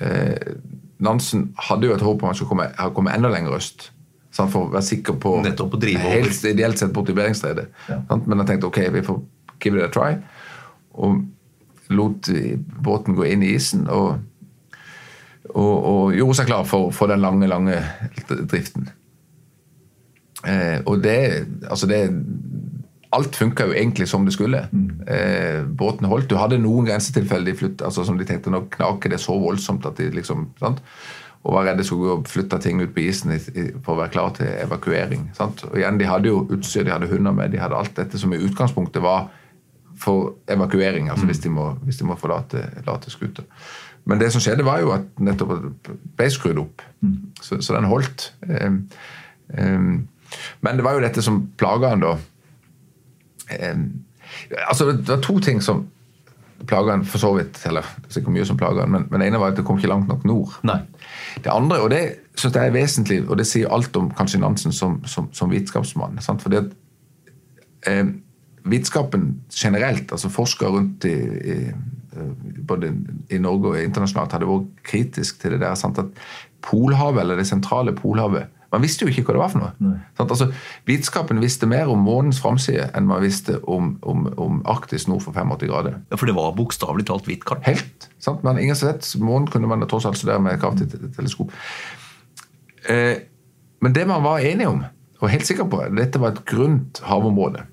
Eh, 0.00 0.54
Nansen 1.02 1.50
hadde 1.68 1.90
jo 1.90 1.96
et 1.96 2.04
håp 2.04 2.22
om 2.22 2.30
han 2.30 2.36
skulle 2.38 2.48
komme, 2.48 2.68
komme 2.96 3.12
enda 3.12 3.30
lenger 3.32 3.58
øst. 3.58 3.90
Sant, 4.36 4.52
for 4.52 4.66
å 4.66 4.72
være 4.72 4.84
sikker 4.84 5.16
på 5.20 5.38
Nettopp 5.44 5.76
å 5.76 5.80
drive 5.80 6.02
Helt 6.02 6.44
ideelt 6.48 6.80
sett 6.80 6.92
bort 6.92 7.08
til 7.08 7.16
Beringstredet. 7.16 7.70
Ja. 7.88 8.00
Men 8.16 8.42
jeg 8.42 8.50
tenkte 8.50 8.68
ok, 8.68 8.80
vi 8.92 9.04
får 9.06 9.20
give 9.64 9.80
it 9.80 9.86
a 9.86 9.92
try. 9.92 10.16
Og 10.96 11.22
lot 11.92 12.28
båten 12.84 13.16
gå 13.16 13.28
inn 13.30 13.44
i 13.46 13.54
isen. 13.56 13.86
Og, 13.92 14.18
og, 15.54 15.74
og 15.76 16.16
gjorde 16.16 16.40
seg 16.40 16.50
klar 16.50 16.68
for, 16.68 16.92
for 16.96 17.12
den 17.12 17.24
lange, 17.24 17.48
lange 17.48 17.80
driften. 18.28 18.90
Eh, 20.46 20.82
og 20.84 21.00
det, 21.02 21.46
altså 21.70 21.88
det 21.90 22.00
alt 23.16 23.36
funka 23.36 23.68
jo 23.68 23.76
egentlig 23.76 24.08
som 24.10 24.24
det 24.26 24.34
skulle. 24.36 24.66
Mm. 24.72 24.88
Eh, 25.08 25.60
båten 25.66 26.08
holdt. 26.10 26.28
Du 26.30 26.36
hadde 26.40 26.60
noen 26.62 26.88
grensetilfeller 26.88 27.52
de 27.52 27.58
flytt, 27.58 27.84
altså 27.86 28.04
som 28.06 28.18
de 28.18 28.26
tenkte 28.28 28.52
nå 28.52 28.66
knaker 28.72 29.12
det 29.12 29.20
så 29.22 29.36
voldsomt 29.40 29.86
at 29.88 29.98
de 30.00 30.10
liksom 30.14 30.50
sant? 30.60 30.82
Og 31.46 31.54
var 31.54 31.68
redde 31.68 31.84
skulle 31.86 32.08
gå 32.08 32.14
og 32.18 32.28
flytte 32.28 32.58
ting 32.58 32.80
ut 32.82 32.92
på 32.94 33.04
isen 33.04 33.36
i, 33.36 33.38
i, 33.54 33.66
for 33.84 33.94
å 33.94 34.00
være 34.00 34.14
klar 34.14 34.32
til 34.34 34.50
evakuering. 34.50 35.28
Sant? 35.36 35.62
Og 35.68 35.78
igjen, 35.78 35.98
De 36.00 36.08
hadde 36.10 36.30
jo 36.32 36.44
utstyr, 36.56 36.84
de 36.86 36.94
hadde 36.94 37.10
hunder 37.10 37.34
med, 37.36 37.52
de 37.54 37.62
hadde 37.62 37.78
alt 37.78 37.94
dette 37.98 38.18
som 38.18 38.34
i 38.34 38.40
utgangspunktet 38.42 39.04
var 39.04 39.28
for 39.96 40.34
evakuering, 40.52 41.08
altså 41.08 41.24
mm. 41.24 41.30
hvis 41.30 41.42
de 41.44 41.52
må, 41.54 41.70
hvis 41.86 42.00
de 42.02 42.08
må 42.08 42.18
forlate, 42.20 42.66
forlate 42.82 43.12
skuta. 43.14 43.46
Men 44.06 44.20
det 44.20 44.28
som 44.32 44.42
skjedde, 44.42 44.66
var 44.66 44.82
jo 44.82 44.92
at 44.94 45.06
nettopp 45.22 45.54
ble 46.18 46.26
skrudd 46.30 46.60
opp. 46.62 46.82
Mm. 47.02 47.14
Så, 47.40 47.58
så, 47.58 47.74
den 47.74 47.88
holdt. 47.90 48.28
Um, 48.46 48.82
um, 49.56 49.94
men 50.60 50.78
det 50.78 50.84
var 50.86 50.98
jo 50.98 51.02
dette 51.02 51.24
som 51.24 51.40
plaga 51.58 51.94
han 51.94 52.04
da 52.04 52.16
altså 53.50 54.92
Det 54.92 55.08
var 55.08 55.22
to 55.22 55.38
ting 55.38 55.62
som 55.62 55.86
plaga 56.66 56.94
han 56.94 57.04
for 57.04 57.22
så 57.22 57.32
vidt. 57.36 57.60
Eller 57.68 57.86
sikkert 58.08 58.34
mye 58.34 58.46
som 58.48 58.58
plaga 58.58 58.84
han, 58.84 58.92
men, 58.92 59.06
men 59.10 59.20
det 59.20 59.28
ene 59.28 59.40
var 59.40 59.52
at 59.52 59.58
det 59.58 59.66
kom 59.68 59.80
ikke 59.80 59.90
langt 59.92 60.08
nok 60.10 60.24
nord. 60.28 60.58
Nei. 60.66 60.80
Det 61.44 61.52
andre, 61.52 61.80
og 61.84 61.90
det 61.92 62.02
synes 62.36 62.56
jeg 62.56 62.68
er 62.68 62.74
vesentlig, 62.74 63.18
og 63.28 63.38
det 63.40 63.48
sier 63.48 63.72
alt 63.72 63.96
om 63.96 64.10
kanskje 64.16 64.40
Nansen 64.42 64.74
som, 64.74 64.98
som, 65.08 65.28
som 65.36 65.52
vitenskapsmann. 65.52 66.18
Sant? 66.24 66.44
Fordi 66.44 66.60
at 66.62 66.72
eh, 67.90 68.06
vitenskapen 68.66 69.28
generelt, 69.52 70.12
altså 70.12 70.32
forskere 70.32 70.72
rundt 70.74 71.06
i, 71.08 71.14
i, 71.54 71.58
både 72.66 72.92
i 73.30 73.38
Norge 73.42 73.74
og 73.74 73.80
internasjonalt, 73.82 74.34
hadde 74.36 74.50
vært 74.50 74.84
kritisk 74.86 75.40
til 75.42 75.56
det 75.56 75.62
der. 75.64 75.76
Sant? 75.78 76.00
At 76.02 76.10
Polhavet, 76.66 77.22
eller 77.22 77.38
det 77.38 77.48
sentrale 77.48 77.94
Polhavet, 77.96 78.52
Man 78.72 78.82
visste 78.82 79.06
jo 79.06 79.12
ikke 79.12 79.24
hva 79.28 79.36
det 79.36 79.42
var 79.42 79.52
for 79.52 79.62
noe. 79.62 79.92
Sånn, 80.18 80.30
Altså, 80.30 80.48
Vitenskapen 80.88 81.40
visste 81.42 81.68
mer 81.70 81.90
om 81.92 82.02
månens 82.02 82.40
framside 82.42 82.88
enn 82.96 83.06
man 83.08 83.22
visste 83.22 83.60
om, 83.62 83.94
om, 84.02 84.26
om 84.42 84.58
Arktis 84.66 85.06
nord 85.10 85.22
for 85.24 85.36
85 85.36 85.68
grader. 85.70 86.00
Ja, 86.10 86.18
For 86.18 86.26
det 86.26 86.36
var 86.38 86.56
bokstavelig 86.58 87.06
talt 87.08 87.28
hvitt 87.30 87.46
kart. 87.46 87.62
Helt. 87.68 88.08
sant? 88.18 88.42
Men 88.46 88.58
ingen 88.58 88.76
sett. 88.78 89.06
Månen 89.22 89.48
kunne 89.52 89.70
man 89.70 89.86
tross 89.88 90.06
alt 90.08 90.18
studere 90.18 90.42
med 90.42 90.60
kraftig 90.60 90.90
teleskop. 91.16 91.54
Eh, 92.88 93.16
men 93.80 93.92
det 93.92 94.06
man 94.08 94.24
var 94.24 94.42
enige 94.44 94.68
om, 94.72 94.84
og 95.20 95.30
helt 95.32 95.46
sikker 95.48 95.64
på, 95.70 95.80
dette 95.96 96.20
var 96.20 96.34
et 96.34 96.42
grunt 96.48 97.00
havområde. 97.06 97.64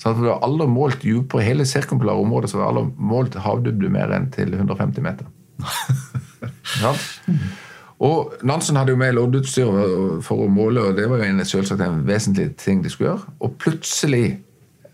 Så 0.00 0.12
det 0.16 0.28
var 0.28 0.44
aldri 0.46 0.66
målt 0.70 1.04
på 1.28 1.42
hele 1.44 1.66
sirkumpolare 1.68 2.22
området, 2.22 2.50
så 2.50 2.56
det 2.58 2.64
var 2.64 2.72
aldri 2.72 3.08
målt 3.12 3.36
havdybde 3.44 3.90
mer 3.92 4.12
enn 4.16 4.30
til 4.32 4.54
150 4.54 5.04
meter. 5.04 5.28
Sant? 6.80 7.02
Og 8.04 8.34
Nansen 8.44 8.76
hadde 8.76 8.92
jo 8.92 9.00
med 9.00 9.14
loddutstyr 9.16 9.70
for 10.24 10.44
å 10.44 10.50
måle, 10.52 10.82
og 10.84 10.98
det 10.98 11.06
var 11.08 11.22
jo 11.22 11.30
en, 11.30 11.44
selvsagt 11.48 11.80
en 11.80 12.02
vesentlig 12.08 12.50
ting 12.60 12.82
de 12.84 12.92
skulle 12.92 13.14
gjøre. 13.14 13.36
Og 13.40 13.54
plutselig 13.62 14.24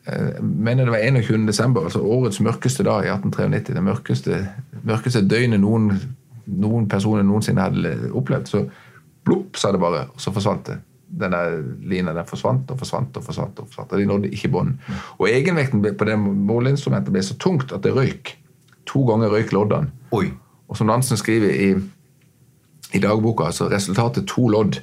eh, 0.06 0.38
mener 0.38 0.86
det 0.86 0.94
var 0.94 1.06
21. 1.08 1.48
desember, 1.48 1.88
altså 1.88 2.04
årets 2.04 2.38
mørkeste 2.44 2.86
dag 2.86 3.08
i 3.08 3.10
1893, 3.10 3.74
det 3.74 3.82
mørkeste, 3.88 4.38
mørkeste 4.86 5.24
døgnet 5.26 5.62
noen, 5.64 5.90
noen 6.46 6.86
personer 6.90 7.26
noensinne 7.26 7.64
hadde 7.66 8.12
opplevd, 8.14 8.50
så 8.52 8.62
plopp, 9.26 9.58
sa 9.58 9.72
det 9.74 9.82
bare, 9.82 10.04
og 10.14 10.22
så 10.22 10.34
forsvant 10.34 10.70
det. 10.70 10.78
Den 11.22 11.34
der 11.34 11.58
lina 11.90 12.14
den 12.16 12.28
forsvant 12.28 12.70
og 12.72 12.78
forsvant 12.80 13.18
og 13.18 13.26
forsvant. 13.26 13.58
Og 13.60 13.66
forsvant, 13.68 13.90
og 13.92 14.00
de 14.00 14.06
nådde 14.08 14.30
ikke 14.32 14.48
bånden. 14.48 14.78
Og 15.18 15.26
egenvekten 15.28 15.82
på 15.84 16.06
det 16.08 16.14
måleinstrumentet 16.22 17.12
ble 17.12 17.24
så 17.26 17.36
tungt 17.36 17.74
at 17.74 17.82
det 17.84 17.92
røyk. 17.92 18.32
To 18.88 19.02
ganger 19.10 19.34
røyk 19.34 19.52
loddene. 19.52 19.92
Og 20.72 20.78
som 20.78 20.88
Nansen 20.88 21.20
skriver 21.20 21.52
i, 21.52 21.68
i 22.92 23.00
dagboka, 23.02 23.44
Altså 23.50 23.68
resultatet 23.70 24.26
to 24.28 24.48
lodd. 24.48 24.80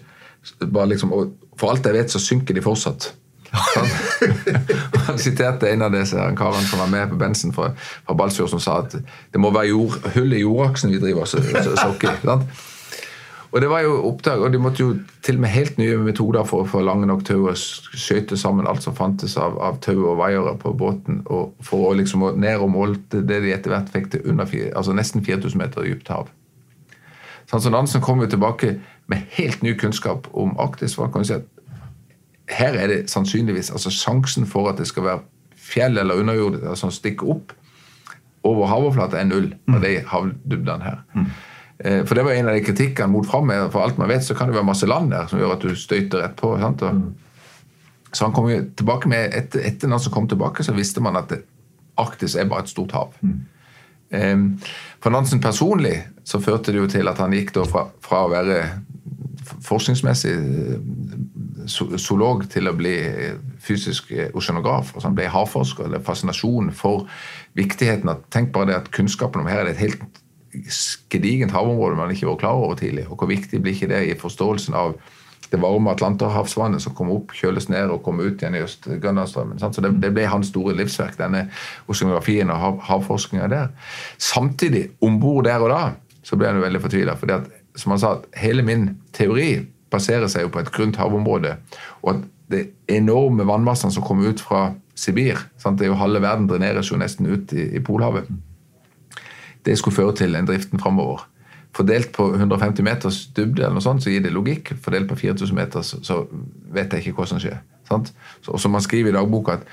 Liksom, 0.61 1.13
og 1.13 1.33
for 1.59 1.73
alt 1.73 1.85
jeg 1.85 1.93
vet, 1.93 2.11
så 2.11 2.19
synker 2.19 2.55
de 2.55 2.61
fortsatt. 2.63 3.13
Han, 5.07 5.17
siterte 5.17 5.69
en 5.71 5.81
av 5.81 5.93
disse 5.93 6.15
karene 6.37 6.67
som 6.69 6.83
var 6.83 6.91
med 6.91 7.09
på 7.09 7.17
bensen 7.19 7.53
fra, 7.55 7.71
fra 8.05 8.15
Balsfjord, 8.17 8.51
som 8.53 8.61
sa 8.61 8.79
at 8.83 8.93
det 8.99 9.41
må 9.41 9.49
være 9.55 9.71
jord, 9.71 9.95
hull 10.13 10.35
i 10.37 10.43
jordaksen 10.43 10.93
vi 10.93 11.01
driver 11.01 11.25
så 11.25 11.41
så- 11.41 11.75
sokker. 11.81 12.19
Og 13.49 13.61
det 13.61 13.69
var 13.71 13.81
jo 13.81 13.95
oppdag, 14.05 14.43
og 14.45 14.51
de 14.53 14.59
måtte 14.61 14.83
jo 14.83 14.91
til 15.25 15.39
og 15.39 15.41
med 15.41 15.49
helt 15.49 15.79
nye 15.81 15.97
metoder 15.97 16.43
for 16.45 16.61
å 16.63 16.67
få 16.69 16.83
lange 16.85 17.07
nok 17.09 17.23
tau 17.25 17.47
og 17.49 17.57
skøyte 17.57 18.37
sammen 18.37 18.67
alt 18.69 18.85
som 18.85 18.93
fantes 18.93 19.33
av, 19.41 19.57
av 19.57 19.79
tau 19.81 20.03
og 20.11 20.19
vaiere 20.21 20.53
på 20.61 20.75
båten, 20.77 21.23
og 21.25 21.55
for 21.65 21.89
å 21.89 21.95
liksom 21.97 22.27
ned 22.37 22.61
og 22.61 22.69
målte 22.69 23.23
det 23.25 23.41
de 23.41 23.55
etter 23.55 23.73
hvert 23.73 23.89
fikk 23.89 24.11
til 24.13 24.21
under, 24.29 24.45
altså 24.75 24.93
nesten 24.93 25.25
4000 25.25 25.57
meter 25.57 25.81
dypt 25.87 26.13
hav. 26.13 26.29
Sånn 27.49 27.73
Nansen 27.73 28.01
kom 28.05 28.21
jo 28.21 28.29
tilbake 28.29 28.75
med 29.09 29.25
helt 29.37 29.63
ny 29.65 29.73
kunnskap 29.77 30.27
om 30.37 30.53
Arktis. 30.61 30.97
han 30.97 31.11
kan 31.11 31.25
si 31.25 31.33
at 31.33 31.47
Her 32.49 32.73
er 32.73 32.87
det 32.87 33.09
sannsynligvis 33.09 33.71
altså 33.71 33.89
sjansen 33.93 34.45
for 34.45 34.69
at 34.69 34.77
det 34.77 34.87
skal 34.87 35.03
være 35.03 35.19
fjell 35.55 35.97
eller 35.97 36.17
underjord 36.17 36.55
som 36.77 36.91
stikker 36.91 37.29
opp 37.29 37.53
over 38.43 38.67
havoverflata, 38.71 39.19
er 39.19 39.27
null 39.29 39.51
av 39.69 39.81
de 39.83 39.99
havdybdene 40.07 40.83
her. 40.83 41.01
Mm. 41.13 41.27
For 42.07 42.15
det 42.15 42.23
var 42.25 42.31
en 42.31 42.49
av 42.49 42.57
de 42.57 42.63
kritikkene 42.63 43.11
mot 43.11 43.27
fram 43.27 43.51
for 43.71 43.83
alt 43.83 43.99
man 44.01 44.09
vet, 44.09 44.23
så 44.25 44.35
kan 44.35 44.49
det 44.49 44.55
være 44.57 44.67
masse 44.67 44.87
land 44.87 45.11
der 45.11 45.27
som 45.29 45.39
gjør 45.39 45.53
at 45.55 45.63
du 45.63 45.75
støyter 45.75 46.23
rett 46.23 46.35
på. 46.39 46.55
Sant? 46.59 46.81
Og, 46.81 47.03
Så 48.11 48.25
han 48.25 48.33
kom 48.33 48.49
jo 48.49 48.63
tilbake 48.75 49.09
med, 49.09 49.35
etter, 49.37 49.61
etter 49.67 49.87
Nansen 49.87 50.11
kom 50.11 50.27
tilbake, 50.27 50.63
så 50.63 50.73
visste 50.73 51.01
man 51.01 51.19
at 51.19 51.29
det, 51.29 51.43
Arktis 51.99 52.35
er 52.35 52.47
bare 52.49 52.63
et 52.65 52.71
stort 52.71 52.91
hav. 52.95 53.13
Em, 53.21 53.43
For 54.09 55.13
Nansen 55.13 55.41
personlig 55.41 55.99
så 56.25 56.39
førte 56.41 56.73
det 56.73 56.79
jo 56.81 56.87
til 56.89 57.07
at 57.11 57.19
han 57.21 57.33
gikk 57.35 57.53
fra, 57.69 57.83
fra 58.01 58.23
å 58.25 58.31
være 58.31 58.61
forskningsmessig 59.65 60.33
eh, 60.33 61.97
zoolog 61.97 62.45
til 62.51 62.69
å 62.69 62.75
bli 62.77 62.95
eh, 63.05 63.35
fysisk 63.61 64.11
oseanograf. 64.11 64.35
oceanograf. 64.37 64.93
Altså 64.95 65.07
han 65.07 65.17
ble 65.17 65.27
havforsker. 65.29 65.85
eller 65.85 66.05
fascinasjon 66.05 66.71
for 66.71 67.07
viktigheten 67.53 68.09
av 68.09 68.23
Tenk 68.29 68.51
bare 68.53 68.71
det 68.71 68.79
at 68.79 68.91
kunnskapen 68.95 69.41
om 69.41 69.47
her 69.47 69.61
er 69.61 69.69
det 69.69 69.77
et 69.77 69.85
helt 69.87 70.01
gedigent 71.09 71.53
havområde 71.53 71.95
man 71.95 72.11
ikke 72.11 72.27
var 72.27 72.39
klar 72.41 72.57
over 72.57 72.75
tidlig. 72.75 73.07
Og 73.09 73.17
hvor 73.17 73.29
viktig 73.29 73.61
blir 73.61 73.75
ikke 73.75 73.91
det 73.91 74.05
i 74.07 74.17
forståelsen 74.17 74.73
av 74.73 74.95
det 75.51 75.59
varme 75.61 75.91
Atlanterhavsvannet 75.91 76.83
som 76.83 76.93
kommer 76.97 77.17
opp, 77.19 77.33
kjøles 77.37 77.69
ned 77.71 77.91
og 77.93 78.03
kommer 78.05 78.29
ut 78.29 78.41
igjen 78.41 78.57
i 78.59 78.63
Øst-Grønlandsstrømmen. 78.63 79.61
Så 79.61 79.83
det, 79.83 79.93
det 80.03 80.11
ble 80.15 80.27
hans 80.29 80.51
store 80.51 80.75
livsverk, 80.77 81.17
denne 81.19 81.47
oceanografien 81.89 82.51
og 82.53 82.61
hav, 82.61 82.81
havforskninga 82.89 83.47
der. 83.51 83.71
Samtidig, 84.17 84.89
om 85.01 85.19
bord 85.21 85.47
der 85.49 85.65
og 85.65 85.73
da, 85.73 85.83
så 86.23 86.37
ble 86.37 86.51
han 86.51 86.59
jo 86.59 86.65
veldig 86.67 86.83
fortvila. 86.83 87.15
For 87.19 87.47
som 87.79 87.95
han 87.95 88.01
sa, 88.01 88.15
hele 88.37 88.65
min 88.65 88.91
teori 89.15 89.55
baserer 89.89 90.29
seg 90.29 90.45
jo 90.45 90.53
på 90.53 90.61
et 90.61 90.73
grunt 90.75 90.99
havområde. 91.01 91.55
Og 92.03 92.13
at 92.13 92.27
det 92.49 92.67
enorme 92.89 93.45
vannmassene 93.45 93.93
som 93.93 94.05
kommer 94.05 94.29
ut 94.29 94.41
fra 94.41 94.71
Sibir 94.97 95.37
sant? 95.61 95.79
det 95.79 95.85
er 95.85 95.93
jo 95.93 95.99
Halve 96.01 96.21
verden 96.21 96.47
dreneres 96.49 96.89
jo 96.91 96.97
nesten 96.97 97.29
ut 97.29 97.53
i, 97.53 97.69
i 97.77 97.81
Polhavet 97.81 98.27
det 99.65 99.77
skulle 99.77 99.95
føre 99.95 100.15
til 100.15 100.35
en 100.35 100.47
driften 100.47 100.79
framover. 100.79 101.28
Fordelt 101.75 102.11
på 102.11 102.25
150 102.33 102.83
meters 102.83 103.19
dybde, 103.37 103.61
eller 103.61 103.77
noe 103.77 103.85
sånt, 103.85 104.03
så 104.03 104.09
gir 104.09 104.23
det 104.25 104.33
logikk. 104.33 104.73
Fordelt 104.81 105.09
på 105.11 105.19
4000 105.19 105.55
meter, 105.55 105.85
så, 105.85 106.23
vet 106.73 106.93
jeg 106.93 107.05
ikke 107.05 107.21
hva 107.21 107.29
som 107.29 107.41
skjer. 107.41 107.59
Sant? 107.89 108.11
Så, 108.41 108.53
og 108.55 108.61
som 108.61 108.73
man 108.73 108.83
skriver 108.85 109.13
i 109.13 109.15
dagboka, 109.15 109.59
at 109.59 109.69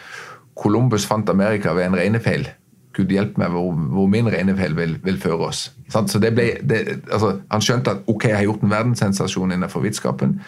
Columbus 0.56 1.06
fant 1.08 1.28
Amerika 1.32 1.72
ved 1.76 1.88
en 1.88 1.98
regnefeil. 1.98 2.48
Gud 2.96 3.12
hjelpe 3.12 3.40
meg 3.40 3.52
hvor, 3.52 3.74
hvor 3.92 4.08
min 4.08 4.28
regnefeil 4.32 4.76
vil, 4.76 4.96
vil 5.04 5.18
føre 5.20 5.50
oss. 5.50 5.66
Sant? 5.92 6.12
Så 6.12 6.20
det 6.20 6.32
ble, 6.36 6.46
det, 6.64 6.80
altså, 7.12 7.34
Han 7.50 7.64
skjønte 7.64 7.92
at 7.92 8.08
ok, 8.08 8.30
jeg 8.30 8.38
har 8.38 8.46
gjort 8.48 8.64
en 8.64 8.72
verdenssensasjon 8.72 9.52
innenfor 9.52 9.84
vitenskapen, 9.84 10.38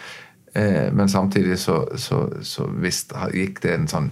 eh, 0.55 0.89
men 0.93 1.09
samtidig 1.09 1.59
så, 1.61 1.83
så, 1.95 2.23
så 2.41 2.65
visst 2.81 3.13
gikk 3.33 3.61
det 3.65 3.75
en 3.75 3.89
sånn 3.91 4.09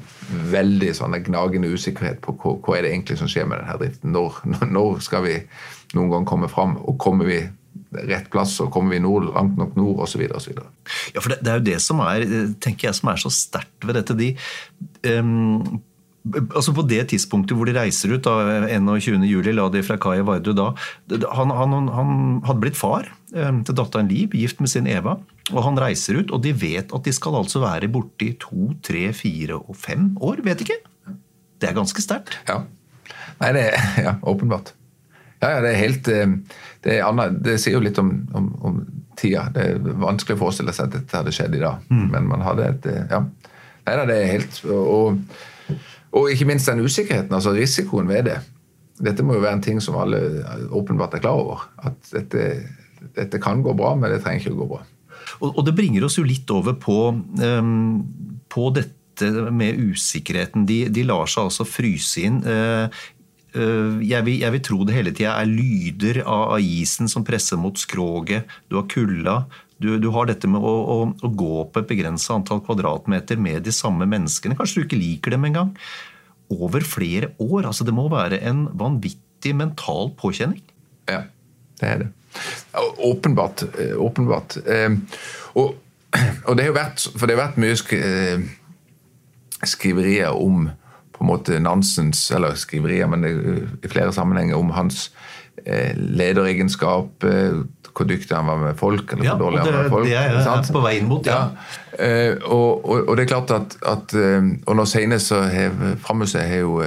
veldig 0.53 0.93
sånn 0.97 1.17
gnagende 1.29 1.71
usikkerhet 1.73 2.21
på 2.21 2.37
hva, 2.37 2.57
hva 2.61 2.77
er 2.77 2.85
det 2.85 2.93
egentlig 2.93 3.17
som 3.21 3.31
skjer 3.31 3.49
med 3.49 3.63
denne 3.63 3.79
driften. 3.81 4.13
Når, 4.13 4.41
når 4.77 5.01
skal 5.05 5.25
vi 5.25 5.39
noen 5.95 6.11
gang 6.11 6.27
kommer 6.27 6.51
fram, 6.51 6.75
og 6.83 6.97
kommer 7.01 7.29
vi 7.29 7.41
rett 8.07 8.29
plass, 8.33 8.57
og 8.63 8.71
kommer 8.73 8.95
vi 8.95 9.03
nord, 9.03 9.29
langt 9.31 9.57
nok 9.59 9.75
nord, 9.79 10.01
osv. 10.05 10.23
Ja, 10.27 11.21
for 11.21 11.31
det, 11.31 11.41
det 11.45 11.51
er 11.51 11.59
jo 11.61 11.67
det 11.69 11.77
som 11.83 12.01
er, 12.03 12.25
eh, 12.25 12.49
tenker 12.63 12.89
jeg, 12.89 12.97
som 12.99 13.11
er 13.11 13.21
så 13.21 13.31
sterkt 13.33 13.87
ved 13.87 13.99
dette. 13.99 14.17
De, 14.17 14.33
um, 15.13 15.79
altså 16.51 16.73
På 16.75 16.83
det 16.83 17.05
tidspunktet 17.13 17.55
hvor 17.55 17.69
de 17.69 17.77
reiser 17.77 18.11
ut, 18.15 18.25
da, 18.25 18.67
21. 18.67 19.23
juli, 19.29 19.55
la 19.55 19.69
de 19.71 19.83
fra 19.85 19.99
kai 20.01 20.19
Vardø 20.27 20.55
da 20.57 20.73
han, 21.07 21.53
han, 21.55 21.77
han 21.93 22.11
hadde 22.47 22.63
blitt 22.65 22.79
far 22.79 23.07
um, 23.31 23.63
til 23.63 23.77
datteren 23.77 24.11
Liv, 24.11 24.35
gift 24.35 24.59
med 24.63 24.73
sin 24.73 24.89
Eva. 24.91 25.17
Og 25.53 25.61
han 25.63 25.79
reiser 25.79 26.19
ut, 26.19 26.33
og 26.35 26.43
de 26.43 26.51
vet 26.51 26.91
at 26.91 27.07
de 27.07 27.13
skal 27.15 27.39
altså 27.39 27.63
være 27.63 27.87
borte 27.91 28.27
i 28.27 28.33
to, 28.41 28.73
tre, 28.83 29.07
fire 29.15 29.61
og 29.61 29.77
fem 29.79 30.11
år. 30.19 30.43
Vet 30.43 30.65
ikke. 30.65 30.81
Det 31.57 31.69
er 31.69 31.77
ganske 31.77 32.03
sterkt. 32.03 32.35
Ja. 32.49 32.65
Nei, 33.39 33.53
det 33.55 33.69
er 33.69 34.01
ja, 34.09 34.17
åpenbart. 34.27 34.73
Ja, 35.41 35.51
ja, 35.53 35.59
det 35.61 35.71
er 35.71 35.81
helt 35.83 36.07
eh, 36.09 36.31
Det, 36.83 36.95
er 36.95 37.05
annet, 37.05 37.37
det 37.45 37.59
sier 37.61 37.77
jo 37.77 37.83
litt 37.83 37.99
om, 38.01 38.11
om, 38.37 38.47
om 38.65 38.79
tida. 39.17 39.47
Det 39.53 39.65
er 39.73 39.77
vanskelig 40.01 40.37
å 40.37 40.43
forestille 40.45 40.73
seg 40.73 40.89
at 40.89 40.97
dette 40.99 41.19
hadde 41.19 41.33
skjedd 41.35 41.57
i 41.57 41.63
dag. 41.63 41.85
Men 42.13 42.29
man 42.29 42.45
hadde 42.45 42.71
et 42.71 42.89
eh, 42.93 43.05
Ja. 43.11 43.23
Nei 43.87 43.93
da, 43.95 44.03
det 44.03 44.15
er 44.19 44.33
helt 44.33 44.57
og, 44.67 45.21
og 46.11 46.25
ikke 46.33 46.49
minst 46.49 46.67
den 46.67 46.81
usikkerheten, 46.83 47.31
altså 47.31 47.53
risikoen 47.55 48.09
ved 48.09 48.25
det. 48.27 48.41
Dette 48.99 49.23
må 49.23 49.37
jo 49.37 49.43
være 49.45 49.59
en 49.59 49.63
ting 49.63 49.79
som 49.83 49.95
alle 50.01 50.19
åpenbart 50.75 51.15
er 51.15 51.23
klar 51.23 51.39
over. 51.39 51.63
At 51.87 52.09
dette, 52.11 52.47
dette 53.15 53.39
kan 53.39 53.61
gå 53.63 53.71
bra, 53.77 53.93
men 53.95 54.11
det 54.11 54.19
trenger 54.25 54.43
ikke 54.43 54.55
å 54.57 54.59
gå 54.59 54.69
bra. 54.73 54.81
Og, 55.39 55.51
og 55.53 55.61
det 55.67 55.75
bringer 55.77 56.07
oss 56.07 56.17
jo 56.17 56.25
litt 56.27 56.49
over 56.51 56.77
på, 56.81 56.97
um, 57.13 58.03
på 58.51 58.69
dette 58.75 59.31
med 59.53 59.79
usikkerheten. 59.81 60.65
De, 60.69 60.83
de 60.93 61.05
lar 61.07 61.29
seg 61.29 61.47
altså 61.47 61.65
fryse 61.67 62.21
inn. 62.27 62.41
Eh, 62.45 62.83
eh, 62.85 63.07
jeg, 63.53 64.21
vil, 64.27 64.41
jeg 64.43 64.53
vil 64.53 64.61
tro 64.65 64.83
det 64.85 64.93
hele 64.97 65.11
tida 65.15 65.31
er 65.39 65.47
lyder 65.49 66.19
av, 66.27 66.57
isen 66.61 67.07
som 67.09 67.23
presser 67.25 67.57
mot 67.57 67.77
skroget. 67.79 68.45
Du 68.69 68.75
har 68.77 68.85
kulda. 68.91 69.37
Du, 69.81 69.91
du 70.01 70.09
har 70.13 70.25
dette 70.29 70.49
med 70.49 70.61
å, 70.61 70.73
å, 70.73 70.97
å 71.21 71.29
gå 71.37 71.63
på 71.71 71.81
et 71.81 71.89
begrensa 71.89 72.33
antall 72.35 72.63
kvadratmeter 72.65 73.37
med 73.41 73.63
de 73.65 73.73
samme 73.73 74.05
menneskene. 74.09 74.57
Kanskje 74.57 74.81
du 74.81 74.87
ikke 74.87 74.99
liker 75.01 75.35
dem 75.35 75.45
engang. 75.49 75.71
Over 76.53 76.85
flere 76.85 77.31
år. 77.43 77.67
altså 77.69 77.85
Det 77.87 77.93
må 77.95 78.07
være 78.11 78.39
en 78.49 78.65
vanvittig 78.77 79.53
mental 79.57 80.11
påkjenning. 80.17 80.63
Ja, 81.09 81.23
det 81.81 81.91
er 81.93 82.03
det. 82.03 82.11
Åpenbart. 83.05 83.63
eh, 83.79 83.93
åpenbart. 83.97 84.57
Eh, 84.65 84.97
Og, 85.57 85.75
og 86.45 86.55
det 86.57 86.63
har 86.65 86.71
jo 86.71 86.77
vært, 86.77 87.05
for 87.17 87.27
det 87.27 87.35
har 87.37 87.47
vært 87.47 87.61
mye 87.61 87.77
eh, 87.97 88.43
skriverier 89.65 90.33
om 90.37 90.67
på 91.17 91.25
en 91.25 91.31
måte 91.31 91.59
Nansens 91.59 92.31
Eller 92.31 92.55
skriverier, 92.59 93.09
men 93.09 93.25
i 93.25 93.89
flere 93.89 94.13
sammenhenger 94.13 94.57
om 94.57 94.69
hans 94.75 95.09
eh, 95.65 95.97
lederegenskap, 95.97 97.23
eh, 97.25 97.63
hvor 97.97 98.05
dyktig 98.05 98.35
han 98.35 98.45
var 98.45 98.59
med 98.61 98.77
folk, 98.77 99.13
eller 99.13 99.25
Ja, 99.25 99.35
hvor 99.35 99.47
dårlig 99.47 99.63
han 99.63 99.73
var 99.73 99.81
med 99.87 99.89
folk. 99.95 100.05
det 100.05 100.17
er 100.17 100.43
sant? 100.45 100.69
på 100.73 100.83
vei 100.83 100.97
inn 100.99 101.07
mot, 101.09 101.25
ja. 101.25 101.47
Eh, 101.97 102.35
og, 102.45 102.85
og, 102.85 103.07
og 103.07 103.17
det 103.17 103.25
er 103.25 103.31
klart 103.31 103.53
at, 103.55 103.77
at 103.81 104.13
Og 104.67 104.75
nå 104.77 104.85
senest 104.85 105.31
så 105.31 105.41
har 105.49 105.73
Framhuset 106.03 106.45
har 106.45 106.61
jo 106.61 106.81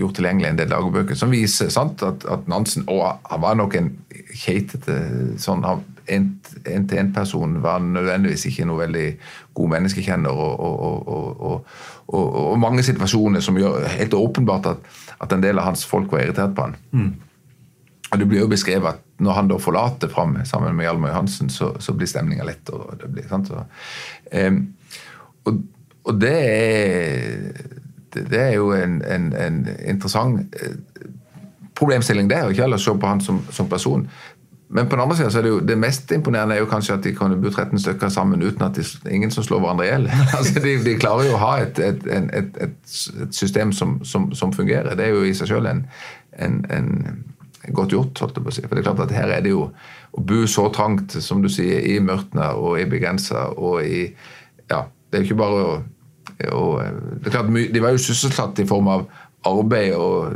gjort 0.00 0.14
tilgjengelig 0.16 0.48
en 0.48 0.58
del 0.58 0.70
dagbøker 0.72 1.18
som 1.18 1.30
viser 1.30 1.68
sant, 1.68 2.00
at, 2.02 2.24
at 2.24 2.46
Nansen 2.48 2.86
og 2.88 3.18
han 3.28 3.42
var 3.42 3.58
nok 3.58 3.74
en 3.76 3.90
keitete 4.32 4.94
sånn, 5.38 5.60
han, 5.66 5.82
en-til-en-person 6.10 7.62
var 7.62 7.80
nødvendigvis 7.84 8.46
ikke 8.50 8.66
noe 8.68 8.82
veldig 8.82 9.06
god 9.54 9.72
menneskekjenner, 9.74 10.30
og, 10.30 10.60
og, 10.60 11.40
og, 11.40 11.66
og, 12.08 12.58
mange 12.58 12.82
situasjoner 12.86 13.40
som 13.44 13.58
gjør 13.58 13.86
helt 13.94 14.14
åpenbart 14.14 14.66
at, 14.72 14.88
at, 15.20 15.32
en 15.32 15.42
del 15.44 15.58
av 15.58 15.70
hans 15.70 15.84
folk 15.86 16.12
var 16.12 16.24
irritert 16.24 16.54
på 16.56 16.68
han. 16.68 16.76
Mm. 16.92 17.12
Og 18.10 18.18
Det 18.18 18.28
blir 18.28 18.42
jo 18.42 18.50
beskrevet 18.50 18.88
at 18.88 19.02
når 19.22 19.36
han 19.36 19.50
da 19.50 19.58
forlater 19.60 20.08
Fram 20.10 20.38
sammen 20.44 20.74
med 20.76 20.84
Hjalmar 20.88 21.12
Johansen, 21.12 21.50
så, 21.50 21.74
så 21.78 21.94
blir 21.94 22.08
stemninga 22.10 22.44
lett. 22.44 22.70
Og 22.74 22.96
det, 22.98 23.10
blir, 23.12 23.28
sant? 23.30 23.48
Så, 23.48 23.62
um, 24.46 24.62
og, 25.44 25.60
og, 26.04 26.20
det 26.20 26.36
er 26.48 27.52
det, 28.14 28.40
er 28.40 28.54
jo 28.56 28.72
en, 28.74 29.02
en, 29.06 29.32
en 29.36 29.68
interessant 29.86 30.56
eh, 30.58 30.74
problemstilling, 31.78 32.30
det, 32.30 32.42
og 32.42 32.50
ikke 32.50 32.66
heller 32.66 32.80
se 32.80 32.94
på 32.98 33.06
han 33.06 33.20
som, 33.24 33.40
som 33.54 33.68
person. 33.68 34.08
Men 34.70 34.86
på 34.86 34.94
den 34.96 35.02
andre 35.02 35.16
siden 35.16 35.32
så 35.34 35.38
er 35.40 35.42
det 35.42 35.50
jo 35.50 35.60
det 35.66 35.76
mest 35.78 36.12
imponerende 36.14 36.54
er 36.54 36.60
jo 36.62 36.68
kanskje 36.70 36.94
at 36.94 37.04
de 37.04 37.12
kan 37.14 37.32
bo 37.42 37.50
13 37.50 37.80
stykker 37.82 38.08
sammen 38.08 38.42
uten 38.42 38.62
at 38.62 38.78
er 38.78 39.10
ingen 39.10 39.32
som 39.34 39.42
slår 39.42 39.64
hverandre 39.64 39.86
i 39.86 39.88
hjel. 39.88 40.06
altså 40.38 40.62
de, 40.62 40.74
de, 40.84 40.94
klarer 41.00 41.26
jo 41.26 41.34
å 41.34 41.40
ha 41.42 41.50
et, 41.64 41.80
et, 41.82 42.06
et, 42.38 42.60
et 42.66 43.34
system 43.34 43.72
som, 43.74 43.98
som, 44.06 44.28
som, 44.34 44.52
fungerer. 44.54 44.94
Det 44.94 45.08
er 45.08 45.16
jo 45.16 45.24
i 45.26 45.34
seg 45.34 45.50
selv 45.50 45.70
en, 45.72 45.82
en, 46.38 46.60
en 46.70 47.74
godt 47.74 47.96
gjort. 47.96 48.22
holdt 48.22 48.38
jeg 48.38 48.46
på 48.46 48.52
å 48.52 48.54
si. 48.54 48.66
For 48.66 48.78
det 48.78 48.84
er 48.84 48.88
klart 48.92 49.04
at 49.08 49.16
her 49.16 49.34
er 49.34 49.42
det 49.42 49.56
jo 49.56 49.64
å 50.14 50.22
bo 50.26 50.44
så 50.50 50.68
trangt, 50.74 51.18
som 51.22 51.42
du 51.42 51.50
sier, 51.50 51.82
i 51.90 51.98
Mørtna 52.02 52.52
og 52.58 52.78
i 52.78 52.86
Begrensa 52.90 53.48
og 53.56 53.82
i 53.82 54.04
Ja, 54.70 54.84
det 54.86 55.18
er 55.18 55.24
jo 55.24 55.32
ikke 55.32 55.42
bare 55.42 55.62
å, 55.66 55.72
og, 56.54 56.78
det 57.20 57.26
er 57.26 57.34
klart, 57.34 57.50
De 57.74 57.82
var 57.82 57.96
jo 57.96 58.04
sysselsatt 58.06 58.62
i 58.62 58.68
form 58.70 58.88
av 58.92 59.08
arbeid 59.48 59.94
og 59.96 60.34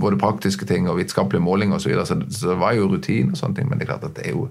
både 0.00 0.18
praktiske 0.20 0.66
ting 0.68 0.88
og 0.90 0.98
vitenskapelige 0.98 1.44
målinger 1.44 1.76
osv. 1.76 1.82
Så, 1.82 1.88
videre, 1.88 2.06
så, 2.30 2.48
det 2.50 2.58
var 2.60 2.76
jo 2.76 2.90
rutine 2.90 3.32
og 3.32 3.40
sånne 3.40 3.58
ting, 3.58 3.70
men 3.70 3.80
det 3.80 3.86
er 3.86 3.92
klart 3.94 4.06
at 4.10 4.16
det 4.18 4.28
er 4.28 4.36
jo, 4.36 4.48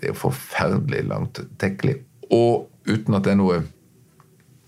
det 0.00 0.10
er 0.10 0.18
forferdelig 0.18 1.04
langt 1.08 1.42
tekkelig. 1.60 1.98
Og 2.30 2.68
uten 2.88 3.18
at 3.18 3.26
det 3.26 3.34
er 3.34 3.40
noe 3.40 3.60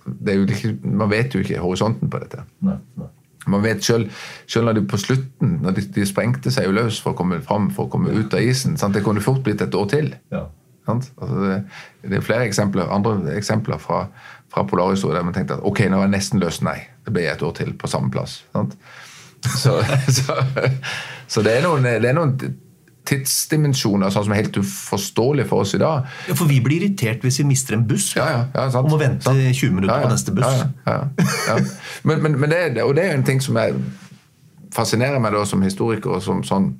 det 0.03 0.33
er 0.33 0.39
jo 0.41 0.47
ikke, 0.51 0.77
Man 0.83 1.11
vet 1.13 1.35
jo 1.35 1.41
ikke 1.45 1.61
horisonten 1.63 2.11
på 2.11 2.19
dette. 2.19 2.43
Nei, 2.67 2.75
nei. 2.99 3.11
Man 3.47 3.63
vet 3.63 3.85
selv, 3.85 4.11
selv 4.47 4.69
når 4.69 4.73
de 4.79 4.83
på 4.87 4.99
slutten 5.03 5.57
når 5.63 5.77
de, 5.79 5.85
de, 5.95 6.07
sprengte 6.07 6.51
seg 6.55 6.69
jo 6.69 6.75
løs 6.77 7.01
for 7.03 7.15
å 7.15 7.19
komme 7.19 7.41
fram, 7.43 7.71
for 7.75 7.89
å 7.89 7.91
komme 7.91 8.13
ut 8.15 8.35
av 8.35 8.43
isen. 8.43 8.77
Sant? 8.79 8.95
Det 8.95 9.03
kunne 9.03 9.23
fort 9.23 9.43
blitt 9.43 9.63
et 9.65 9.75
år 9.75 9.89
til. 9.91 10.13
Ja. 10.35 10.45
Altså 10.91 11.39
det, 11.39 11.57
det, 12.03 12.17
er 12.19 12.25
flere 12.27 12.47
eksempler, 12.47 12.91
andre 12.91 13.37
eksempler 13.37 13.79
fra, 13.83 14.05
fra 14.53 14.67
polarhistorie 14.69 15.17
der 15.17 15.25
man 15.27 15.37
tenkte 15.37 15.57
at 15.59 15.65
ok, 15.65 15.87
nå 15.89 16.01
er 16.01 16.07
jeg 16.07 16.15
nesten 16.17 16.43
løst. 16.43 16.65
Nei, 16.67 16.79
det 17.07 17.15
blir 17.15 17.31
et 17.31 17.43
år 17.45 17.55
til 17.57 17.73
på 17.79 17.91
samme 17.91 18.13
plass. 18.13 18.43
Så, 18.53 19.79
så, 20.19 20.37
så, 21.27 21.43
det, 21.43 21.57
er 21.57 21.65
noen, 21.65 21.87
det 21.87 22.11
er 22.11 22.19
noen 22.19 22.37
tidsdimensjoner 23.09 24.13
sånn 24.15 24.29
som 24.29 24.35
er 24.35 24.45
helt 24.45 24.61
uforståelige 24.61 25.49
for 25.51 25.65
oss 25.65 25.75
i 25.75 25.81
dag. 25.83 26.07
Ja, 26.29 26.37
For 26.39 26.51
vi 26.51 26.61
blir 26.63 26.85
irritert 26.85 27.25
hvis 27.25 27.41
vi 27.43 27.49
mister 27.49 27.77
en 27.79 27.87
buss 27.89 28.13
ja, 28.15 28.29
ja, 28.31 28.45
ja, 28.55 28.69
sant, 28.71 28.87
og 28.87 28.95
må 28.95 29.01
vente 29.01 29.27
sant. 29.27 29.43
20 29.43 29.75
minutter 29.79 30.05
på 30.05 30.13
neste 30.13 30.37
buss. 30.37 30.63
Men, 32.07 32.23
men, 32.23 32.39
men 32.39 32.53
det, 32.53 32.85
og 32.85 32.95
det 32.99 33.09
er 33.09 33.17
en 33.17 33.27
ting 33.27 33.43
som 33.43 33.59
jeg 33.59 33.75
fascinerer 34.73 35.21
meg 35.21 35.35
da 35.35 35.43
som 35.49 35.63
historiker 35.65 36.17
og 36.17 36.23
som 36.25 36.41
sånn 36.47 36.71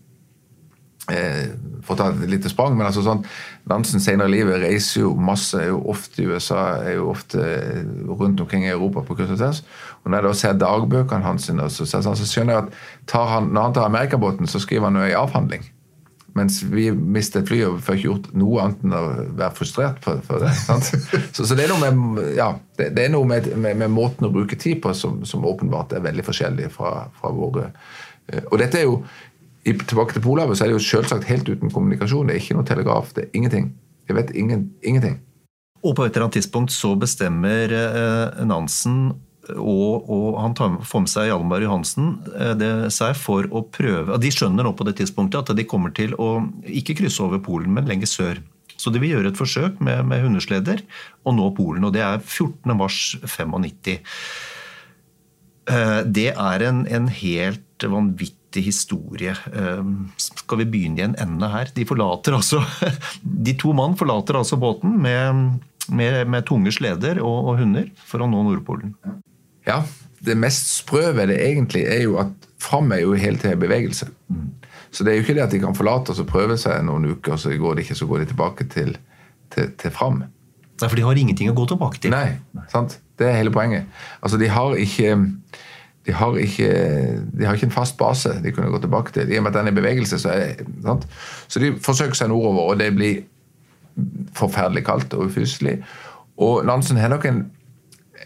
eh, 1.13 1.51
For 1.83 1.95
å 1.95 1.99
ta 1.99 2.09
et 2.13 2.31
lite 2.31 2.51
sprang, 2.53 2.77
men 2.79 2.87
altså 2.87 3.05
sånn 3.05 3.25
Nansen 3.71 4.03
senere 4.03 4.31
i 4.31 4.37
livet 4.37 4.63
reiser 4.63 5.05
jo 5.05 5.13
masse, 5.19 5.59
er 5.59 5.71
jo 5.71 5.83
ofte 5.93 6.23
i 6.23 6.27
USA, 6.31 6.63
er 6.83 6.97
jo 6.97 7.11
ofte 7.13 7.43
rundt 8.09 8.41
omkring 8.43 8.67
i 8.67 8.73
Europa 8.73 9.05
på 9.07 9.17
kryss 9.19 9.35
og 9.37 9.39
tvers. 9.43 9.63
Og 10.03 10.11
når 10.11 10.19
jeg 10.19 10.27
da 10.27 10.33
ser 10.41 10.59
dagbøkene 10.63 11.27
hans, 11.27 11.47
så, 11.47 11.87
så, 11.87 12.03
så, 12.03 12.27
skjønner 12.27 12.57
jeg 12.57 12.73
at 12.73 13.15
han, 13.15 13.53
når 13.55 13.69
han 13.69 13.77
tar 13.79 13.87
amerikabåten, 13.87 14.51
så 14.51 14.63
skriver 14.63 14.91
han 14.91 14.99
jo 14.99 15.07
i 15.11 15.17
avhandling. 15.19 15.69
Mens 16.35 16.63
vi 16.65 16.87
mistet 16.91 17.51
flyet 17.51 17.69
og 17.69 17.83
får 17.85 17.99
ikke 17.99 18.09
gjort 18.09 18.29
noe 18.41 18.63
annet 18.63 18.85
enn 18.87 18.95
å 18.97 19.03
være 19.37 19.53
frustrert 19.57 19.99
for, 20.05 20.23
for 20.25 20.41
det. 20.41 20.53
Så, 21.37 21.45
så, 21.45 21.57
det 21.57 21.67
er 21.67 21.75
noe 21.75 21.91
med, 21.93 22.23
ja, 22.39 22.49
det, 22.79 22.89
det 22.97 23.05
er 23.05 23.13
noe 23.13 23.29
med, 23.29 23.51
med, 23.53 23.77
med, 23.83 23.93
måten 23.93 24.29
å 24.29 24.33
bruke 24.33 24.57
tid 24.57 24.81
på 24.85 24.95
som, 24.97 25.21
som 25.29 25.45
åpenbart 25.49 25.93
er 25.93 26.05
veldig 26.05 26.25
forskjellig 26.25 26.71
fra, 26.73 27.07
fra 27.19 27.33
våre 27.37 27.67
eh, 27.69 28.47
Og 28.49 28.57
dette 28.63 28.81
er 28.81 28.89
jo 28.89 29.03
tilbake 29.65 30.17
til 30.17 30.25
Polhavet 30.25 30.59
så 30.59 30.65
er 30.65 30.73
det 30.73 30.79
jo 30.79 30.87
selvsagt 30.87 31.29
helt 31.31 31.49
uten 31.49 31.71
kommunikasjon. 31.71 32.29
Det 32.29 32.37
er 32.37 32.43
ikke 32.43 32.57
noe 32.59 32.69
telegraf. 32.69 33.13
det 33.15 33.27
er 33.27 33.37
ingenting. 33.39 33.73
Jeg 34.09 34.17
vet 34.19 34.33
ingen, 34.35 34.71
ingenting. 34.83 35.21
Og 35.83 35.97
på 35.97 36.05
et 36.05 36.15
eller 36.15 36.27
annet 36.27 36.39
tidspunkt 36.39 36.75
så 36.75 36.95
bestemmer 36.99 37.73
eh, 37.75 38.43
Nansen 38.47 39.13
og, 39.51 40.07
og, 40.07 40.37
han 40.39 40.55
tar, 40.55 40.77
får 40.87 41.03
med 41.03 41.11
seg 41.11 41.27
Hjalmar 41.27 41.65
Johansen 41.65 42.13
eh, 42.31 42.53
det, 42.59 42.71
seg 42.95 43.17
for 43.19 43.49
å 43.51 43.65
prøve 43.75 44.19
De 44.23 44.31
skjønner 44.31 44.63
nå 44.63 44.71
på 44.79 44.87
det 44.87 44.95
tidspunktet 45.01 45.43
at 45.43 45.59
de 45.59 45.67
kommer 45.67 45.91
til 45.97 46.15
å 46.15 46.45
ikke 46.63 46.95
krysse 47.01 47.23
over 47.25 47.43
Polen, 47.43 47.73
men 47.75 47.91
lenger 47.91 48.11
sør. 48.11 48.43
Så 48.79 48.91
de 48.95 49.03
vil 49.03 49.17
gjøre 49.17 49.33
et 49.33 49.39
forsøk 49.39 49.83
med, 49.85 50.05
med 50.11 50.23
hundesleder 50.25 50.85
og 51.27 51.37
nå 51.39 51.51
Polen. 51.59 51.85
Og 51.87 51.95
det 51.95 52.05
er 52.07 52.23
14.3.95. 52.23 53.99
Eh, 55.71 56.01
det 56.07 56.31
er 56.33 56.67
en, 56.69 56.85
en 56.87 57.11
helt 57.11 57.67
vanvittig 57.91 58.39
vanvittig 58.53 58.63
historie. 58.63 59.37
Ehm, 59.55 60.11
skal 60.17 60.59
vi 60.59 60.65
begynne 60.65 61.01
i 61.01 61.05
en 61.05 61.17
ende 61.17 61.49
her? 61.49 61.71
De 61.75 61.85
forlater 61.85 62.33
altså 62.35 62.63
De 63.23 63.55
to 63.55 63.73
mann 63.73 63.97
forlater 63.97 64.37
altså 64.37 64.57
båten 64.57 65.01
med, 65.01 65.61
med, 65.89 66.29
med 66.29 66.45
tunge 66.47 66.73
sleder 66.73 67.23
og, 67.23 67.49
og, 67.49 67.59
hunder 67.59 67.91
for 67.97 68.21
å 68.21 68.27
nå 68.27 68.43
Nordpolen. 68.43 68.95
Ja, 69.67 69.83
det 70.21 70.37
mest 70.37 70.69
sprø 70.79 71.13
ved 71.13 71.29
det 71.29 71.41
egentlig 71.41 71.85
er 71.87 72.03
jo 72.05 72.19
at 72.19 72.33
Fram 72.63 72.93
er 72.93 73.01
jo 73.03 73.17
hele 73.19 73.39
tida 73.39 73.57
i 73.57 73.59
bevegelse. 73.59 74.07
Mm. 74.31 74.53
Så 74.93 75.03
det 75.03 75.11
er 75.11 75.17
jo 75.17 75.23
ikke 75.25 75.35
det 75.35 75.43
at 75.43 75.51
de 75.51 75.59
kan 75.59 75.75
forlate 75.75 76.13
oss 76.13 76.21
og 76.23 76.29
prøve 76.29 76.55
seg 76.57 76.85
noen 76.87 77.09
uker, 77.11 77.35
og 77.35 77.41
så 77.43 77.51
går 77.59 77.75
de 77.75 77.83
ikke, 77.83 77.97
så 77.99 78.07
går 78.07 78.23
de 78.23 78.29
tilbake 78.31 78.67
til, 78.71 78.93
til, 79.51 79.73
til 79.75 79.91
Fram. 79.91 80.21
Nei, 80.23 80.87
for 80.87 80.95
de 80.95 81.03
har 81.03 81.19
ingenting 81.19 81.51
å 81.51 81.57
gå 81.59 81.65
tilbake 81.73 81.99
til. 82.05 82.15
Nei, 82.15 82.39
sant? 82.71 83.01
Det 83.19 83.27
er 83.27 83.35
hele 83.41 83.51
poenget. 83.51 83.91
Altså, 84.23 84.39
de 84.39 84.47
har 84.53 84.79
ikke 84.79 85.17
de 86.07 86.13
har, 86.13 86.37
ikke, 86.37 86.69
de 87.39 87.45
har 87.47 87.55
ikke 87.55 87.69
en 87.69 87.75
fast 87.75 87.97
base 87.97 88.33
de 88.43 88.53
kunne 88.53 88.71
gå 88.71 88.79
tilbake 88.83 89.13
til. 89.15 89.31
I 89.31 89.39
og 89.39 89.45
med 89.45 89.53
at 89.53 89.61
den 89.61 89.69
er 89.71 89.75
i 89.75 89.81
bevegelse, 89.81 90.19
så, 90.19 90.33
er, 90.35 90.65
sant? 90.83 91.07
så 91.49 91.63
de 91.63 91.75
forsøker 91.79 92.19
seg 92.19 92.33
nordover, 92.33 92.73
og 92.73 92.81
det 92.81 92.91
blir 92.97 93.21
forferdelig 94.35 94.85
kaldt 94.85 95.15
og 95.15 95.29
ufyselig. 95.31 95.79
Og 96.43 96.65
Nansen 96.67 96.97
har 96.97 97.13
nok 97.13 97.27
en, 97.29 97.45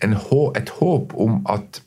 en, 0.02 0.16
et 0.56 0.72
håp 0.78 1.14
om 1.20 1.42
at, 1.52 1.82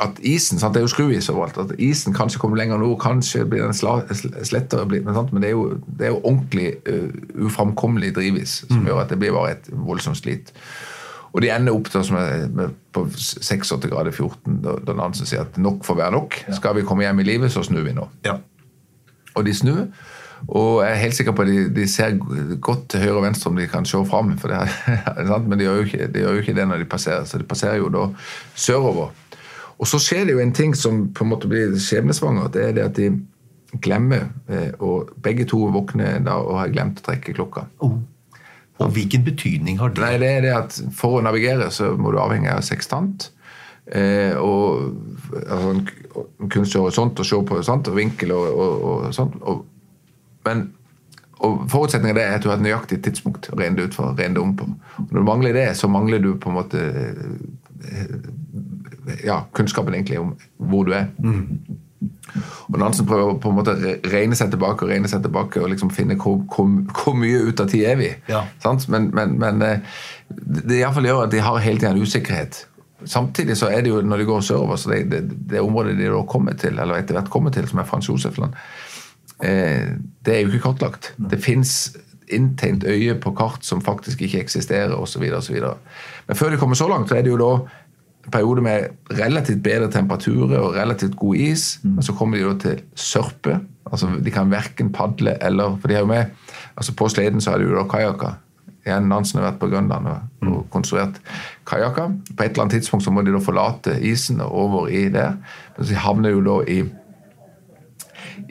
at 0.00 0.20
isen 0.26 0.58
sant? 0.58 0.74
Det 0.74 0.80
er 0.80 0.88
jo 0.88 0.92
skruis 0.94 1.30
overalt. 1.30 1.58
At 1.58 1.78
isen 1.78 2.16
kanskje 2.16 2.40
kommer 2.42 2.58
lenger 2.58 2.80
nord, 2.80 2.98
kanskje 3.00 3.44
blir 3.44 3.62
den 3.62 3.76
slettere. 3.76 4.86
Men, 4.88 5.14
men 5.32 5.42
det, 5.42 5.52
er 5.52 5.54
jo, 5.54 5.78
det 5.98 6.08
er 6.08 6.14
jo 6.16 6.22
ordentlig 6.24 6.72
uh, 6.88 7.46
uframkommelig 7.46 8.14
drivis 8.16 8.64
som 8.66 8.80
mm. 8.80 8.86
gjør 8.90 9.04
at 9.04 9.12
det 9.12 9.20
blir 9.22 9.36
bare 9.36 9.58
et 9.58 9.70
voldsomt 9.70 10.18
slit. 10.18 10.54
Og 11.30 11.42
de 11.44 11.50
ender 11.54 11.76
opp 11.76 11.90
til, 11.92 12.06
med, 12.12 12.76
på 12.94 13.04
86 13.14 13.86
grader 13.86 14.10
14, 14.10 14.60
da, 14.64 14.94
Nansen 14.98 15.28
sier 15.28 15.44
at 15.44 15.58
nok 15.62 15.84
får 15.86 16.00
være 16.00 16.14
nok. 16.16 16.38
Ja. 16.48 16.56
Skal 16.58 16.78
vi 16.80 16.86
komme 16.86 17.06
hjem 17.06 17.22
i 17.22 17.28
livet, 17.28 17.52
så 17.54 17.62
snur 17.66 17.84
vi 17.86 17.94
nå. 17.94 18.08
Ja. 18.26 18.40
Og 19.38 19.46
de 19.46 19.54
snur. 19.54 19.84
Og 20.48 20.80
jeg 20.82 20.90
er 20.90 21.02
helt 21.02 21.14
sikker 21.14 21.34
på 21.36 21.44
at 21.44 21.50
de, 21.52 21.64
de, 21.74 21.86
ser 21.88 22.16
godt 22.64 22.88
til 22.90 23.04
høyre 23.04 23.18
og 23.18 23.24
venstre 23.26 23.50
om 23.52 23.58
de 23.60 23.68
kan 23.70 23.86
se 23.86 24.00
fram. 24.08 24.32
For 24.40 24.50
det 24.50 24.58
er, 24.58 25.32
men 25.48 25.58
de 25.58 25.66
gjør, 25.68 25.82
ikke, 25.84 26.06
de 26.06 26.24
gjør, 26.24 26.38
jo 26.38 26.44
ikke, 26.44 26.54
det 26.56 26.68
når 26.68 26.82
de 26.82 26.92
passerer. 26.96 27.26
Så 27.28 27.38
de 27.38 27.48
passerer 27.48 27.78
jo 27.82 27.90
da 27.92 28.06
sørover. 28.54 29.12
Og 29.80 29.88
så 29.88 30.00
skjer 30.02 30.26
det 30.28 30.36
jo 30.36 30.42
en 30.42 30.56
ting 30.56 30.74
som 30.76 31.06
på 31.14 31.24
en 31.24 31.30
måte 31.30 31.48
blir 31.48 31.76
skjebnesvanger. 31.80 32.50
Det 32.52 32.64
er 32.66 32.74
det 32.76 32.88
at 32.88 32.96
de 32.98 33.12
glemmer, 33.80 34.26
eh, 34.50 34.72
og 34.82 35.12
begge 35.22 35.46
to 35.48 35.60
våkner 35.70 36.18
da 36.26 36.40
og 36.42 36.58
har 36.58 36.72
glemt 36.72 36.98
å 37.00 37.06
trekke 37.06 37.36
klokka. 37.36 37.68
Oh. 37.84 38.00
Og 38.80 38.94
hvilken 38.96 39.24
betydning 39.26 39.78
har 39.80 39.92
det? 39.92 40.02
Nei, 40.02 40.16
det 40.22 40.32
er 40.38 40.44
det 40.46 40.56
at 40.56 40.80
For 40.96 41.18
å 41.18 41.24
navigere 41.24 41.68
så 41.74 41.92
må 42.00 42.14
du 42.14 42.20
avhenge 42.22 42.52
av 42.54 42.64
sekstant. 42.64 43.30
Eh, 43.90 44.36
og 44.38 44.94
altså, 45.40 45.72
en 45.74 46.52
kunstig 46.52 46.80
horisont 46.80 47.20
og 47.20 47.26
se 47.26 47.40
på 47.46 47.62
sant, 47.66 47.90
og 47.90 47.98
vinkel 47.98 48.32
og, 48.36 48.46
og, 48.50 48.84
og 48.90 49.16
sånt. 49.16 49.36
Og, 49.42 49.64
men 50.48 50.68
og 51.40 51.62
Forutsetningen 51.72 52.18
er 52.20 52.34
at 52.36 52.44
du 52.44 52.50
har 52.50 52.58
et 52.58 52.64
nøyaktig 52.66 52.98
tidspunkt 53.04 53.48
å 53.48 53.56
regne 53.56 53.78
det 53.78 53.88
ut 53.88 53.94
for, 53.96 54.12
regne 54.18 54.36
det 54.36 54.42
om 54.42 54.50
på. 54.58 54.66
Og 55.00 55.12
når 55.14 55.22
du 55.22 55.28
mangler 55.28 55.56
det, 55.56 55.68
så 55.78 55.88
mangler 55.88 56.20
du 56.20 56.34
på 56.36 56.50
en 56.50 56.58
måte 56.58 56.82
eh, 56.84 58.18
ja, 59.24 59.38
kunnskapen 59.56 59.96
egentlig 59.96 60.20
om 60.20 60.34
hvor 60.70 60.84
du 60.84 60.92
er. 60.98 61.08
Mm. 61.24 61.80
Og 62.70 62.78
Nansen 62.80 63.06
prøver 63.08 63.36
på 63.42 63.50
en 63.50 63.58
måte 63.58 63.74
å 63.74 63.92
regne 64.12 64.36
seg 64.38 64.52
tilbake 64.52 64.86
og 64.86 64.92
regne 64.92 65.10
seg 65.10 65.22
tilbake 65.24 65.60
og 65.60 65.68
liksom 65.72 65.90
finne 65.92 66.16
hvor, 66.20 66.38
hvor, 66.48 66.70
hvor 66.96 67.16
mye 67.18 67.42
ut 67.50 67.60
av 67.60 67.68
tid 67.72 67.86
er 67.90 67.98
vi. 68.00 68.10
Ja. 68.30 68.44
Men, 68.88 69.10
men, 69.16 69.36
men, 69.42 69.64
eh, 69.66 70.02
det 70.30 70.78
i 70.78 70.92
fall 70.94 71.08
gjør 71.10 71.24
at 71.26 71.34
de 71.34 71.42
har 71.44 71.64
hele 71.64 71.82
tiden 71.82 72.00
usikkerhet. 72.00 72.62
Samtidig 73.08 73.56
så 73.56 73.70
er 73.72 73.84
det 73.84 73.92
jo 73.92 74.00
når 74.04 74.22
de 74.22 74.28
går 74.28 74.44
sørover, 74.44 74.80
så 74.80 74.92
det, 74.92 75.02
det, 75.10 75.22
det 75.52 75.64
området 75.64 75.96
de 75.98 76.08
da 76.12 76.22
kommer 76.28 76.56
til, 76.60 76.78
eller 76.78 77.00
etter 77.00 77.16
hvert 77.16 77.32
kommer 77.32 77.52
til, 77.52 77.68
som 77.68 77.80
er 77.80 77.88
Frans 77.88 78.08
Josefland, 78.08 78.56
eh, 79.44 79.96
det 80.24 80.36
er 80.36 80.44
jo 80.44 80.52
ikke 80.52 80.70
kartlagt. 80.70 81.12
Det 81.30 81.40
fins 81.42 81.96
inntegnet 82.30 82.84
øye 82.86 83.16
på 83.20 83.32
kart 83.36 83.64
som 83.66 83.82
faktisk 83.82 84.22
ikke 84.22 84.40
eksisterer, 84.44 84.94
osv. 84.94 85.24
Men 86.26 86.36
før 86.36 86.52
de 86.52 86.60
kommer 86.60 86.78
så 86.78 86.88
langt, 86.88 87.08
så 87.08 87.18
er 87.18 87.26
det 87.26 87.32
jo 87.32 87.40
da 87.40 87.52
periode 88.28 88.62
med 88.62 88.88
relativt 89.10 89.62
bedre 89.62 89.90
temperaturer 89.90 90.58
og 90.58 90.74
relativt 90.74 91.16
god 91.16 91.36
is. 91.36 91.80
Mm. 91.82 91.94
Men 91.94 92.02
så 92.02 92.12
kommer 92.12 92.38
de 92.38 92.44
da 92.44 92.58
til 92.58 92.82
sørpe. 92.94 93.60
altså 93.92 94.10
De 94.24 94.30
kan 94.30 94.50
verken 94.50 94.92
padle 94.92 95.36
eller 95.42 95.78
For 95.80 95.88
de 95.88 95.94
har 95.94 96.00
jo 96.00 96.06
med 96.06 96.24
altså 96.76 96.94
På 96.94 97.08
sleden 97.08 97.40
så 97.40 97.50
har 97.50 97.58
de 97.58 97.64
jo 97.64 97.76
da 97.76 97.88
kajakker. 97.88 98.38
Igjen, 98.86 99.08
Nansen 99.08 99.40
har 99.40 99.50
vært 99.50 99.60
på 99.60 99.68
Grønland 99.68 100.06
og, 100.08 100.20
mm. 100.40 100.52
og 100.52 100.66
konstruert 100.70 101.20
kajakker. 101.68 102.14
På 102.36 102.44
et 102.44 102.50
eller 102.50 102.62
annet 102.62 102.78
tidspunkt 102.78 103.04
så 103.04 103.10
må 103.10 103.22
de 103.22 103.34
da 103.34 103.42
forlate 103.44 103.98
isen 104.00 104.40
og 104.40 104.52
over 104.52 104.88
i 104.88 105.08
der. 105.12 105.36
Men 105.76 105.86
så 105.86 105.94
havner 106.00 106.32
jo 106.32 106.40
da 106.40 106.54
i, 106.64 106.78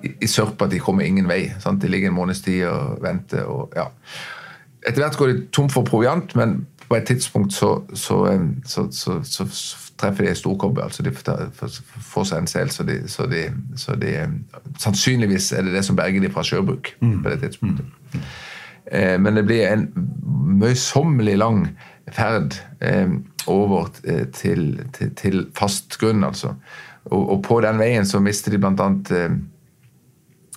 i, 0.04 0.12
i 0.22 0.28
sørpe 0.28 0.66
at 0.66 0.72
de 0.72 0.80
kommer 0.80 1.08
ingen 1.08 1.28
vei. 1.30 1.48
Sant? 1.60 1.82
De 1.82 1.90
ligger 1.90 2.12
en 2.12 2.20
måneds 2.20 2.42
tid 2.46 2.68
og 2.70 3.02
venter. 3.02 3.44
og 3.50 3.74
ja. 3.76 3.90
Etter 4.86 5.02
hvert 5.02 5.18
går 5.18 5.28
de 5.32 5.42
tom 5.56 5.70
for 5.70 5.88
proviant, 5.88 6.36
men 6.36 6.68
på 6.90 6.96
et 6.96 7.06
tidspunkt 7.06 7.54
så, 7.54 7.82
så, 7.94 8.38
så, 8.66 8.88
så 9.24 9.46
treffer 10.00 10.26
de 10.26 10.32
ei 10.32 10.38
storkobbe. 10.38 10.84
Altså 10.84 11.04
de 11.06 11.12
får 11.14 12.24
seg 12.30 12.42
en 12.42 12.50
sel, 12.50 12.72
så, 12.74 12.86
de, 12.88 13.00
de, 13.04 13.50
så 13.78 13.96
de, 14.00 14.14
Sannsynligvis 14.80 15.52
er 15.52 15.68
det 15.68 15.76
det 15.78 15.86
som 15.86 15.98
berger 16.00 16.24
de 16.24 16.32
fra 16.34 16.44
sjøbruk 16.46 16.96
mm. 17.02 17.20
på 17.24 17.30
det 17.30 17.40
tidspunktet. 17.44 17.86
Mm. 18.14 18.24
Eh, 18.92 19.16
men 19.22 19.38
det 19.38 19.46
blir 19.46 19.68
en 19.68 19.88
møysommelig 20.60 21.38
lang 21.38 21.68
ferd 22.16 22.58
eh, 22.82 23.12
over 23.48 23.92
eh, 24.04 24.26
til, 24.34 24.82
til, 24.94 25.14
til, 25.16 25.46
fast 25.58 26.00
grunn, 26.02 26.24
altså. 26.24 26.56
Og, 27.06 27.30
og, 27.30 27.44
på 27.44 27.62
den 27.62 27.80
veien 27.80 28.06
så 28.06 28.20
mister 28.22 28.52
de 28.52 28.60
blant 28.62 28.82
annet 28.84 29.12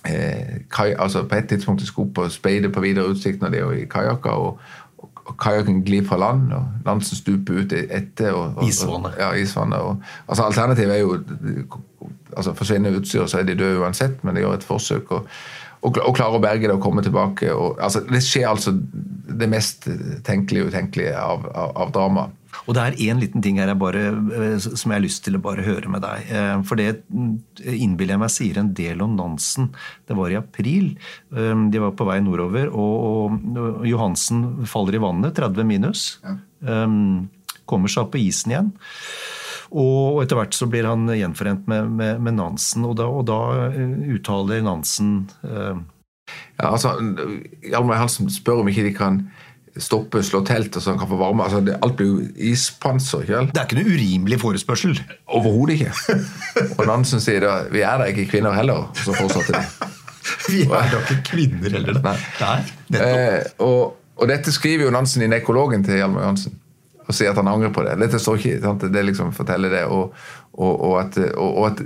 eh, 0.05 0.57
kaj, 0.69 0.95
altså 0.99 1.23
På 1.23 1.35
et 1.35 1.47
tidspunkt 1.49 1.81
de 1.81 1.87
skulle 1.87 2.09
opp 2.09 2.17
og 2.25 2.31
speide 2.31 2.69
på 2.69 2.81
videre 2.83 3.07
utsikt 3.09 3.41
når 3.41 3.53
de 3.53 3.61
er 3.61 3.71
i 3.83 3.85
kajakker. 3.89 4.29
og, 4.29 4.59
kajakken 5.39 5.83
glir 5.87 6.05
fra 6.07 6.17
land, 6.19 6.51
og 6.53 6.85
Nansen 6.85 7.17
stuper 7.17 7.63
ut 7.63 7.73
etter. 7.73 8.31
Og, 8.31 8.57
og, 8.57 8.67
isvannet. 8.67 9.17
Ja, 9.19 9.31
isvannet. 9.39 9.79
Og, 9.79 9.97
altså 10.27 10.43
Alternativet 10.43 10.95
er 10.95 10.99
jo 10.99 11.17
altså 12.37 12.53
Forsvinner 12.53 12.97
utstyret, 12.97 13.29
så 13.29 13.39
er 13.39 13.43
de 13.47 13.55
døde 13.55 13.79
uansett, 13.79 14.23
men 14.23 14.35
de 14.35 14.43
gjør 14.43 14.57
et 14.57 14.63
forsøk. 14.67 15.11
og, 15.11 15.27
og, 15.83 15.99
og 15.99 16.15
klarer 16.15 16.39
å 16.39 16.43
berge 16.43 16.69
det 16.69 16.77
og 16.77 16.83
komme 16.83 17.03
tilbake. 17.05 17.51
Og, 17.51 17.79
altså, 17.83 18.03
det 18.07 18.23
skjer 18.23 18.47
altså 18.49 18.73
det 18.73 19.49
mest 19.51 19.89
tenkelige 20.27 20.65
og 20.65 20.71
utenkelige 20.73 21.17
av, 21.19 21.45
av, 21.51 21.75
av 21.83 21.93
drama. 21.95 22.29
Og 22.63 22.75
det 22.77 22.83
er 22.83 22.99
én 23.09 23.19
liten 23.21 23.43
ting 23.43 23.59
her 23.59 23.71
jeg 23.71 23.81
bare, 23.81 24.03
eh, 24.37 24.55
som 24.61 24.91
jeg 24.91 24.95
har 24.95 25.03
lyst 25.03 25.23
til 25.25 25.37
å 25.37 25.43
bare 25.43 25.65
høre 25.65 25.91
med 25.91 26.03
deg. 26.05 26.29
Eh, 26.31 26.55
for 26.67 26.79
det 26.79 26.89
innbiller 27.59 28.15
jeg 28.15 28.23
meg 28.23 28.33
sier 28.33 28.59
en 28.61 28.71
del 28.77 29.03
om 29.03 29.17
Nansen. 29.17 29.71
Det 30.07 30.17
var 30.17 30.31
i 30.31 30.39
april. 30.39 30.93
Eh, 31.35 31.53
de 31.73 31.83
var 31.83 31.95
på 31.97 32.07
vei 32.07 32.19
nordover, 32.23 32.71
og 32.71 33.87
Johansen 33.89 34.65
faller 34.69 34.99
i 34.99 35.03
vannet, 35.03 35.35
30 35.39 35.67
minus. 35.67 36.07
Ja. 36.23 36.37
Kommer 37.67 37.91
seg 37.91 38.05
opp 38.05 38.13
på 38.13 38.21
isen 38.21 38.53
igjen. 38.53 38.69
Og 39.73 40.21
etter 40.21 40.37
hvert 40.37 40.53
så 40.53 40.67
blir 40.69 40.85
han 40.85 41.07
gjenforent 41.09 41.65
med, 41.71 41.89
med, 41.97 42.21
med 42.21 42.37
Nansen, 42.37 42.85
og 42.85 42.97
da, 42.99 43.07
og 43.09 43.25
da, 43.25 43.39
uttaler 44.13 44.61
Nansen 44.61 45.23
uh... 45.47 45.79
ja, 46.59 46.67
altså, 46.69 46.93
Hjalmar 47.65 48.03
Hansen 48.03 48.29
spør 48.29 48.61
om 48.61 48.69
ikke 48.69 48.85
de 48.85 48.93
kan 48.97 49.23
stoppe, 49.81 50.21
slå 50.23 50.43
telt, 50.45 50.75
og 50.77 50.83
så 50.83 50.93
han 50.93 50.99
kan 51.01 51.09
få 51.09 51.17
varme. 51.17 51.43
Altså, 51.43 51.61
det, 51.65 51.77
alt 51.81 51.95
blir 51.97 52.11
jo 52.11 52.27
ispanser. 52.51 53.25
ikke 53.25 53.41
Det 53.49 53.61
er 53.61 53.67
ikke 53.67 53.79
noe 53.79 53.95
urimelig 53.95 54.39
forespørsel? 54.43 54.99
Overhodet 55.27 55.79
ikke. 55.79 56.19
og 56.77 56.85
Nansen 56.89 57.23
sier 57.23 57.41
da 57.43 57.55
vi 57.73 57.81
er 57.81 58.01
da 58.01 58.09
ikke 58.11 58.27
kvinner 58.29 58.53
heller. 58.57 58.91
Så 58.99 59.15
fortsatte 59.17 59.57
de. 59.57 59.91
vi 60.53 60.63
er 60.67 60.89
da 60.93 61.01
ikke 61.01 61.21
kvinner 61.33 61.77
heller. 61.79 62.01
Nei. 62.05 62.17
Nei 62.43 63.01
eh, 63.01 63.39
og, 63.63 63.95
og, 64.19 64.27
dette 64.29 64.53
skriver 64.53 64.87
jo 64.87 64.93
Nansen 64.93 65.25
i 65.25 65.31
nekologen 65.31 65.85
til 65.85 65.97
Hjalmar 66.01 66.27
Johansen. 66.27 66.59
Og 67.13 67.19
sier 67.19 67.29
at 67.29 67.37
han 67.37 67.51
angrer 67.51 67.69
på 67.73 67.85
det. 67.85 67.93
Dette 68.01 68.17
står 68.21 68.41
ikke, 68.41 68.57
sant? 68.63 68.87
Det 68.89 69.05
liksom 69.05 69.29
forteller 69.37 69.69
det. 69.69 69.85
Og, 69.85 70.17
og, 70.57 70.97
at, 70.97 71.19
og, 71.37 71.69
at, 71.69 71.83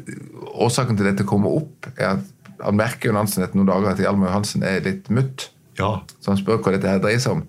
årsaken 0.55 0.95
til 0.95 1.11
dette 1.11 1.28
kommer 1.28 1.59
opp, 1.59 1.91
er 1.97 2.15
at 2.15 2.23
han 2.63 2.80
merker 2.80 3.11
jo 3.11 3.17
Nansen 3.17 3.43
etter 3.43 3.59
noen 3.59 3.67
dager 3.69 3.91
at 3.91 3.99
Hjalmar 4.01 4.32
Johansen 4.32 4.63
er 4.65 4.80
litt 4.86 5.11
mutt. 5.13 5.49
Ja. 5.78 5.99
Så 6.23 6.32
han 6.32 6.39
spør 6.39 6.63
hva 6.63 6.78
dette 6.78 6.89
her 6.89 7.03
dreier 7.03 7.19
seg 7.21 7.38
om. 7.38 7.43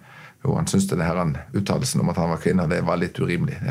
Jo, 0.45 0.53
han 0.55 0.69
syntes 0.71 0.87
denne 0.91 1.41
uttalelsen 1.57 2.03
om 2.03 2.11
at 2.13 2.19
han 2.21 2.31
var 2.31 2.39
kvinne, 2.43 2.67
det 2.71 2.79
var 2.87 2.99
litt 3.01 3.17
urimelig. 3.19 3.57
det 3.63 3.71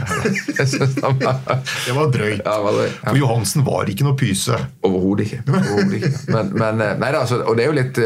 var 1.95 2.09
drøyt. 2.11 2.41
Ja, 2.43 2.55
var 2.63 2.73
drøyt. 2.75 2.97
Ja. 2.97 3.05
For 3.05 3.19
Johansen 3.21 3.63
var 3.67 3.91
ikke 3.91 4.07
noe 4.07 4.17
pyse. 4.19 4.57
Overhodet 4.87 5.27
ikke. 5.27 5.39
Overhodet 5.51 5.95
ikke. 6.01 6.11
Men, 6.33 6.51
men, 6.57 6.83
nei 7.03 7.11
da, 7.15 7.21
så, 7.29 7.39
og 7.43 7.59
det 7.59 7.67
er 7.67 7.71
jo 7.71 7.77
litt 7.77 8.01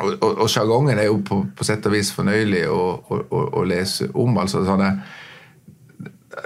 eh, 0.00 0.28
Og 0.28 0.48
sjargongen 0.50 0.98
er 0.98 1.08
jo 1.10 1.20
på, 1.24 1.42
på, 1.56 1.66
sett 1.66 1.86
og 1.86 1.96
vis 1.96 2.12
fornøyelig 2.14 2.66
å, 2.72 2.82
å, 2.98 3.22
å, 3.30 3.42
å 3.60 3.64
lese 3.68 4.10
om. 4.14 4.38
altså 4.38 4.64
sånne 4.66 4.92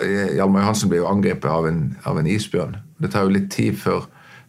eh, 0.01 0.37
Hjalmar 0.39 0.65
Johansen 0.65 0.93
blir 0.93 1.03
jo 1.03 1.11
angrepet 1.11 1.51
av 1.51 1.69
en, 1.69 1.85
av 2.09 2.19
en 2.19 2.31
isbjørn. 2.31 2.79
Det 3.03 3.13
tar 3.13 3.27
jo 3.27 3.37
litt 3.37 3.51
tid 3.53 3.79
før, 3.79 4.07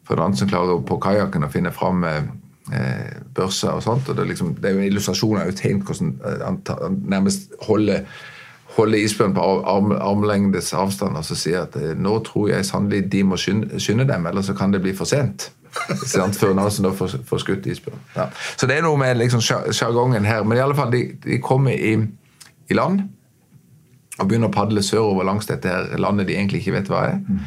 før 0.08 0.24
klarer 0.24 0.50
klarer 0.50 0.88
på 0.88 1.00
kajakken 1.04 1.48
å 1.48 1.52
finne 1.52 1.74
fram 1.76 2.04
eh, 2.04 2.24
børser 3.36 3.74
og 3.74 3.84
sånt. 3.84 4.10
og 4.10 4.16
Det 4.16 4.24
er, 4.24 4.30
liksom, 4.30 4.56
det 4.56 4.70
er 4.70 4.78
jo 4.78 4.84
en 4.84 4.92
illustrasjon 4.92 5.42
av 5.42 5.52
tegn 5.58 5.82
hvordan 5.84 6.14
han, 6.46 6.62
han 6.68 7.02
nærmest 7.10 7.52
holder, 7.68 8.06
holder 8.78 9.04
isbjørn 9.04 9.36
på 9.36 9.50
arm, 9.70 9.92
armlengdes 9.92 10.74
avstand 10.74 11.18
og 11.18 11.26
så 11.28 11.38
sier 11.38 11.66
at 11.68 11.76
eh, 11.80 11.96
nå 11.98 12.20
tror 12.28 12.54
jeg 12.54 12.70
sannelig 12.70 13.06
de 13.12 13.24
må 13.28 13.38
skynde, 13.38 13.80
skynde 13.80 14.08
dem, 14.10 14.26
eller 14.30 14.46
så 14.46 14.56
kan 14.58 14.74
det 14.74 14.82
bli 14.82 14.96
for 14.96 15.10
sent. 15.10 15.52
Før 15.74 16.54
Nansen 16.58 16.86
da 16.86 16.94
får, 16.96 17.18
får 17.28 17.42
skutt 17.44 17.68
isbjørn. 17.70 18.02
Ja. 18.16 18.28
Så 18.58 18.70
det 18.70 18.78
er 18.78 18.86
noe 18.86 19.00
med 19.00 19.18
liksom 19.20 19.42
sjargongen 19.44 20.26
her. 20.28 20.46
Men 20.46 20.60
i 20.60 20.64
alle 20.64 20.78
fall, 20.78 20.94
de, 20.94 21.04
de 21.24 21.40
kommer 21.44 21.74
i, 21.74 21.96
i, 22.70 22.78
land 22.78 23.04
og 24.20 24.30
begynner 24.30 24.52
å 24.52 24.54
padle 24.54 24.84
sørover 24.86 25.26
langs 25.26 25.50
dette 25.50 25.70
her 25.70 25.90
landet 25.98 26.30
de 26.30 26.38
egentlig 26.38 26.62
ikke 26.62 26.78
vet 26.78 26.92
hva 26.94 27.04
er. 27.10 27.20
Mm. 27.26 27.44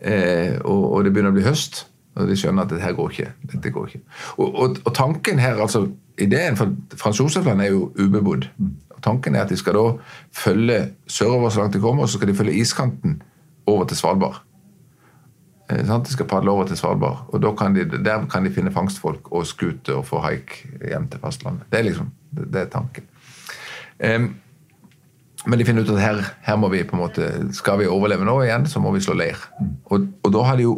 Eh, 0.00 0.54
og, 0.64 0.84
og, 0.90 1.04
det 1.06 1.14
begynner 1.14 1.34
å 1.34 1.38
bli 1.38 1.46
høst. 1.46 1.84
Og 2.18 2.26
de 2.26 2.36
skjønner 2.36 2.66
at 2.66 2.74
dette 2.74 2.92
går 2.98 3.14
ikke. 3.14 3.32
Dette 3.54 3.70
går 3.72 3.90
ikke. 3.92 4.02
Og, 4.36 4.48
og, 4.48 4.80
og 4.82 4.94
tanken 4.96 5.38
her, 5.38 5.60
altså 5.62 5.86
Ideen 6.20 6.58
for 6.58 6.74
Frans 7.00 7.20
Josefland 7.20 7.62
er 7.64 7.70
jo 7.70 7.86
ubebodd. 7.96 8.48
Tanken 9.00 9.38
er 9.38 9.46
at 9.46 9.52
de 9.52 9.56
skal 9.56 9.78
da 9.78 9.86
følge 10.36 10.82
sørover 11.08 11.54
så 11.54 11.62
langt 11.62 11.78
de 11.78 11.80
kommer, 11.80 12.04
og 12.04 12.10
så 12.10 12.18
skal 12.18 12.28
de 12.28 12.36
følge 12.36 12.58
iskanten 12.60 13.22
over 13.70 13.86
til 13.88 13.96
Svalbard. 13.96 14.42
Eh, 15.70 15.86
de 15.86 16.12
skal 16.12 16.28
padle 16.28 16.50
over 16.50 16.66
til 16.68 16.76
Svalbard, 16.76 17.24
og 17.28 17.58
kan 17.58 17.74
de, 17.76 17.86
der 18.04 18.26
kan 18.30 18.44
de 18.44 18.52
finne 18.54 18.72
fangstfolk 18.74 19.32
og 19.32 19.46
skute 19.46 19.94
og 19.96 20.06
få 20.06 20.20
haik 20.24 20.66
hjem 20.82 21.08
til 21.08 21.20
fastlandet. 21.22 21.66
Det 21.70 21.78
er 21.78 21.88
liksom 21.88 22.12
det, 22.30 22.60
er 22.60 22.70
tanken. 22.70 23.06
Um, 24.00 24.34
men 25.46 25.58
de 25.58 25.64
finner 25.64 25.82
ut 25.82 25.90
at 25.94 26.02
her, 26.02 26.20
her, 26.44 26.56
må 26.56 26.68
vi 26.68 26.82
på 26.84 26.96
en 26.96 27.02
måte, 27.02 27.30
skal 27.56 27.80
vi 27.80 27.88
overleve 27.88 28.24
nå 28.24 28.36
igjen, 28.44 28.66
så 28.68 28.80
må 28.80 28.92
vi 28.92 29.00
slå 29.00 29.16
leir. 29.16 29.40
Og, 29.90 30.06
og 30.22 30.32
da 30.34 30.44
har 30.44 30.60
de 30.60 30.66
jo 30.66 30.76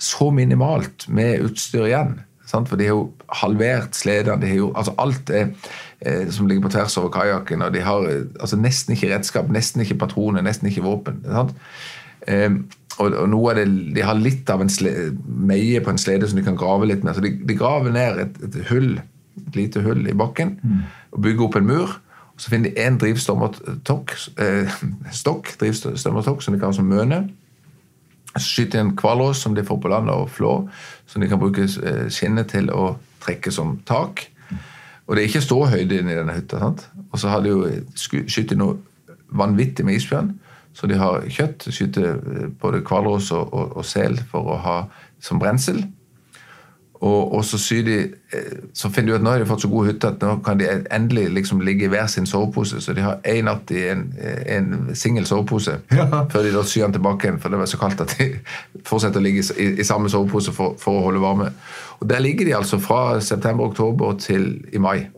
så 0.00 0.30
minimalt 0.32 1.06
med 1.12 1.44
utstyr 1.44 1.84
igjen. 1.84 2.16
Sant? 2.48 2.70
For 2.70 2.80
de 2.80 2.88
har 2.88 2.96
jo 2.96 3.10
halvert 3.42 3.94
sledene. 3.94 4.48
altså 4.74 4.94
alt 4.98 5.30
er, 5.30 5.52
eh, 6.00 6.30
som 6.30 6.46
ligger 6.46 6.62
på 6.62 6.72
tvers 6.72 6.96
over 6.96 7.12
kajakken. 7.14 7.62
Og 7.62 7.74
de 7.74 7.80
har 7.80 8.08
eh, 8.08 8.24
altså 8.40 8.56
nesten 8.56 8.96
ikke 8.96 9.14
redskap, 9.14 9.50
nesten 9.52 9.84
ikke 9.84 10.00
patroner, 10.00 10.42
nesten 10.42 10.68
ikke 10.68 10.82
våpen. 10.82 11.22
Eh, 12.26 12.50
og, 13.00 13.16
og, 13.16 13.48
det, 13.56 13.64
De 13.96 14.04
har 14.04 14.18
litt 14.18 14.50
av 14.52 14.62
en 14.62 14.70
slede, 14.72 15.10
meie 15.26 15.80
på 15.84 15.92
en 15.92 16.00
slede 16.00 16.28
som 16.28 16.38
de 16.38 16.44
kan 16.46 16.58
grave 16.58 16.88
litt 16.90 17.04
med. 17.06 17.16
Så 17.16 17.24
de, 17.24 17.32
de 17.46 17.56
graver 17.58 17.94
ned 17.94 18.22
et, 18.22 18.40
et, 18.46 18.60
hull, 18.70 18.94
et 19.40 19.58
lite 19.58 19.82
hull 19.84 20.06
i 20.10 20.16
bakken 20.16 20.56
mm. 20.60 20.80
og 21.16 21.22
bygger 21.26 21.46
opp 21.46 21.60
en 21.60 21.68
mur. 21.70 21.94
og 22.34 22.42
Så 22.44 22.52
finner 22.52 22.70
de 22.70 22.86
én 22.86 22.98
drivstokk 23.00 24.16
eh, 24.44 24.80
stokk, 25.22 25.54
drivstømmertokk 25.60 26.44
som 26.44 26.56
de 26.56 26.62
kaller 26.62 26.78
som 26.78 26.90
møne. 26.90 27.22
Så 28.36 28.46
skyter 28.46 28.78
de 28.78 28.84
en 28.84 28.96
hvalross 28.98 29.42
som 29.42 29.56
de 29.56 29.66
får 29.66 29.80
på 29.82 29.90
land 29.90 30.10
og 30.12 30.28
flå, 30.30 30.52
som 31.10 31.22
de 31.22 31.30
kan 31.30 31.40
bruke 31.40 31.66
eh, 31.66 32.04
skinnet 32.12 32.52
til 32.52 32.70
å 32.70 32.92
trekke 33.24 33.52
som 33.54 33.78
tak. 33.88 34.28
Og 35.10 35.16
det 35.16 35.24
er 35.24 35.32
ikke 35.32 35.42
ståhøyde 35.42 35.96
i 35.96 36.04
denne 36.04 36.36
hytta. 36.36 36.60
sant? 36.62 36.84
Og 37.10 37.18
så 37.18 37.32
har 37.32 37.42
de 37.42 37.50
jo 37.50 37.64
skutt 37.98 38.54
noe 38.54 38.78
vanvittig 39.34 39.82
med 39.86 39.98
isbjørn. 39.98 40.30
Så 40.72 40.86
de 40.86 40.98
har 40.98 41.24
kjøtt, 41.28 41.68
skyter 41.74 42.12
eh, 42.16 42.50
både 42.60 42.84
hvalross 42.86 43.32
og, 43.36 43.48
og, 43.52 43.72
og, 43.80 43.86
sel 43.86 44.20
for 44.30 44.54
å 44.54 44.60
ha 44.64 44.76
som 45.22 45.40
brensel. 45.42 45.82
Og, 47.00 47.34
og 47.34 47.44
så, 47.48 47.56
de, 47.84 47.96
eh, 48.32 48.56
så, 48.76 48.90
finner 48.92 49.08
de 49.08 49.14
ut 49.14 49.18
at 49.18 49.24
nå 49.24 49.32
har 49.32 49.40
de 49.40 49.48
fått 49.48 49.64
så 49.64 49.70
god 49.72 49.86
hytte 49.88 50.08
at 50.12 50.24
nå 50.24 50.34
kan 50.44 50.60
de 50.60 50.68
endelig 50.92 51.30
liksom 51.32 51.62
ligge 51.64 51.86
i 51.86 51.92
hver 51.92 52.10
sin 52.12 52.28
sovepose. 52.28 52.80
Så 52.84 52.92
de 52.96 53.04
har 53.04 53.22
én 53.24 53.48
natt 53.48 53.72
i 53.72 53.86
en, 53.88 54.04
en 54.20 54.90
singel 54.94 55.26
sovepose 55.28 55.78
ja. 55.96 56.08
før 56.30 56.44
de 56.44 56.52
da 56.54 56.64
syr 56.64 56.86
den 56.86 56.98
tilbake 56.98 57.26
igjen. 57.26 57.40
For 57.40 57.52
det 57.52 57.62
var 57.62 57.70
så 57.72 57.80
kaldt 57.80 58.04
at 58.04 58.16
de 58.18 58.34
fortsetter 58.88 59.20
å 59.20 59.24
ligge 59.24 59.46
i, 59.56 59.70
i 59.80 59.88
samme 59.88 60.12
sovepose 60.12 60.52
for, 60.56 60.76
for, 60.80 61.00
å 61.00 61.06
holde 61.08 61.24
varme. 61.24 61.54
Og 62.00 62.08
Der 62.12 62.20
ligger 62.20 62.48
de 62.48 62.58
altså 62.60 62.78
fra 62.80 63.16
september-oktober 63.24 64.20
til 64.20 64.52
i 64.72 64.80
mai. 64.80 65.08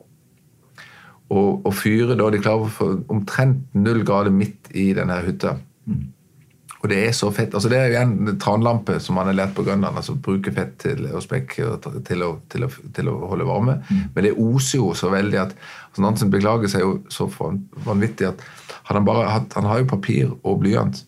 Og, 1.32 1.62
og 1.64 1.76
fyrer 1.76 2.18
da 2.18 2.26
de 2.32 2.40
klarer 2.42 2.66
å 2.66 2.72
få 2.72 2.88
omtrent 3.12 3.62
null 3.72 4.02
grader 4.04 4.34
midt 4.34 4.68
i 4.76 4.90
denne 4.96 5.16
hytta. 5.24 5.56
Mm. 5.88 6.10
Og 6.82 6.90
det 6.90 6.98
er 6.98 7.12
så 7.14 7.28
fett. 7.30 7.54
altså 7.54 7.70
Det 7.70 7.78
er 7.78 7.92
jo 7.92 8.00
en 8.00 8.38
tranlampe 8.42 8.96
som 9.00 9.14
man 9.14 9.28
har 9.30 9.36
lært 9.38 9.54
på 9.54 9.62
Grønland. 9.62 9.96
altså 9.96 10.16
Bruke 10.18 10.52
fett 10.52 10.74
til, 10.82 11.06
og 11.14 11.22
spekk 11.22 11.54
til 11.54 12.24
å, 12.26 12.32
til, 12.50 12.66
til 12.94 13.10
å, 13.12 13.14
holde 13.30 13.46
varme. 13.46 13.78
Mm. 13.86 14.02
Men 14.14 14.26
det 14.26 14.34
oser 14.34 14.80
jo 14.80 14.90
så 14.98 15.12
veldig 15.14 15.38
at 15.44 15.54
altså 15.54 16.02
Nansen 16.02 16.32
beklager 16.32 16.72
seg 16.72 16.82
jo 16.82 16.96
så 17.12 17.28
vanvittig 17.86 18.32
at 18.32 18.42
han, 18.90 19.04
bare 19.06 19.28
han 19.30 19.70
har 19.70 19.82
jo 19.82 19.90
papir 19.94 20.34
og 20.42 20.58
blyant. 20.64 21.04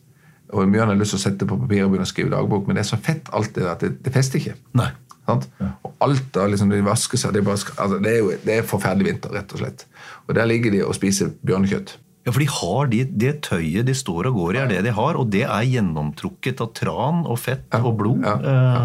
Og 0.54 0.68
mye 0.70 0.84
han 0.84 0.92
har 0.92 1.00
lyst 1.00 1.16
til 1.16 1.18
å 1.18 1.24
sette 1.24 1.48
på 1.50 1.58
papir 1.58 1.82
og 1.82 1.90
begynne 1.90 2.06
å 2.06 2.12
skrive 2.12 2.30
dagbok, 2.36 2.68
men 2.68 2.78
det 2.78 2.84
er 2.84 2.92
så 2.92 3.00
fett 3.02 3.26
alt 3.34 3.56
det 3.56 3.66
at 3.66 3.82
det, 3.82 3.96
det 4.04 4.14
fester 4.14 4.38
ikke. 4.38 4.54
Nei. 4.78 4.92
Sant? 5.24 5.46
Og 5.86 5.92
alt 6.04 6.26
da, 6.36 6.46
liksom, 6.52 6.72
de 6.72 6.82
vasker 6.84 7.20
seg, 7.20 7.32
det 7.32 7.40
er, 7.40 7.46
bare, 7.46 7.74
altså, 7.80 7.98
det 8.04 8.10
er 8.12 8.18
jo 8.20 8.32
det 8.44 8.56
er 8.58 8.66
forferdelig 8.68 9.08
vinter, 9.08 9.32
rett 9.32 9.54
og 9.56 9.62
slett. 9.62 9.86
Og 10.28 10.34
der 10.36 10.48
ligger 10.50 10.74
de 10.74 10.82
og 10.84 10.96
spiser 10.96 11.32
bjørnekjøtt. 11.46 11.96
Ja, 12.24 12.32
for 12.32 12.40
de 12.40 12.48
har 12.48 12.86
de, 12.92 13.02
det 13.24 13.32
tøyet 13.44 13.84
de 13.88 13.94
står 13.96 14.30
og 14.30 14.38
går 14.38 14.56
i, 14.56 14.60
er 14.62 14.70
det 14.72 14.82
de 14.86 14.92
har, 14.96 15.16
og 15.20 15.28
det 15.32 15.42
er 15.44 15.66
gjennomtrukket 15.68 16.60
av 16.64 16.70
tran 16.76 17.24
og 17.28 17.36
fett 17.40 17.76
og 17.80 17.92
blod. 18.00 18.24
ja, 18.24 18.36
ja. 18.44 18.84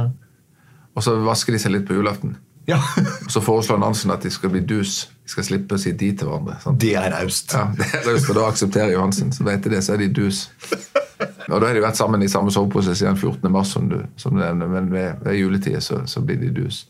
Og 0.98 1.04
så 1.06 1.14
vasker 1.24 1.56
de 1.56 1.60
seg 1.62 1.72
litt 1.72 1.86
på 1.88 1.96
julaften. 1.96 2.34
ja. 2.68 2.80
Og 3.26 3.32
så 3.32 3.40
foreslår 3.44 3.78
Nansen 3.80 4.12
at 4.12 4.26
de 4.26 4.32
skal 4.34 4.52
bli 4.52 4.60
dus. 4.68 5.06
De 5.24 5.32
skal 5.32 5.46
slippe 5.48 5.78
å 5.78 5.80
si 5.80 5.94
de 5.96 6.10
til 6.18 6.28
hverandre. 6.28 6.58
Sant? 6.64 6.80
Det 6.82 6.96
er 7.00 7.12
raust. 7.14 7.54
Ja, 7.56 7.70
det 7.78 7.88
er 7.88 8.04
raust, 8.10 8.28
og 8.32 8.36
da 8.36 8.48
aksepterer 8.50 8.92
Johansen. 8.96 9.32
Så 9.32 9.46
vet 9.48 9.64
de 9.64 9.72
det, 9.76 9.84
så 9.86 9.96
er 9.96 10.04
de 10.04 10.10
dus. 10.20 10.50
Og 11.52 11.62
da 11.62 11.68
har 11.68 11.76
de 11.76 11.84
vært 11.84 12.00
sammen 12.00 12.24
i 12.24 12.32
samme 12.32 12.52
sovepose 12.54 12.96
siden 12.96 13.18
14. 13.18 13.52
mars, 13.52 13.74
som 13.76 13.90
du, 13.90 14.00
som 14.18 14.36
du 14.36 14.42
nevner, 14.42 14.68
men 14.72 14.92
ved, 14.94 15.14
ved 15.26 15.40
juletid 15.40 15.80
så, 15.84 16.02
så 16.06 16.22
blir 16.22 16.40
de 16.42 16.52
dus. 16.56 16.86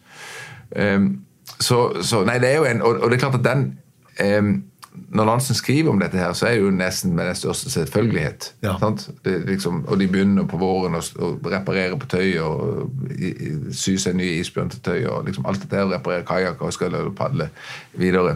Um, 0.76 1.22
så, 1.60 2.04
så 2.06 2.24
Nei, 2.28 2.38
det 2.40 2.52
er 2.52 2.60
jo 2.60 2.66
en 2.70 2.82
Og, 2.86 3.00
og 3.02 3.10
det 3.10 3.16
er 3.18 3.22
klart 3.24 3.40
at 3.40 3.46
den 3.48 3.64
um, 4.22 4.52
Når 5.10 5.26
Nansen 5.26 5.56
skriver 5.58 5.90
om 5.90 6.00
dette 6.00 6.18
her, 6.18 6.34
så 6.38 6.46
er 6.46 6.58
det 6.58 6.62
jo 6.62 6.70
nesten 6.76 7.16
med 7.16 7.26
den 7.26 7.36
største 7.36 7.72
selvfølgelighet. 7.72 8.54
Ja. 8.62 8.76
Det, 9.26 9.34
liksom, 9.48 9.86
og 9.88 10.00
de 10.00 10.08
begynner 10.08 10.46
på 10.50 10.58
våren 10.60 10.98
å, 10.98 11.02
reparere 11.46 11.98
på 11.98 12.10
tøy 12.10 12.36
og 12.44 13.72
sy 13.72 13.96
seg 14.02 14.18
nye 14.20 14.42
isbjørn 14.42 14.74
til 14.74 14.82
tøy 14.84 15.06
og 15.08 15.30
liksom 15.30 15.48
alt 15.48 15.64
dette 15.64 15.78
her, 15.78 15.88
reparere 15.94 16.26
kajakker 16.28 16.68
og 16.68 16.76
skal 16.76 16.98
padle 17.16 17.48
videre. 17.96 18.36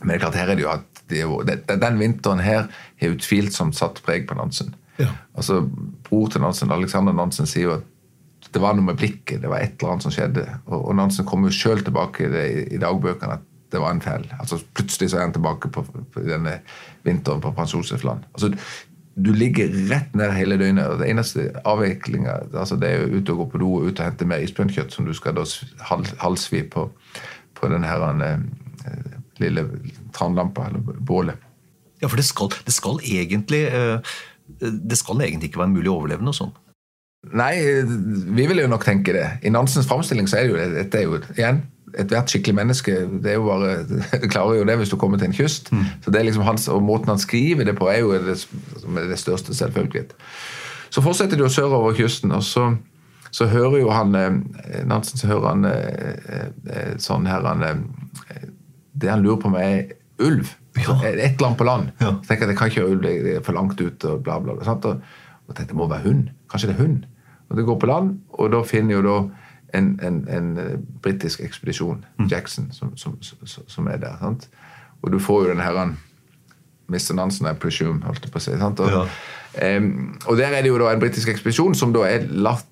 Men 0.00 0.14
det 0.14 0.16
er 0.16 0.24
klart, 0.24 0.40
her 0.40 0.54
er 0.54 0.58
det 0.58 0.64
jo 0.64 0.72
at 0.72 0.93
det 1.14 1.56
det, 1.68 1.78
den 1.80 1.98
vinteren 2.00 2.42
her 2.44 2.68
har 3.00 3.14
utvilsomt 3.14 3.76
satt 3.78 4.02
preg 4.04 4.28
på 4.28 4.36
Nansen. 4.38 4.74
Ja. 4.98 5.10
Altså, 5.34 5.62
Bror 6.06 6.30
til 6.30 6.44
Nansen, 6.44 6.72
Alexander 6.72 7.16
Nansen, 7.16 7.48
sier 7.50 7.68
jo 7.68 7.76
at 7.78 7.90
det 8.54 8.62
var 8.62 8.76
noe 8.76 8.86
med 8.86 8.98
blikket, 9.00 9.40
det 9.42 9.50
var 9.50 9.64
et 9.64 9.74
eller 9.78 9.94
annet 9.94 10.06
som 10.06 10.14
skjedde. 10.14 10.44
Og, 10.66 10.78
og 10.78 10.96
Nansen 10.98 11.26
kommer 11.26 11.50
jo 11.50 11.56
sjøl 11.56 11.82
tilbake 11.82 12.26
i, 12.26 12.30
det, 12.30 12.46
i 12.76 12.80
dagbøkene 12.82 13.38
at 13.38 13.46
det 13.74 13.80
var 13.82 13.94
en 13.94 14.02
feil. 14.04 14.26
Altså, 14.38 14.60
plutselig 14.76 15.10
så 15.10 15.18
er 15.18 15.26
han 15.26 15.34
tilbake 15.34 15.70
på, 15.74 15.82
på 15.82 16.22
denne 16.22 16.58
vinteren 17.06 17.42
på 17.42 17.50
Prins 17.56 17.74
Josef 17.74 18.04
Land. 18.06 18.26
Altså, 18.34 18.52
du 19.14 19.32
ligger 19.34 19.70
rett 19.90 20.14
ned 20.14 20.32
hele 20.34 20.58
døgnet. 20.58 20.86
og 20.86 20.98
Det 20.98 21.08
eneste 21.10 21.48
avviklinga 21.64 22.36
altså, 22.52 22.76
det 22.76 22.90
er 22.90 23.02
jo 23.02 23.18
ut 23.18 23.30
og 23.30 23.36
gå 23.36 23.48
på 23.50 23.62
do 23.62 23.72
og 23.78 23.88
ut 23.88 24.00
og 24.00 24.06
hente 24.06 24.26
mer 24.26 24.42
isbjørnkjøtt 24.42 24.94
som 24.94 25.06
du 25.06 25.14
skal 25.14 25.36
da 25.38 25.46
halsvi 26.22 26.62
på, 26.70 26.88
på 27.54 27.70
den 27.70 27.86
her 27.86 28.06
eh, 28.26 28.38
lille 29.42 29.66
tranlampa, 30.16 30.68
eller 30.68 31.00
bålet. 31.00 31.50
Ja, 32.02 32.08
for 32.08 32.20
det 32.20 32.26
skal, 32.28 32.52
det 32.66 32.74
skal 32.74 33.00
egentlig 33.04 33.64
eh, 33.68 34.14
det 34.60 34.98
skal 35.00 35.22
egentlig 35.24 35.50
ikke 35.50 35.62
være 35.62 35.72
mulig 35.72 35.90
å 35.90 35.98
overleve 35.98 36.24
noe 36.24 36.36
sånt. 36.36 36.58
Nei, 37.32 37.54
vi 38.36 38.44
vil 38.50 38.60
jo 38.60 38.68
nok 38.68 38.84
tenke 38.84 39.14
det. 39.16 39.28
I 39.48 39.52
Nansens 39.52 39.88
framstilling 39.88 40.26
så 40.28 40.36
er 40.38 40.44
det 40.44 40.50
jo 40.52 40.74
dette 40.74 40.98
er 41.00 41.06
jo 41.06 41.20
igjen 41.38 41.62
ethvert 41.94 42.32
skikkelig 42.32 42.56
menneske 42.58 42.94
det 43.22 43.30
er 43.30 43.36
jo 43.38 43.44
bare, 43.46 43.74
det 43.86 44.30
klarer 44.32 44.58
jo 44.58 44.66
det 44.68 44.76
hvis 44.80 44.92
du 44.92 44.96
kommer 45.00 45.20
til 45.20 45.30
en 45.30 45.36
kyst. 45.36 45.70
Så 46.02 46.10
det 46.10 46.20
er 46.20 46.28
liksom 46.28 46.46
hans, 46.46 46.68
Og 46.68 46.82
måten 46.82 47.12
han 47.12 47.22
skriver 47.22 47.64
det 47.64 47.76
på, 47.78 47.88
er 47.88 48.02
jo 48.02 48.12
det, 48.12 48.38
det 49.10 49.18
største 49.18 49.54
selvfølgelighet. 49.54 50.14
Så 50.90 51.02
fortsetter 51.02 51.36
de 51.36 51.46
jo 51.46 51.50
sørover 51.50 51.94
kysten, 51.94 52.32
og 52.32 52.42
så, 52.42 52.68
så 53.30 53.46
hører 53.46 53.80
jo 53.80 53.90
han 53.90 54.14
eh, 54.14 54.84
Nansen 54.86 55.18
så 55.18 55.30
hører 55.30 55.48
han 55.48 55.64
eh, 55.70 56.94
sånn 57.02 57.26
her 57.26 57.46
han, 57.46 57.86
Det 58.92 59.10
han 59.10 59.22
lurer 59.22 59.40
på 59.42 59.50
meg 59.54 59.64
er 59.70 59.94
ulv. 60.22 60.50
Ja. 60.76 60.94
Et 61.06 61.14
eller 61.18 61.46
annet 61.46 61.58
på 61.58 61.64
land. 61.64 61.90
Ja. 62.00 62.12
Så 62.22 62.28
tenker 62.28 62.44
jeg 62.46 62.48
det 62.52 62.58
kan 62.58 62.70
ikke 62.70 62.82
være 62.82 62.90
ulv, 62.96 63.02
det 63.02 63.36
er 63.36 63.40
for 63.46 63.52
langt 63.56 63.80
ut. 63.80 64.04
og 64.04 64.22
bla 64.26 64.38
bla. 64.42 64.56
sant? 64.64 64.84
Og, 64.84 65.00
og 65.48 65.54
tenkte 65.54 65.72
det 65.72 65.78
må 65.78 65.88
være 65.90 66.06
hund. 66.08 66.28
Kanskje 66.50 66.70
det 66.72 66.76
er 66.78 66.82
hund. 66.82 67.04
Og 67.50 67.56
det 67.56 67.64
går 67.66 67.78
på 67.78 67.86
land, 67.86 68.18
og 68.32 68.52
da 68.52 68.62
finner 68.66 68.94
jo 68.96 69.02
da 69.04 69.16
en, 69.78 70.00
en, 70.02 70.28
en 70.30 70.58
eh, 70.58 70.78
britisk 71.02 71.40
ekspedisjon, 71.44 72.04
Jackson, 72.30 72.70
som, 72.72 72.96
som, 72.96 73.18
som, 73.66 73.86
er 73.86 73.96
der. 74.02 74.16
sant? 74.20 74.48
Og 75.02 75.12
du 75.12 75.18
får 75.18 75.42
jo 75.44 75.48
den 75.50 75.60
her 75.60 75.80
Mr. 76.88 77.14
Nansen, 77.14 77.46
I 77.46 77.54
presume, 77.54 78.00
holdt 78.04 78.24
jeg 78.24 78.32
på 78.32 78.40
å 78.40 78.44
si. 78.44 78.54
sant? 78.58 78.80
Og, 78.80 78.90
Ja. 78.90 79.76
um, 79.78 80.18
og 80.26 80.36
der 80.36 80.54
er 80.56 80.62
det 80.62 80.68
jo 80.72 80.78
da 80.78 80.92
en 80.92 81.00
britisk 81.00 81.28
ekspedisjon 81.28 81.74
som 81.74 81.92
da 81.94 82.06
er 82.08 82.26
latt 82.30 82.66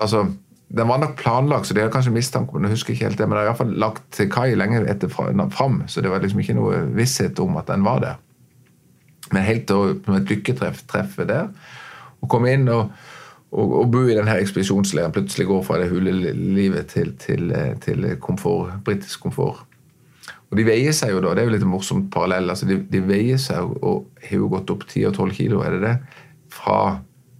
altså, 0.00 0.26
Den 0.68 0.88
var 0.88 1.00
nok 1.00 1.16
planlagt, 1.16 1.66
så 1.66 1.74
de 1.74 1.80
hadde 1.80 1.92
kanskje 1.94 2.12
mistanke 2.12 2.52
om 2.52 2.64
jeg 2.66 2.74
husker 2.74 2.92
ikke 2.92 3.06
helt 3.08 3.20
det, 3.20 3.28
men 3.28 3.36
det 3.36 3.40
er 3.40 3.46
i 3.46 3.50
hvert 3.52 3.60
fall 3.62 3.76
lagt 3.80 4.02
til 4.12 4.28
kai 4.32 4.50
lenge 4.58 4.82
etter 4.84 5.08
fram, 5.08 5.78
så 5.88 6.04
det 6.04 6.10
var 6.12 6.20
liksom 6.20 6.42
ikke 6.42 6.56
noe 6.58 6.82
visshet 6.96 7.40
om 7.40 7.56
at 7.56 7.70
den 7.70 7.86
var 7.86 8.02
der. 8.04 8.18
Men 9.32 9.46
helt 9.46 9.64
til 9.68 9.96
et 10.16 10.32
lykketreff 10.32 10.82
treffer 10.88 11.28
der, 11.28 11.48
og 12.20 12.28
komme 12.28 12.52
inn 12.52 12.68
og, 12.72 12.92
og, 13.52 13.72
og 13.80 13.88
bo 13.94 14.02
i 14.04 14.16
denne 14.18 14.36
ekspedisjonsleiren. 14.42 15.14
Plutselig 15.14 15.48
går 15.48 15.64
fra 15.64 15.78
det 15.80 15.88
hulelivet 15.92 16.92
til, 16.92 17.14
til, 17.20 17.54
til 17.84 18.08
komfort, 18.20 18.76
britisk 18.84 19.24
komfort. 19.24 19.64
Og 20.48 20.56
de 20.56 20.64
veier 20.64 20.94
seg 20.96 21.12
jo 21.12 21.20
da, 21.24 21.34
det 21.36 21.42
er 21.42 21.50
jo 21.50 21.56
litt 21.56 21.66
morsomt 21.68 22.08
parallell, 22.12 22.48
altså 22.52 22.68
de, 22.68 22.80
de 22.88 23.02
veier 23.04 23.40
seg 23.40 23.68
og 23.84 24.08
har 24.24 24.36
jo 24.40 24.48
gått 24.52 24.72
opp 24.72 24.86
10-12 24.88 25.34
kilo, 25.36 25.60
er 25.64 25.76
det 25.76 25.82
det, 25.84 25.96
fra 26.52 26.78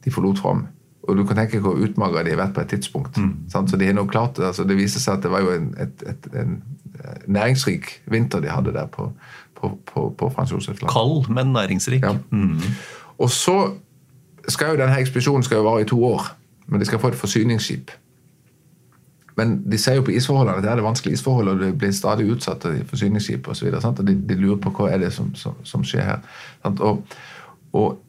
de 0.04 0.12
forlot 0.12 0.40
fram. 0.40 0.66
Og 1.08 1.16
du 1.16 1.24
kan 1.24 1.38
tenke 1.40 1.60
hvor 1.64 1.78
utmagra 1.80 2.22
de 2.22 2.34
har 2.34 2.42
vært 2.42 2.54
på 2.56 2.60
et 2.60 2.72
tidspunkt. 2.74 3.16
Sant? 3.48 3.70
Så 3.70 3.80
de 3.80 3.88
har 3.88 3.96
nok 3.96 4.10
klart 4.12 4.38
altså 4.44 4.66
Det 4.68 4.76
viser 4.76 5.00
seg 5.00 5.16
at 5.16 5.24
det 5.24 5.30
var 5.32 5.40
jo 5.40 5.54
en, 5.56 5.70
et, 5.80 6.02
et, 6.04 6.28
en 6.36 6.58
næringsrik 7.26 8.02
vinter 8.12 8.42
de 8.44 8.50
hadde 8.52 8.74
der 8.76 8.86
på, 8.92 9.10
på, 9.56 9.72
på, 9.88 10.08
på 10.18 10.30
Frans 10.34 10.52
Josef 10.52 10.82
Land. 10.82 10.92
Kald, 10.92 11.30
men 11.34 11.52
næringsrik. 11.52 12.02
Ja. 12.02 12.16
Og 13.18 13.30
så 13.30 13.72
skal 14.48 14.74
jo 14.74 14.82
denne 14.82 14.98
ekspedisjonen 15.00 15.42
skal 15.42 15.60
jo 15.60 15.68
vare 15.68 15.82
i 15.82 15.88
to 15.88 16.04
år, 16.04 16.28
men 16.66 16.80
de 16.80 16.86
skal 16.86 17.00
få 17.00 17.08
et 17.08 17.18
forsyningsskip. 17.18 17.90
Men 19.38 19.70
de 19.70 19.78
ser 19.78 19.94
jo 19.94 20.02
på 20.02 20.10
isforholdene 20.10 20.56
at 20.58 20.64
det 20.64 20.70
er 20.70 20.80
det 20.80 20.84
vanskelige 20.84 21.14
isforhold, 21.14 21.48
og 21.48 21.60
det 21.60 21.70
blir 21.78 21.92
stadig 21.94 22.26
utsatt 22.32 22.64
av 22.66 22.78
forsyningsskip 22.90 23.48
osv. 23.48 23.68
Og, 23.70 23.84
og 23.84 24.06
de, 24.06 24.16
de 24.28 24.34
lurer 24.34 24.58
på 24.62 24.72
hva 24.74 24.88
er 24.90 25.04
det 25.04 25.12
som, 25.14 25.30
som, 25.38 25.54
som 25.64 25.84
skjer 25.86 26.02
her. 26.02 26.24
Sant? 26.64 26.82
Og, 26.82 27.04
og, 27.72 28.00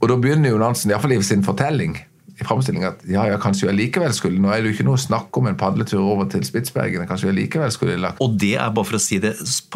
og 0.00 0.08
da 0.08 0.16
begynner 0.16 0.54
jo 0.54 0.60
Nansen, 0.60 0.92
iallfall 0.92 1.12
i 1.16 1.20
sin 1.24 1.44
fortelling, 1.44 1.98
i 2.40 2.44
framstillinga 2.46 2.88
at 2.94 3.02
ja, 3.04 3.26
ja, 3.28 3.36
kanskje 3.40 3.66
vi 3.66 3.72
allikevel 3.74 4.14
skulle 4.16 4.40
Nå 4.40 4.48
er 4.48 4.62
det 4.62 4.70
jo 4.70 4.76
ikke 4.78 4.86
noe 4.86 5.00
snakk 5.00 5.36
om 5.36 5.50
en 5.50 5.58
padletur 5.60 6.00
over 6.00 6.28
til 6.32 6.40
Spitsbergen. 6.46 7.04
Kanskje 7.08 7.28
jeg 7.28 7.36
likevel 7.36 7.72
skulle 7.74 7.98
lagt 8.00 8.22
Og 8.24 8.38
det 8.40 8.54
er 8.56 8.70
bare 8.72 8.88
for 8.88 8.96
å 8.96 9.00
si 9.02 9.18
det, 9.20 9.34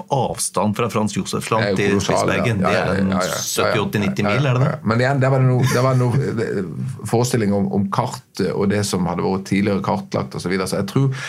avstand 0.08 0.78
fra 0.78 0.88
Frans 0.92 1.12
Josef 1.12 1.50
er 1.50 1.56
land 1.58 1.80
til 1.82 1.98
Spitsbergen. 2.00 2.62
ja. 2.64 2.72
Ja, 2.72 2.86
Det 2.88 3.02
ja, 3.02 3.02
er 3.02 3.10
ja, 3.10 3.26
ja, 3.28 3.82
70-80-90 3.84 4.00
ja, 4.00 4.14
ja, 4.16 4.30
mil, 4.30 4.48
er 4.48 4.56
det 4.56 4.64
det? 4.64 4.78
Men 4.88 5.04
igjen, 5.04 5.20
der 5.20 5.34
var 5.34 5.44
det 5.44 5.50
noe, 5.50 5.68
der 5.74 5.84
var 5.84 6.00
noe 6.00 6.30
eh, 6.46 6.62
forestilling 7.10 7.52
om, 7.52 7.68
om 7.76 7.84
kartet 7.92 8.48
og 8.54 8.72
det 8.72 8.80
som 8.88 9.04
hadde 9.12 9.26
vært 9.26 9.44
tidligere 9.52 9.84
kartlagt 9.84 10.32
osv. 10.32 10.46
Så, 10.46 10.54
videre. 10.54 10.70
så 10.70 10.80
jeg 10.80 10.88
tror 10.94 11.28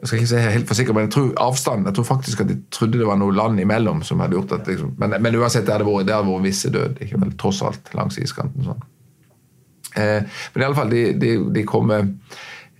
jeg 0.00 0.06
skal 0.08 0.20
ikke 0.20 0.30
si 0.30 0.42
helt 0.54 0.68
for 0.68 0.78
sikker, 0.78 0.96
men 0.96 1.06
jeg 1.06 1.12
tror 1.16 1.32
avstanden, 1.44 1.88
jeg 1.90 1.98
tror 1.98 2.06
faktisk 2.08 2.44
at 2.44 2.48
de 2.48 2.56
trodde 2.72 3.00
det 3.00 3.08
var 3.08 3.18
noe 3.20 3.34
land 3.36 3.60
imellom 3.60 4.00
som 4.06 4.22
hadde 4.22 4.38
gjort 4.38 4.54
at 4.56 4.70
liksom, 4.70 4.94
men, 5.00 5.16
men 5.20 5.36
uansett, 5.36 5.66
det 5.66 5.74
hadde 5.74 5.88
vært, 5.88 6.06
det 6.08 6.16
hadde 6.16 6.30
vært 6.30 6.46
visse 6.46 6.72
død, 6.72 7.02
ikke 7.04 7.20
vel, 7.24 7.34
tross 7.40 7.60
alt, 7.66 7.90
langs 7.98 8.16
iskanten. 8.22 8.64
sånn. 8.70 8.86
Eh, 10.00 10.40
men 10.54 10.62
i 10.62 10.66
alle 10.66 10.78
fall, 10.78 10.92
de, 10.94 11.02
de, 11.20 11.32
de 11.52 11.64
kommer 11.66 12.06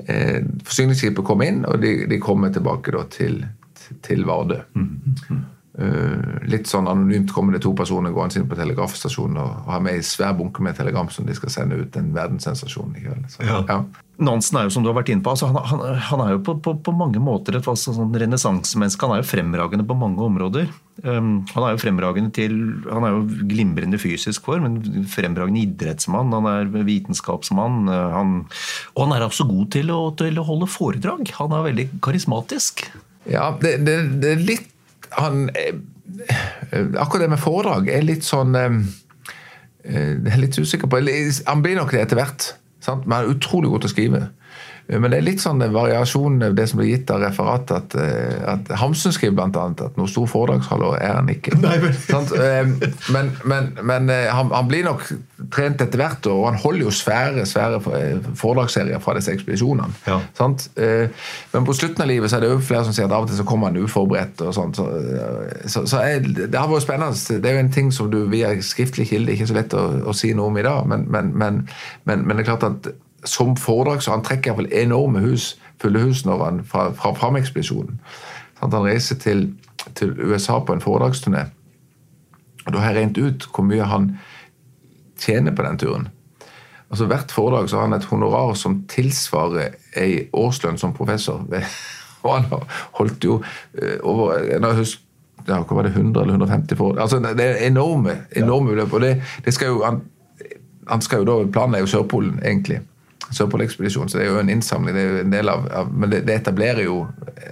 eh, 0.07 0.39
Forsyningsskipet 0.65 1.27
kom 1.27 1.43
inn, 1.45 1.65
og 1.69 1.83
de, 1.83 1.95
de 2.11 2.21
kommer 2.23 2.55
tilbake 2.55 2.95
da 2.95 3.05
til, 3.13 3.41
til 4.07 4.25
Vardø. 4.29 4.63
Eh, 4.79 5.41
litt 6.51 6.69
sånn 6.69 6.89
anonymt 6.91 7.33
kommer 7.33 7.57
det 7.57 7.63
to 7.65 7.73
personer 7.77 8.13
gående 8.13 8.41
inn 8.43 8.49
på 8.51 8.59
telegrafstasjonen 8.59 9.41
og, 9.41 9.51
og 9.65 9.73
har 9.75 9.83
med 9.85 9.97
en 9.99 10.07
svær 10.07 10.37
bunke 10.37 10.63
med 10.65 10.77
telegram 10.77 11.09
som 11.13 11.27
de 11.29 11.37
skal 11.39 11.53
sende 11.55 11.79
ut. 11.81 11.97
En 11.97 12.13
verdenssensasjon 12.17 12.95
i 12.99 13.05
kveld. 13.07 13.27
Så, 13.33 13.45
Ja. 13.47 13.65
ja. 13.69 13.83
Nansen 14.21 14.59
er 14.61 14.67
jo, 14.67 14.73
som 14.75 14.85
du 14.85 14.91
har 14.91 14.99
vært 14.99 15.09
inne 15.15 15.25
på, 15.25 15.33
altså 15.33 15.49
han, 15.49 15.57
han, 15.65 15.81
han 16.11 16.21
er 16.21 16.35
jo 16.35 16.41
på, 16.45 16.53
på, 16.61 16.75
på 16.85 16.93
mange 16.93 17.17
måter 17.25 17.57
et 17.57 17.65
altså, 17.65 17.95
sånn 17.97 18.13
renessansemenneske. 18.21 19.07
Han 19.09 19.15
er 19.17 19.23
jo 19.23 19.29
fremragende 19.31 19.87
på 19.89 19.97
mange 19.97 20.21
områder. 20.21 20.67
Um, 21.01 21.47
han 21.55 21.65
er 21.65 21.73
jo 21.73 21.81
fremragende 21.81 22.29
til 22.37 22.53
Han 22.85 23.07
er 23.07 23.15
jo 23.15 23.23
glimrende 23.49 23.97
fysisk 24.03 24.45
for, 24.45 24.61
men 24.61 25.07
fremragende 25.09 25.63
idrettsmann. 25.63 26.35
Han 26.37 26.51
er 26.51 26.69
vitenskapsmann. 26.69 27.89
uh, 27.89 28.11
Han, 28.19 28.35
og 28.93 29.07
han 29.07 29.17
er 29.17 29.25
også 29.25 29.49
god 29.49 29.71
til 29.73 29.95
å, 29.95 30.03
til 30.21 30.37
å 30.37 30.45
holde 30.51 30.69
foredrag. 30.69 31.33
Han 31.41 31.57
er 31.57 31.65
veldig 31.71 31.89
karismatisk. 32.05 32.85
Ja, 33.25 33.55
det, 33.63 33.79
det, 33.89 33.97
det 34.21 34.35
er 34.35 34.45
litt 34.53 34.69
han, 35.19 35.49
eh, 35.55 35.75
Akkurat 37.01 37.25
det 37.25 37.31
med 37.33 37.41
foredrag 37.43 37.89
er 37.93 38.05
litt 38.07 38.27
sånn 38.27 38.55
eh, 38.59 38.81
eh, 39.85 40.17
Jeg 40.19 40.43
litt 40.43 40.59
usikker 40.59 40.91
på 40.91 41.01
Han 41.47 41.63
blir 41.63 41.79
nok 41.79 41.95
det 41.95 42.05
etter 42.05 42.21
hvert. 42.21 42.53
Sant? 42.81 43.07
Men 43.07 43.17
han 43.19 43.27
er 43.27 43.35
utrolig 43.37 43.71
god 43.71 43.85
til 43.85 43.91
å 43.91 43.95
skrive. 43.95 44.23
Men 44.99 45.13
det 45.13 45.21
er 45.21 45.27
litt 45.27 45.43
sånn 45.43 45.63
variasjon 45.71 46.41
det 46.57 46.65
som 46.67 46.81
blir 46.81 46.91
gitt 46.91 47.11
av 47.15 47.21
referatet, 47.23 47.77
at, 47.77 47.95
eh, 48.01 48.41
at 48.51 48.71
Hamsun 48.81 49.15
skriver 49.15 49.37
bl.a. 49.39 49.67
at 49.87 49.99
noe 49.99 50.11
stor 50.11 50.27
foredragsholder 50.31 50.97
er 50.99 51.15
han 51.15 51.31
ikke. 51.31 51.55
Nei, 51.63 51.77
men... 51.85 51.99
Eh, 52.41 52.73
men, 53.15 53.31
men, 53.45 53.69
men 53.87 54.11
han, 54.11 54.51
han, 54.55 54.69
blir 54.71 54.85
nok 54.87 55.05
trent 55.53 55.83
etter 55.83 56.01
hvert, 56.01 56.27
og 56.31 56.45
han 56.49 56.59
holder 56.61 56.87
jo 56.87 56.95
svære 56.95 57.45
svære 57.49 57.81
foredragsserier 58.39 59.03
fra 59.03 59.15
disse 59.19 59.33
ekspedisjonene. 59.35 59.89
Ja. 60.09 60.19
Men 61.53 61.67
på 61.67 61.77
slutten 61.77 62.05
av 62.05 62.11
livet 62.11 62.31
så 62.31 62.39
er 62.39 62.45
det 62.45 62.53
jo 62.53 62.63
flere 62.65 62.87
som 62.87 62.97
sier 62.97 63.09
at 63.09 63.15
av 63.17 63.27
og 63.27 63.31
til 63.31 63.41
så 63.41 63.47
kommer 63.49 63.71
han 63.71 63.81
uforberedt. 63.81 64.43
og 64.47 64.55
sånt, 64.57 64.79
så, 64.79 64.87
så, 65.67 65.85
så 65.91 66.03
er, 66.07 66.25
Det 66.25 66.55
har 66.55 66.71
vært 66.71 66.87
spennende. 66.87 67.39
Det 67.43 67.51
er 67.51 67.59
jo 67.59 67.67
en 67.67 67.75
ting 67.75 67.93
som 67.95 68.11
du 68.13 68.23
via 68.33 68.53
skriftlig 68.65 69.11
kilde 69.13 69.35
ikke 69.35 69.49
er 69.49 69.53
så 69.53 69.59
lett 69.59 69.77
å, 69.77 69.87
å 70.11 70.17
si 70.17 70.33
noe 70.37 70.51
om 70.51 70.59
i 70.61 70.67
dag, 70.67 70.91
men, 70.91 71.07
men, 71.11 71.63
men 72.05 72.35
det 72.35 72.43
er 72.43 72.51
klart 72.53 72.69
at 72.69 72.93
som 73.25 73.57
foredrag 73.57 74.03
så 74.03 74.15
han 74.15 74.25
trekker 74.25 74.51
iallfall 74.51 74.73
enorme 74.73 75.21
hus, 75.25 75.55
fulle 75.81 76.01
hus 76.01 76.25
når 76.25 76.45
han, 76.45 76.61
fra, 76.65 76.91
fra 76.97 77.15
Fram-ekspedisjonen. 77.17 78.01
Han 78.61 78.75
reiser 78.85 79.17
til, 79.17 79.55
til, 79.95 80.15
USA 80.21 80.59
på 80.59 80.73
en 80.73 80.81
foredragsturné. 80.81 81.45
Og 82.67 82.73
Da 82.73 82.79
har 82.79 82.93
jeg 82.93 82.97
regnet 82.97 83.19
ut 83.19 83.49
hvor 83.55 83.65
mye 83.65 83.85
han 83.89 84.11
tjener 85.19 85.55
på 85.57 85.63
den 85.63 85.79
turen. 85.79 86.09
Altså 86.91 87.07
Hvert 87.07 87.33
foredrag 87.33 87.71
så 87.71 87.77
har 87.77 87.89
han 87.89 87.93
et 87.93 88.05
honorar 88.05 88.55
som 88.55 88.83
tilsvarer 88.89 89.77
ei 89.97 90.29
årslønn 90.33 90.79
som 90.79 90.93
professor. 90.93 91.45
Og 92.23 92.35
han 92.35 92.49
har 92.51 92.67
holdt 92.99 93.25
jo 93.25 93.43
eh, 93.83 93.97
over 94.03 94.43
jeg 94.45 94.77
husker, 94.77 95.07
ja, 95.49 95.63
hva 95.63 95.77
var 95.77 95.87
det, 95.87 95.95
100 95.97 96.23
eller 96.23 96.35
150 96.35 96.77
foredrag. 96.77 97.03
Altså, 97.03 97.19
det 97.19 97.47
er 97.47 97.67
enorme 97.67 98.19
enorme 98.37 98.75
beløp. 98.75 98.93
og 98.93 99.01
det, 99.01 99.23
det 99.45 99.55
skal 99.55 99.69
jo, 99.69 99.85
han, 99.85 100.03
han 100.89 101.01
skal 101.01 101.23
jo 101.23 101.25
da, 101.25 101.51
Planen 101.53 101.75
er 101.75 101.79
jo 101.79 101.87
Sørpolen, 101.87 102.43
egentlig. 102.45 102.81
Sørpolekspedisjon, 103.31 104.09
så 104.11 104.19
det 104.19 104.25
er 104.27 104.33
jo 104.33 104.41
en 104.41 104.51
innsamling. 104.51 104.95
det 104.97 105.03
er 105.03 105.11
jo 105.11 105.19
en 105.25 105.35
del 105.35 105.49
av, 105.53 105.67
av 105.81 105.93
Men 105.93 106.11
det, 106.11 106.25
det, 106.27 106.41
etablerer 106.41 106.83
jo 106.85 107.07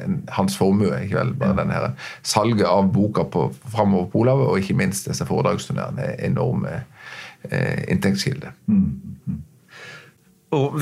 en, 0.05 0.23
hans 0.35 0.57
formue. 0.59 0.91
ikke 1.05 1.21
vel, 1.21 1.35
bare 1.39 1.55
ja. 1.55 1.59
denne 1.63 1.93
Salget 2.23 2.67
av 2.67 2.91
boka 2.93 3.25
på, 3.25 3.49
framover 3.73 4.11
Polhavet, 4.13 4.49
og 4.49 4.59
ikke 4.59 4.79
minst 4.79 5.09
disse 5.09 5.27
foredragsturneene 5.29 6.11
er 6.13 6.25
enorme 6.27 6.81
eh, 7.51 7.85
inntektskilder. 7.93 8.57
Mm. 8.67 8.91
Mm. 9.27 9.43
Og 10.59 10.81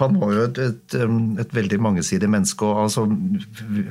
han 0.00 0.16
var 0.20 0.32
jo 0.34 0.44
et, 0.48 0.58
et, 0.64 0.96
et 1.42 1.52
veldig 1.54 1.78
mangesidig 1.84 2.28
menneske. 2.30 2.66
og 2.66 2.86
altså, 2.86 3.04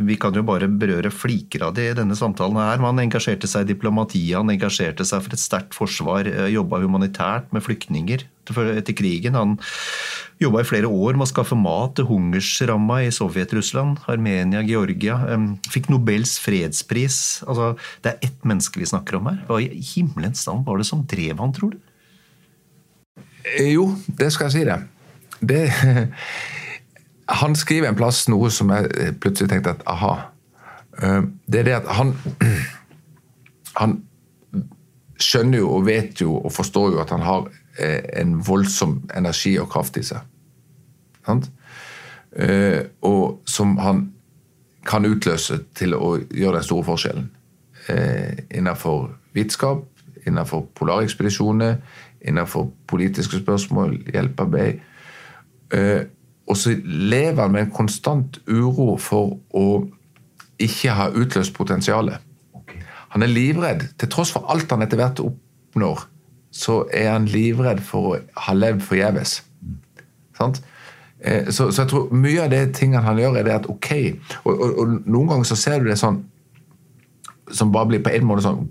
Vi 0.10 0.18
kan 0.22 0.36
jo 0.36 0.44
bare 0.48 0.70
berøre 0.70 1.12
fliker 1.14 1.68
av 1.68 1.76
det 1.78 1.92
i 1.92 1.98
denne 1.98 2.18
samtalen. 2.18 2.58
her. 2.60 2.82
Han 2.84 3.02
engasjerte 3.02 3.50
seg 3.50 3.66
i 3.66 3.74
diplomatiet, 3.74 4.38
han 4.38 4.52
engasjerte 4.54 5.06
seg 5.08 5.24
for 5.26 5.36
et 5.36 5.44
sterkt 5.44 5.78
forsvar, 5.78 6.28
eh, 6.28 6.52
jobba 6.56 6.82
humanitært 6.84 7.54
med 7.54 7.66
flyktninger 7.66 8.26
etter 8.50 8.96
krigen. 8.98 9.38
Han 9.38 9.58
jobba 10.42 10.64
i 10.64 10.68
flere 10.68 10.90
år 10.90 11.14
med 11.14 11.28
å 11.28 11.30
skaffe 11.30 11.58
mat 11.60 11.96
til 11.96 12.08
hungersramma 12.10 13.04
i 13.06 13.12
Sovjet-Russland, 13.14 14.00
Armenia, 14.10 14.64
Georgia. 14.66 15.20
Fikk 15.70 15.92
Nobels 15.94 16.40
fredspris. 16.42 17.44
Altså, 17.46 17.76
det 18.02 18.16
er 18.16 18.30
ett 18.30 18.48
menneske 18.48 18.82
vi 18.82 18.90
snakker 18.90 19.20
om 19.20 19.30
her. 19.30 19.44
Hva 19.48 19.62
i 19.62 19.84
himmelens 19.94 20.48
navn 20.50 20.66
var 20.66 20.82
det 20.82 20.90
som 20.90 21.06
drev 21.06 21.38
han, 21.38 21.54
tror 21.54 21.76
du? 21.76 21.84
Eh, 23.46 23.74
jo, 23.76 23.92
det 24.08 24.34
skal 24.34 24.50
jeg 24.50 24.58
si 24.60 24.66
det 24.68 24.80
det, 25.42 25.72
Han 27.30 27.56
skriver 27.56 27.90
en 27.90 27.98
plass 27.98 28.24
noe 28.32 28.50
som 28.52 28.72
jeg 28.74 29.14
plutselig 29.22 29.52
tenkte 29.52 29.76
at 29.76 29.86
aha. 29.90 30.14
Eh, 30.98 31.22
det 31.46 31.62
er 31.62 31.68
det 31.68 31.76
at 31.78 31.90
han 32.00 32.16
Han 33.82 34.00
skjønner 35.20 35.62
jo 35.62 35.70
og 35.76 35.86
vet 35.86 36.22
jo 36.22 36.34
og 36.40 36.52
forstår 36.52 36.94
jo 36.96 37.02
at 37.04 37.12
han 37.14 37.22
har 37.24 37.46
eh, 37.80 38.02
en 38.22 38.40
voldsom 38.48 39.02
energi 39.16 39.54
og 39.62 39.70
kraft 39.72 40.00
i 40.00 40.04
seg. 40.04 40.26
Sant? 41.26 41.52
og 43.02 43.40
som 43.50 43.72
han 43.82 44.04
kan 44.86 45.06
utløse 45.06 45.56
til 45.76 45.96
å 45.98 46.12
gjøre 46.30 46.60
den 46.60 46.66
store 46.68 46.86
forskjellen. 46.86 47.26
Innenfor 48.54 49.08
vitenskap, 49.34 49.82
innenfor 50.30 50.68
polarekspedisjoner, 50.78 51.80
innenfor 52.22 52.70
politiske 52.88 53.42
spørsmål, 53.42 53.98
hjelpearbeid 54.14 54.78
Eh, 54.78 54.89
og 55.70 56.58
så 56.58 56.74
lever 56.84 57.42
han 57.44 57.52
med 57.54 57.68
en 57.68 57.74
konstant 57.76 58.40
uro 58.50 58.96
for 58.98 59.36
å 59.54 59.66
ikke 60.60 60.96
ha 60.98 61.10
utløst 61.14 61.54
potensialet. 61.54 62.18
Han 63.14 63.26
er 63.26 63.32
livredd. 63.32 63.86
Til 63.98 64.10
tross 64.12 64.34
for 64.34 64.50
alt 64.50 64.72
han 64.74 64.82
etter 64.86 65.00
hvert 65.00 65.22
oppnår, 65.24 66.04
så 66.52 66.82
er 66.94 67.12
han 67.14 67.30
livredd 67.30 67.82
for 67.86 68.12
å 68.12 68.18
ha 68.48 68.58
levd 68.58 68.82
forgjeves. 68.86 69.40
Eh, 71.20 71.50
så, 71.52 71.72
så, 71.72 71.82
jeg 71.82 71.90
tror 71.92 72.14
mye 72.16 72.44
av 72.46 72.52
det 72.54 72.64
tingene 72.78 73.04
han 73.04 73.20
gjør, 73.20 73.40
er 73.40 73.48
det 73.48 73.56
at 73.58 73.70
ok 73.70 73.90
og, 74.46 74.54
og, 74.54 74.68
og, 74.70 74.94
noen 75.04 75.34
ganger 75.34 75.50
så 75.50 75.58
ser 75.60 75.82
du 75.82 75.90
det 75.90 76.00
sånn 76.00 76.22
som 77.52 77.74
bare 77.74 77.90
blir 77.92 78.04
på 78.06 78.14
en 78.14 78.28
måte 78.30 78.46
sånn 78.46 78.70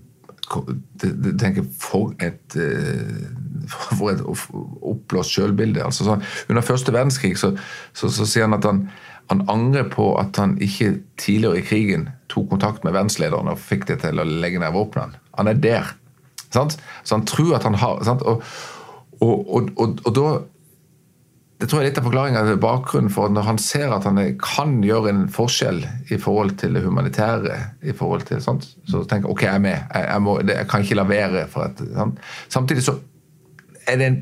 du 0.49 1.27
tenker 1.37 1.67
For 1.77 2.15
et 2.25 2.55
eh, 2.57 3.27
for 3.69 4.11
et 4.13 4.25
oppblåst 4.25 5.37
sjølbilde. 5.37 5.85
Altså, 5.85 6.19
under 6.49 6.65
første 6.65 6.95
verdenskrig 6.95 7.37
så, 7.41 7.55
så, 7.93 8.11
så, 8.11 8.27
sier 8.27 8.49
han 8.49 8.59
at 8.59 8.67
han, 8.69 8.85
han 9.33 9.45
angrer 9.51 9.89
på 9.93 10.11
at 10.21 10.41
han 10.41 10.57
ikke 10.65 10.95
tidligere 11.21 11.63
i 11.63 11.67
krigen 11.69 12.09
tok 12.33 12.51
kontakt 12.53 12.85
med 12.85 12.97
verdenslederen 12.97 13.51
og 13.53 13.61
fikk 13.61 13.89
det 13.91 14.03
til 14.05 14.21
å 14.21 14.29
legge 14.29 14.61
ned 14.63 14.75
våpnene. 14.77 15.21
Han 15.39 15.51
er 15.51 15.59
der. 15.63 15.97
Sant? 16.55 16.79
Så 17.05 17.19
han 17.19 17.27
tror 17.29 17.59
at 17.59 17.67
han 17.69 17.77
har 17.79 18.01
og, 18.09 18.43
og, 19.21 19.75
og, 19.77 19.99
og, 20.07 20.15
da 20.15 20.29
det 21.59 21.67
tror 21.67 21.81
jeg 21.81 21.89
er 21.89 21.91
litt 21.91 21.99
av 21.99 22.05
forklaringa 22.07 22.57
bakgrunnen 22.63 23.11
for 23.11 23.27
at 23.27 23.35
når 23.35 23.47
han 23.49 23.57
ser 23.59 23.91
at 23.91 24.05
han 24.07 24.21
kan 24.39 24.77
gjøre 24.87 25.11
en 25.11 25.25
forskjell 25.35 25.81
i 26.15 26.19
forhold 26.23 26.55
til 26.61 26.79
det 26.79 26.85
humanitære, 26.85 27.57
i 27.83 27.95
forhold 27.99 28.29
til, 28.29 28.39
sant? 28.45 28.69
så 28.87 29.03
tenker 29.03 29.27
han 29.27 29.35
ok, 29.35 29.43
jeg 29.43 29.55
er 29.57 29.65
med. 29.65 29.75
Jeg, 29.75 30.05
jeg, 30.07 30.23
må, 30.23 30.37
jeg 30.47 30.69
kan 30.71 30.87
ikke 30.87 30.99
la 31.01 31.07
være. 31.09 31.43
Samtidig 32.47 32.85
så 32.87 32.95
er 33.89 33.97
det 33.97 34.07
en, 34.07 34.19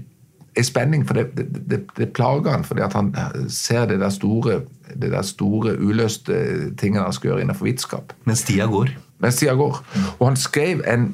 en 0.56 0.64
spenning, 0.64 1.06
for 1.06 1.18
det, 1.18 1.26
det, 1.36 1.46
det, 1.70 1.80
det, 1.96 2.12
plager 2.16 2.50
han 2.50 2.64
fordi 2.64 2.84
at 2.86 2.92
han 2.96 3.14
ser 3.52 3.86
det 3.90 4.00
der 4.00 4.10
store, 4.14 4.60
det 4.94 5.12
der 5.12 5.22
store 5.22 5.76
uløste 5.80 6.36
tingene 6.80 7.04
han 7.04 7.12
skal 7.12 7.30
gjøre 7.30 7.44
innenfor 7.44 7.68
vitenskap. 7.68 8.12
Mens 8.24 8.42
tida 8.46 8.66
går. 8.70 8.94
Mens 9.18 9.36
tida 9.36 9.54
går. 9.54 9.80
Og 10.18 10.26
han 10.28 10.36
skrev 10.36 10.82
en, 10.86 11.10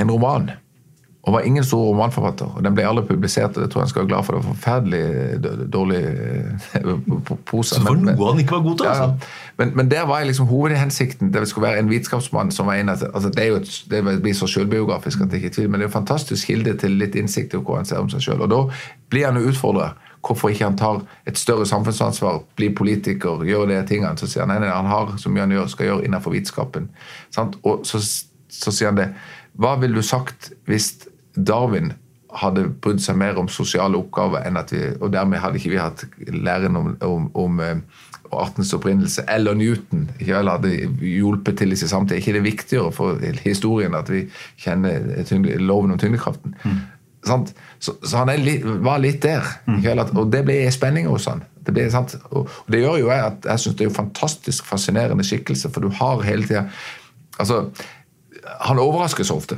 en 0.00 0.10
roman 0.10 0.50
og 1.24 1.32
var 1.32 1.40
ingen 1.40 1.64
stor 1.64 1.78
romanforfatter. 1.78 2.44
og 2.56 2.64
Den 2.64 2.74
ble 2.76 2.84
aldri 2.84 3.06
publisert. 3.08 3.56
og 3.56 3.62
det 3.62 3.70
tror 3.72 3.80
jeg 3.80 3.84
han 3.84 3.88
skal 3.88 4.02
være 4.02 4.08
glad 4.08 4.24
for. 4.24 4.32
Det 4.32 4.44
var 4.44 4.54
forferdelig 4.54 5.68
dårlig 5.72 6.00
eh, 6.04 7.36
pose. 7.46 7.74
Så 7.74 7.80
var 7.84 7.96
noe 7.96 8.28
han 8.28 8.40
ikke 8.42 8.56
var 8.58 8.64
god 8.66 8.76
til, 8.78 8.88
altså? 8.90 9.02
Ja, 9.02 9.54
men, 9.56 9.72
men, 9.76 9.90
der 9.90 10.02
var 10.06 10.18
jeg 10.18 10.26
liksom 10.26 10.46
hovedhensikten. 10.46 11.32
Det 11.32 11.48
skulle 11.48 11.68
være 11.68 11.78
en 11.78 11.88
vitenskapsmann 11.90 12.50
som 12.52 12.66
var 12.66 12.74
inne 12.74 12.92
altså 12.92 13.28
Det 13.28 13.42
er 13.42 13.46
jo 13.46 13.54
et, 13.56 13.84
det 13.90 14.02
blir 14.22 14.34
så 14.34 14.46
selvbiografisk 14.46 15.20
at 15.20 15.30
det 15.30 15.40
ikke 15.40 15.48
er 15.48 15.54
tvil, 15.54 15.70
men 15.70 15.80
det 15.80 15.86
er 15.86 15.92
en 15.92 15.92
fantastisk 15.92 16.46
kilde 16.46 16.76
til 16.76 16.98
litt 17.00 17.14
innsikt 17.14 17.54
i 17.54 17.62
hvor 17.62 17.80
han 17.80 17.88
ser 17.88 18.04
om 18.04 18.10
seg 18.12 18.20
sjøl. 18.26 18.44
Og 18.44 18.50
da 18.52 18.60
blir 19.08 19.30
han 19.30 19.40
jo 19.40 19.48
utfordra. 19.48 19.94
Hvorfor 20.24 20.52
ikke 20.52 20.64
han 20.64 20.76
tar 20.76 21.00
et 21.28 21.38
større 21.38 21.66
samfunnsansvar, 21.66 22.42
blir 22.56 22.76
politiker, 22.76 23.44
gjør 23.44 23.66
de 23.72 23.80
tingene. 23.88 24.12
Så 24.20 24.28
sier 24.28 24.44
han 24.44 24.52
nei, 24.52 24.60
nei, 24.60 24.76
han 24.76 24.92
har 24.92 25.16
så 25.20 25.32
mye 25.32 25.46
han 25.46 25.56
gjør, 25.56 25.72
skal 25.72 25.90
gjøre 25.90 26.04
innenfor 26.04 26.36
vitenskapen. 26.36 26.90
Og 27.62 27.88
så, 27.88 28.00
så 28.48 28.72
sier 28.72 28.92
han 28.92 29.00
det. 29.00 29.10
Hva 29.60 29.76
ville 29.80 29.96
du 29.96 30.02
sagt 30.02 30.52
hvis 30.66 30.94
Darwin 31.36 31.92
hadde 32.34 32.66
brydd 32.82 33.02
seg 33.02 33.18
mer 33.18 33.38
om 33.38 33.50
sosiale 33.52 33.98
oppgaver 33.98 34.42
enn 34.46 34.58
at 34.58 34.72
vi, 34.74 34.82
og 34.98 35.12
dermed 35.14 35.42
hadde 35.42 35.60
ikke 35.60 35.74
vi 35.74 35.78
hatt 35.78 36.04
læren 36.34 36.78
om, 36.78 36.88
om, 37.06 37.28
om 37.38 37.60
uh, 37.62 37.76
artens 38.34 38.72
opprinnelse. 38.74 39.22
Eller 39.30 39.54
Newton 39.58 40.08
ikke 40.18 40.32
vel, 40.34 40.50
hadde 40.50 40.72
hjulpet 41.04 41.60
til 41.60 41.74
disse 41.74 41.88
samtidig. 41.88 42.22
ikke 42.22 42.36
det 42.38 42.44
viktigere 42.48 42.92
for 42.92 43.22
historien 43.44 43.94
at 43.94 44.10
vi 44.10 44.26
kjenner 44.58 45.14
loven 45.62 45.94
om 45.94 46.00
tyngdekraften? 46.00 46.56
Mm. 46.64 46.82
Så, 47.24 47.94
så, 48.02 48.18
han 48.20 48.32
litt, 48.44 48.64
var 48.84 49.00
litt 49.00 49.22
der. 49.22 49.46
Mm. 49.66 49.80
Vel, 49.84 50.02
og 50.04 50.32
det 50.32 50.42
ble 50.44 50.58
spenning 50.74 51.08
hos 51.08 51.28
han. 51.30 51.44
Det, 51.64 51.72
ble, 51.72 51.86
og, 51.94 52.42
og 52.44 52.72
det 52.72 52.82
gjør 52.82 52.98
jo 53.00 53.12
jeg 53.12 53.24
at 53.30 53.46
jeg 53.48 53.62
syns 53.62 53.78
det 53.78 53.86
er 53.86 53.92
en 53.92 54.00
fantastisk 54.02 54.66
fascinerende 54.68 55.24
skikkelse, 55.24 55.70
for 55.72 55.84
du 55.84 55.94
har 56.02 56.24
hele 56.26 56.46
tida 56.48 56.68
Altså, 57.34 57.64
han 58.62 58.78
overrasker 58.78 59.26
så 59.26 59.34
ofte. 59.40 59.56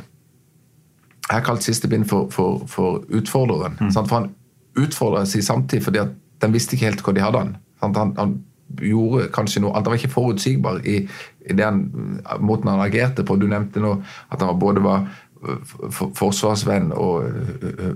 Jeg 1.26 1.34
har 1.34 1.44
kalt 1.46 1.64
siste 1.66 1.88
bind 1.90 2.06
for, 2.06 2.30
for, 2.30 2.62
for 2.70 3.02
utfordreren. 3.10 3.78
Mm. 3.80 3.92
For 3.96 4.14
han 4.14 4.34
utfordra 4.76 5.24
sin 5.26 5.42
samtid 5.42 5.82
fordi 5.82 5.98
at 6.04 6.12
den 6.42 6.52
visste 6.52 6.76
ikke 6.76 6.90
helt 6.90 7.02
hvor 7.02 7.16
de 7.16 7.24
hadde 7.24 7.38
han. 7.38 7.56
Han, 7.82 8.14
han 8.18 8.36
gjorde 8.82 9.28
kanskje 9.34 9.60
noe 9.62 9.74
Han 9.76 9.84
var 9.86 9.98
ikke 9.98 10.10
forutsigbar 10.10 10.80
i, 10.88 10.96
i 11.50 11.54
den 11.56 11.82
måten 12.40 12.70
han 12.70 12.82
agerte 12.84 13.24
på. 13.24 13.36
Du 13.36 13.46
nevnte 13.50 13.82
nå 13.82 13.96
at 14.30 14.42
han 14.42 14.58
både 14.58 14.82
var 14.84 15.06
forsvarsvenn 16.16 16.90
og 16.96 17.26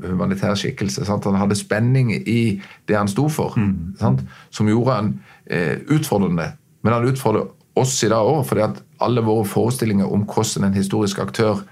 humanitær 0.04 0.54
skikkelse. 0.58 1.04
Sant? 1.08 1.26
Han 1.26 1.40
hadde 1.40 1.58
spenning 1.58 2.12
i 2.14 2.60
det 2.88 2.96
han 2.96 3.08
sto 3.10 3.28
for, 3.32 3.56
mm. 3.56 4.20
som 4.50 4.68
gjorde 4.68 4.96
han 4.96 5.12
eh, 5.46 5.80
utfordrende. 5.88 6.52
Men 6.82 6.96
han 6.96 7.08
utfordrer 7.08 7.48
oss 7.80 7.96
i 8.04 8.10
dag 8.12 8.26
òg, 8.26 8.44
fordi 8.46 8.64
at 8.66 8.82
alle 9.00 9.24
våre 9.24 9.46
forestillinger 9.48 10.12
om 10.12 10.26
hvordan 10.28 10.68
en 10.68 10.76
historisk 10.76 11.18
aktør 11.22 11.62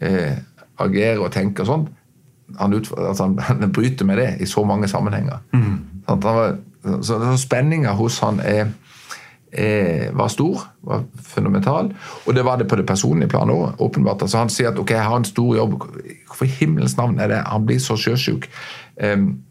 eh, 0.00 0.38
agerer 0.82 1.22
og 1.24 1.32
tenker 1.34 1.64
og 1.64 1.70
sånn, 1.70 1.86
han, 2.60 2.74
altså 2.74 3.30
han, 3.48 3.68
bryter 3.72 4.08
med 4.08 4.20
det 4.22 4.30
i 4.40 4.48
så 4.48 4.64
mange 4.64 4.88
sammenhenger. 4.88 5.38
Mm. 5.52 5.78
Han 6.08 6.22
var, 6.22 6.58
Så, 7.02 7.18
så 7.18 7.36
spenninga 7.36 7.96
hos 7.98 8.20
han 8.22 8.38
er, 8.40 8.68
er, 9.50 10.12
var 10.14 10.28
stor, 10.30 10.60
var 10.86 11.02
fundamental. 11.18 11.90
Og 12.26 12.34
det 12.34 12.44
var 12.44 12.60
det 12.60 12.68
på 12.68 12.76
det 12.76 12.86
personlige 12.86 13.28
planet 13.28 13.54
òg, 13.54 13.80
åpenbart. 13.82 14.22
Altså, 14.22 14.38
han 14.38 14.52
sier 14.52 14.70
at 14.70 14.78
ok, 14.78 14.90
jeg 14.90 15.02
har 15.02 15.16
en 15.16 15.26
stor 15.26 15.56
jobb. 15.56 15.74
Hvorfor 16.28 16.46
i 16.46 16.54
himmelens 16.60 16.96
navn 16.96 17.18
er 17.18 17.32
det 17.32 17.42
Han 17.46 17.66
blir 17.66 17.78
så 17.82 17.96
sjøsjuk. 17.96 18.46
Um, 19.02 19.42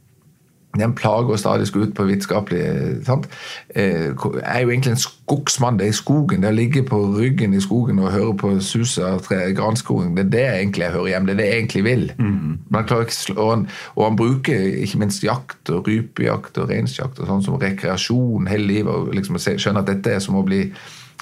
det 0.77 0.89
plager 0.95 1.31
oss 1.33 1.39
stadig 1.43 1.67
ut 1.75 1.93
på 1.95 2.05
vitenskapelig 2.07 3.05
sant? 3.05 3.27
Eh, 3.75 4.11
Jeg 4.11 4.43
er 4.43 4.61
jo 4.65 4.69
egentlig 4.69 4.91
en 4.91 5.01
skogsmann. 5.03 5.77
Det 5.79 5.85
er 5.87 5.93
i 5.93 5.97
skogen. 5.97 6.41
Det 6.41 6.51
å 6.51 6.55
ligge 6.55 6.83
på 6.83 6.99
ryggen 7.17 7.53
i 7.53 7.61
skogen 7.63 7.99
og 7.99 8.11
høre 8.11 8.33
på 8.37 8.51
suset 8.61 9.03
av 9.05 9.21
tre- 9.25 9.53
granskogen, 9.55 10.15
det 10.15 10.25
er 10.25 10.29
det 10.35 10.43
jeg 10.45 10.59
egentlig 10.63 10.83
jeg 10.85 10.91
hører 10.97 11.07
hjem. 11.13 11.25
Det 11.25 11.33
er 11.33 11.37
det 11.41 11.47
jeg 11.49 11.61
egentlig 11.61 11.83
vil. 11.83 12.05
Han 12.19 12.59
ikke, 12.83 13.37
og, 13.37 13.49
han, 13.55 13.67
og 13.95 14.03
han 14.09 14.15
bruker 14.19 14.67
ikke 14.83 14.99
minst 14.99 15.23
jakt 15.23 15.69
og 15.69 15.87
rypejakt 15.87 16.57
og 16.57 16.69
reinsjakt 16.69 17.19
og 17.19 17.27
sånn 17.27 17.43
som 17.43 17.57
rekreasjon 17.61 18.47
hele 18.51 18.67
livet. 18.67 18.91
og 18.93 19.13
liksom 19.15 19.35
Skjønner 19.39 19.81
at 19.81 19.87
dette 19.93 20.11
er 20.15 20.19
som 20.23 20.35
å 20.35 20.43
bli 20.45 20.71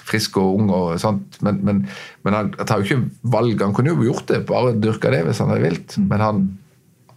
frisk 0.03 0.35
og 0.37 0.57
ung. 0.59 0.69
og 0.69 0.99
sånt, 0.99 1.37
Men, 1.41 1.59
men, 1.63 1.87
men 2.23 2.33
han 2.33 2.49
tar 2.65 2.81
jo 2.81 2.83
ikke 2.83 3.09
valg. 3.23 3.61
Han 3.61 3.73
kunne 3.73 3.93
jo 3.93 4.03
gjort 4.11 4.27
det, 4.27 4.45
bare 4.49 4.73
dyrka 4.75 5.11
det 5.11 5.23
hvis 5.27 5.39
han 5.39 5.49
hadde 5.53 5.63
vilt. 5.63 5.97
Men 5.97 6.19
han, 6.19 6.41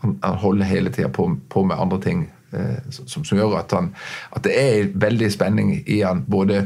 han, 0.07 0.17
han 0.23 0.41
holder 0.43 0.69
hele 0.71 0.93
tida 0.95 1.11
på, 1.13 1.29
på 1.53 1.65
med 1.67 1.81
andre 1.83 2.01
ting 2.03 2.27
eh, 2.53 2.79
som, 2.91 3.25
som 3.25 3.39
gjør 3.39 3.59
at, 3.61 3.75
han, 3.77 3.93
at 4.37 4.47
det 4.47 4.57
er 4.61 4.91
veldig 4.95 5.31
spenning 5.33 5.75
i 5.83 6.01
han, 6.03 6.25
både 6.31 6.63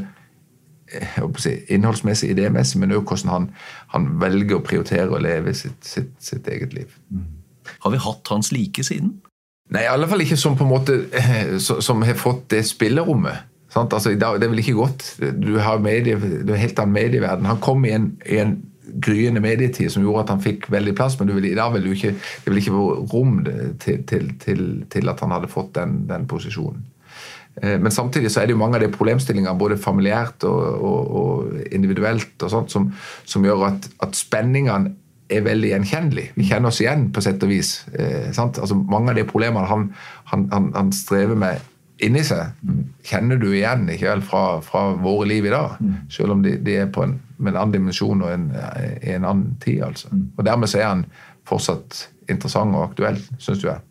eh, 0.93 1.19
si, 1.41 1.55
innholdsmessig, 1.73 2.31
idémessig, 2.35 2.79
men 2.81 2.95
òg 2.95 3.05
hvordan 3.05 3.33
han, 3.33 3.49
han 3.95 4.07
velger 4.21 4.59
å 4.59 4.65
prioritere 4.65 5.09
å 5.11 5.21
leve 5.21 5.55
sitt, 5.57 5.79
sitt, 5.85 6.13
sitt 6.21 6.47
eget 6.51 6.75
liv. 6.77 6.93
Har 7.81 7.93
vi 7.93 8.01
hatt 8.01 8.33
hans 8.33 8.51
like 8.53 8.83
siden? 8.85 9.17
Nei, 9.71 9.85
i 9.85 9.91
alle 9.91 10.07
fall 10.11 10.23
ikke 10.23 10.39
som 10.39 10.57
på 10.59 10.65
en 10.67 10.73
måte 10.73 10.97
eh, 11.15 11.55
som 11.61 12.03
har 12.03 12.19
fått 12.19 12.49
det 12.51 12.65
spillerommet. 12.67 13.47
Sant? 13.71 13.93
Altså, 13.95 14.11
det 14.19 14.27
er 14.27 14.51
vel 14.51 14.59
ikke 14.59 14.79
godt. 14.81 15.05
Du 15.39 15.55
har 15.63 15.79
medie, 15.79 16.17
du 16.19 16.51
har 16.51 16.59
helt 16.59 16.79
annen 16.81 16.97
medieverden. 16.97 17.47
Han 17.47 17.61
kom 17.63 17.85
i 17.87 17.93
en, 17.95 18.09
i 18.27 18.41
en 18.43 18.57
gryende 18.99 19.41
medietid 19.43 19.91
som 19.91 20.03
gjorde 20.03 20.25
at 20.25 20.33
han 20.35 20.43
fikk 20.43 20.69
veldig 20.71 20.95
plass, 20.97 21.19
men 21.19 21.29
du 21.29 21.35
vil, 21.37 21.49
i 21.51 21.57
dag 21.57 21.73
vil 21.73 21.85
du 21.85 21.91
ikke, 21.95 22.15
det 22.15 22.51
vil 22.51 22.61
ikke 22.61 22.73
være 22.75 23.03
rom 23.13 23.37
til, 23.79 24.01
til, 24.09 24.31
til, 24.41 24.63
til 24.91 25.11
at 25.11 25.21
han 25.23 25.35
hadde 25.35 25.51
fått 25.51 25.75
den, 25.77 26.01
den 26.09 26.27
posisjonen. 26.27 26.83
Eh, 27.61 27.77
Men 27.79 27.91
samtidig 27.91 28.31
så 28.31 28.41
er 28.41 28.47
det 28.47 28.55
jo 28.55 28.61
mange 28.61 28.79
av 28.79 28.85
de 28.85 28.91
problemstillingene 28.93 29.57
både 29.59 29.77
familiært 29.77 30.43
og, 30.47 30.61
og, 30.81 31.11
og 31.21 31.71
individuelt, 31.71 32.35
og 32.41 32.49
sånt, 32.49 32.71
som, 32.71 32.91
som 33.25 33.45
gjør 33.45 33.67
at, 33.71 33.89
at 34.01 34.15
spenningene 34.15 34.95
er 35.31 35.43
veldig 35.45 35.69
gjenkjennelige. 35.69 36.33
Vi 36.35 36.47
kjenner 36.49 36.67
oss 36.67 36.81
igjen, 36.83 37.05
på 37.15 37.21
sett 37.23 37.43
og 37.43 37.51
vis. 37.51 37.85
Eh, 37.95 38.31
sant? 38.35 38.59
Altså, 38.59 38.75
mange 38.75 39.13
av 39.13 39.19
de 39.19 39.23
problemene 39.27 39.67
han, 39.69 39.91
han, 40.31 40.47
han, 40.51 40.71
han 40.75 40.89
strever 40.91 41.39
med 41.39 41.67
inni 42.01 42.23
seg, 42.25 42.55
kjenner 43.05 43.37
du 43.37 43.51
igjen 43.53 43.85
ikke 43.93 44.09
vel, 44.09 44.23
fra, 44.25 44.43
fra 44.65 44.87
våre 44.97 45.27
liv 45.29 45.45
i 45.45 45.53
dag. 45.53 45.77
Selv 46.11 46.33
om 46.33 46.41
de, 46.41 46.55
de 46.65 46.79
er 46.81 46.89
på 46.91 47.03
en, 47.05 47.13
med 47.41 47.53
en 47.55 47.61
annen 47.63 47.75
dimensjon 47.75 48.21
og 48.23 48.31
en, 48.31 48.49
i 49.01 49.15
en 49.15 49.25
annen 49.25 49.55
tid. 49.63 49.81
altså. 49.87 50.11
Og 50.37 50.43
Dermed 50.45 50.69
så 50.71 50.81
er 50.81 50.89
han 50.91 51.05
fortsatt 51.49 52.05
interessant 52.31 52.75
og 52.77 52.91
aktuell, 52.91 53.17
syns 53.41 53.63
du 53.63 53.67
jeg. 53.67 53.81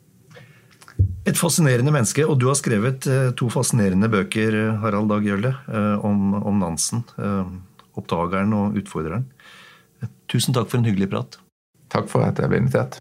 Et 1.28 1.36
fascinerende 1.36 1.92
menneske, 1.92 2.24
og 2.28 2.38
du 2.40 2.46
har 2.48 2.57
skrevet 2.59 3.07
eh, 3.09 3.30
to 3.36 3.48
fascinerende 3.53 4.09
bøker, 4.12 4.57
Harald 4.82 5.11
Dag 5.12 5.24
Gjølle, 5.24 5.53
eh, 5.68 6.05
om, 6.07 6.34
om 6.40 6.61
Nansen. 6.61 7.05
eh, 7.18 7.44
'Oppdageren' 7.96 8.55
og 8.55 8.76
'Utfordreren'. 8.78 9.26
Eh, 10.03 10.09
Tusen 10.28 10.55
takk 10.55 10.70
for 10.70 10.78
en 10.78 10.88
hyggelig 10.88 11.11
prat. 11.11 11.40
Takk 11.90 12.09
for 12.09 12.24
at 12.24 12.38
jeg 12.38 12.48
ble 12.48 12.62
invitert. 12.62 13.01